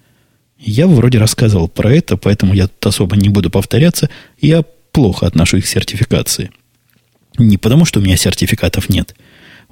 Я 0.59 0.87
вроде 0.87 1.19
рассказывал 1.19 1.69
про 1.69 1.95
это, 1.95 2.17
поэтому 2.17 2.55
я 2.55 2.69
тут 2.69 2.87
особо 2.87 3.17
не 3.17 3.31
буду 3.31 3.51
повторяться. 3.51 4.11
Я 4.41 4.63
плохо 4.93 5.27
отношусь 5.27 5.65
к 5.65 5.69
сертификации. 5.69 6.51
Не 7.39 7.57
потому, 7.57 7.85
что 7.85 8.01
у 8.01 8.03
меня 8.03 8.17
сертификатов 8.17 8.89
нет. 8.89 9.15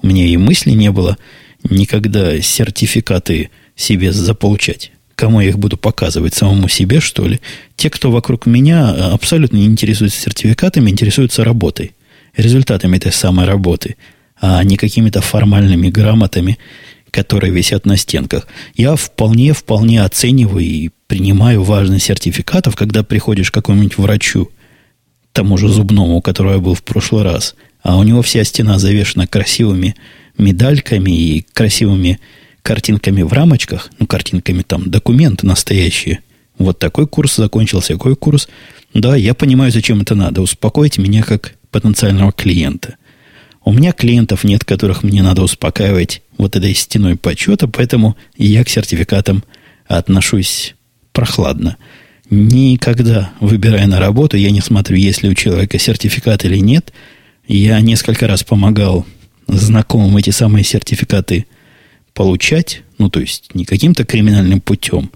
У 0.02 0.06
меня 0.06 0.26
и 0.26 0.36
мысли 0.36 0.70
не 0.70 0.90
было 0.90 1.18
никогда 1.62 2.40
сертификаты 2.40 3.50
себе 3.76 4.12
заполучать. 4.12 4.92
Кому 5.14 5.40
я 5.40 5.48
их 5.48 5.58
буду 5.58 5.76
показывать? 5.76 6.34
Самому 6.34 6.68
себе, 6.68 7.00
что 7.00 7.26
ли? 7.26 7.40
Те, 7.76 7.90
кто 7.90 8.10
вокруг 8.10 8.46
меня 8.46 9.12
абсолютно 9.12 9.56
не 9.56 9.66
интересуются 9.66 10.20
сертификатами, 10.20 10.90
интересуются 10.90 11.44
работой. 11.44 11.92
Результатами 12.36 12.96
этой 12.96 13.12
самой 13.12 13.46
работы. 13.46 13.96
А 14.40 14.62
не 14.64 14.76
какими-то 14.76 15.20
формальными 15.20 15.88
грамотами, 15.88 16.58
которые 17.10 17.52
висят 17.52 17.86
на 17.86 17.96
стенках. 17.96 18.48
Я 18.74 18.96
вполне, 18.96 19.52
вполне 19.52 20.02
оцениваю 20.02 20.64
и 20.64 20.90
принимаю 21.06 21.62
важность 21.62 22.06
сертификатов, 22.06 22.74
когда 22.74 23.02
приходишь 23.02 23.50
к 23.50 23.54
какому-нибудь 23.54 23.98
врачу, 23.98 24.50
тому 25.32 25.58
же 25.58 25.68
зубному, 25.68 26.16
у 26.16 26.22
которого 26.22 26.54
я 26.54 26.58
был 26.58 26.74
в 26.74 26.82
прошлый 26.82 27.22
раз, 27.22 27.54
а 27.82 27.98
у 27.98 28.02
него 28.02 28.22
вся 28.22 28.44
стена 28.44 28.78
завешена 28.78 29.26
красивыми 29.26 29.94
медальками 30.38 31.10
и 31.10 31.46
красивыми 31.52 32.18
картинками 32.62 33.22
в 33.22 33.32
рамочках, 33.32 33.90
ну, 33.98 34.06
картинками 34.06 34.62
там, 34.62 34.90
документы 34.90 35.46
настоящие. 35.46 36.20
Вот 36.58 36.78
такой 36.78 37.06
курс 37.06 37.36
закончился, 37.36 37.94
такой 37.94 38.16
курс. 38.16 38.48
Да, 38.94 39.16
я 39.16 39.34
понимаю, 39.34 39.72
зачем 39.72 40.02
это 40.02 40.14
надо. 40.14 40.42
Успокойте 40.42 41.00
меня 41.02 41.22
как 41.22 41.54
потенциального 41.70 42.32
клиента. 42.32 42.96
У 43.64 43.72
меня 43.72 43.92
клиентов 43.92 44.44
нет, 44.44 44.64
которых 44.64 45.02
мне 45.02 45.22
надо 45.22 45.42
успокаивать 45.42 46.22
вот 46.36 46.56
этой 46.56 46.74
стеной 46.74 47.16
почета, 47.16 47.68
поэтому 47.68 48.16
я 48.36 48.64
к 48.64 48.68
сертификатам 48.68 49.44
отношусь 49.86 50.74
прохладно. 51.12 51.76
Никогда, 52.28 53.32
выбирая 53.40 53.86
на 53.86 54.00
работу, 54.00 54.36
я 54.36 54.50
не 54.50 54.60
смотрю, 54.60 54.96
есть 54.96 55.22
ли 55.22 55.28
у 55.28 55.34
человека 55.34 55.78
сертификат 55.78 56.44
или 56.44 56.58
нет. 56.58 56.92
Я 57.46 57.80
несколько 57.80 58.26
раз 58.26 58.42
помогал 58.42 59.06
знакомым 59.46 60.16
эти 60.16 60.30
самые 60.30 60.64
сертификаты 60.64 61.46
получать, 62.14 62.82
ну, 62.98 63.08
то 63.10 63.20
есть 63.20 63.54
не 63.54 63.64
каким-то 63.64 64.04
криминальным 64.04 64.60
путем, 64.60 65.10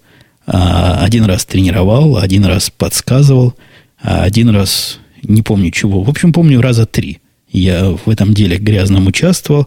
а 0.46 1.04
один 1.04 1.24
раз 1.24 1.44
тренировал, 1.44 2.16
один 2.16 2.44
раз 2.44 2.70
подсказывал, 2.70 3.54
а 4.00 4.22
один 4.22 4.50
раз 4.50 4.98
не 5.22 5.42
помню 5.42 5.70
чего. 5.70 6.02
В 6.02 6.10
общем, 6.10 6.32
помню 6.32 6.60
раза 6.60 6.86
три. 6.86 7.18
Я 7.50 7.90
в 7.90 8.08
этом 8.08 8.34
деле 8.34 8.58
грязном 8.58 9.06
участвовал, 9.06 9.66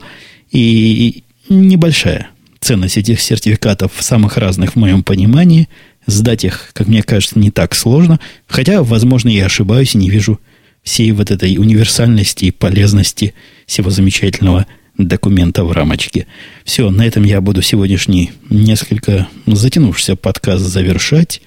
и 0.52 1.24
небольшая 1.50 2.30
ценность 2.60 2.98
этих 2.98 3.22
сертификатов 3.22 3.92
самых 4.00 4.38
разных 4.38 4.74
в 4.74 4.76
моем 4.76 5.04
понимании. 5.04 5.70
Сдать 6.06 6.44
их, 6.44 6.72
как 6.74 6.88
мне 6.88 7.04
кажется, 7.04 7.40
не 7.40 7.52
так 7.52 7.76
сложно. 7.76 8.20
Хотя, 8.48 8.84
возможно, 8.84 9.30
я 9.30 9.46
ошибаюсь 9.46 9.96
и 9.96 9.98
не 9.98 10.10
вижу 10.10 10.40
всей 10.84 11.12
вот 11.12 11.30
этой 11.30 11.58
универсальности 11.58 12.46
и 12.46 12.52
полезности 12.52 13.34
всего 13.66 13.90
замечательного 13.90 14.66
документа 15.00 15.64
в 15.64 15.72
рамочке. 15.72 16.28
Все, 16.64 16.90
на 16.92 17.06
этом 17.08 17.24
я 17.24 17.42
буду 17.42 17.62
сегодняшний 17.62 18.32
несколько 18.50 19.28
затянувшийся 19.48 20.16
подкаст 20.16 20.64
завершать. 20.64 21.42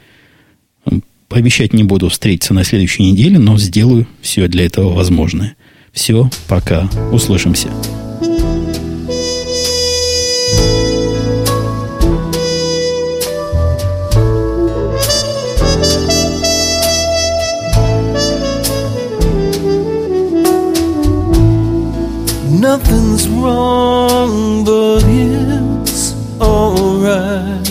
Обещать 1.28 1.72
не 1.72 1.84
буду 1.84 2.08
встретиться 2.08 2.52
на 2.52 2.64
следующей 2.64 3.04
неделе, 3.04 3.38
но 3.38 3.56
сделаю 3.56 4.06
все 4.20 4.48
для 4.48 4.66
этого 4.66 4.92
возможное. 4.92 5.56
Все, 5.92 6.30
пока, 6.48 6.88
услышимся. 7.12 7.68
Nothing's 22.62 23.28
wrong, 23.28 24.64
but 24.64 25.02
it's 25.04 26.14
alright. 26.40 27.68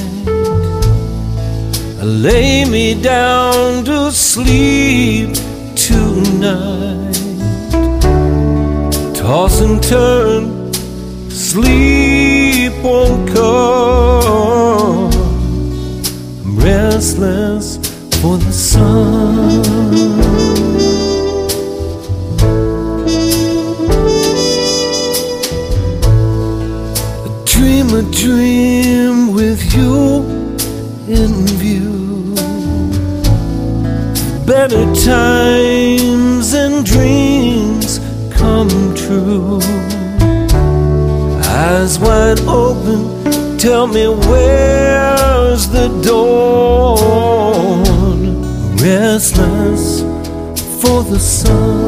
I 1.98 2.04
lay 2.04 2.66
me 2.66 3.02
down 3.02 3.86
to 3.86 4.12
sleep 4.12 5.34
tonight. 5.78 7.16
Toss 9.16 9.62
and 9.62 9.82
turn, 9.82 10.74
sleep 11.30 12.74
won't 12.84 13.30
come. 13.34 15.10
I'm 16.44 16.60
restless 16.60 17.78
for 18.20 18.38
the 18.38 18.52
sun. 18.52 20.21
Dream 28.22 29.34
with 29.34 29.74
you 29.74 30.22
in 31.08 31.48
view. 31.58 32.36
Better 34.46 34.86
times 34.94 36.54
and 36.54 36.86
dreams 36.86 38.00
come 38.30 38.70
true. 38.94 39.60
Eyes 41.64 41.98
wide 41.98 42.42
open, 42.42 43.58
tell 43.58 43.88
me 43.88 44.08
where's 44.08 45.68
the 45.70 45.88
dawn. 46.06 47.02
Restless 48.78 50.02
for 50.80 51.02
the 51.04 51.18
sun. 51.18 51.81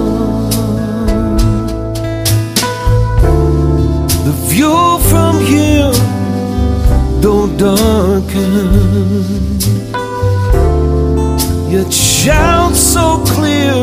Yet 12.26 12.34
shouts 12.36 12.80
so 12.80 13.24
clear 13.26 13.74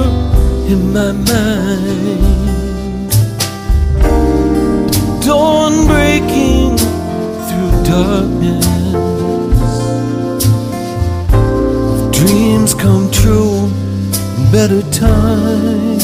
in 0.73 0.93
my 0.93 1.13
mind. 1.13 2.21
Dawn 5.25 5.87
breaking 5.87 6.77
through 7.47 7.73
darkness, 7.85 8.67
dreams 12.17 12.75
come 12.75 13.11
true, 13.11 13.71
better 14.53 14.83
times. 14.91 15.97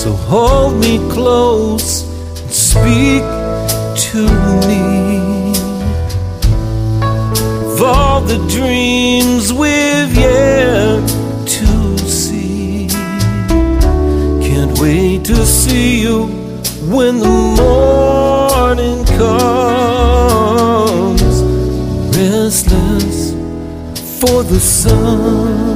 So 0.00 0.12
hold 0.12 0.74
me 0.80 0.98
close 1.10 2.04
and 2.40 2.50
speak 2.50 3.24
to 4.10 4.22
me 4.68 5.33
all 7.84 8.20
the 8.20 8.38
dreams 8.48 9.52
we've 9.52 10.16
yet 10.16 11.06
to 11.46 11.98
see. 11.98 12.88
Can't 14.40 14.78
wait 14.78 15.24
to 15.26 15.44
see 15.44 16.00
you 16.00 16.26
when 16.88 17.18
the 17.18 17.28
morning 17.60 19.04
comes. 19.18 20.02
Restless 22.16 23.32
for 24.20 24.42
the 24.42 24.60
sun. 24.60 25.73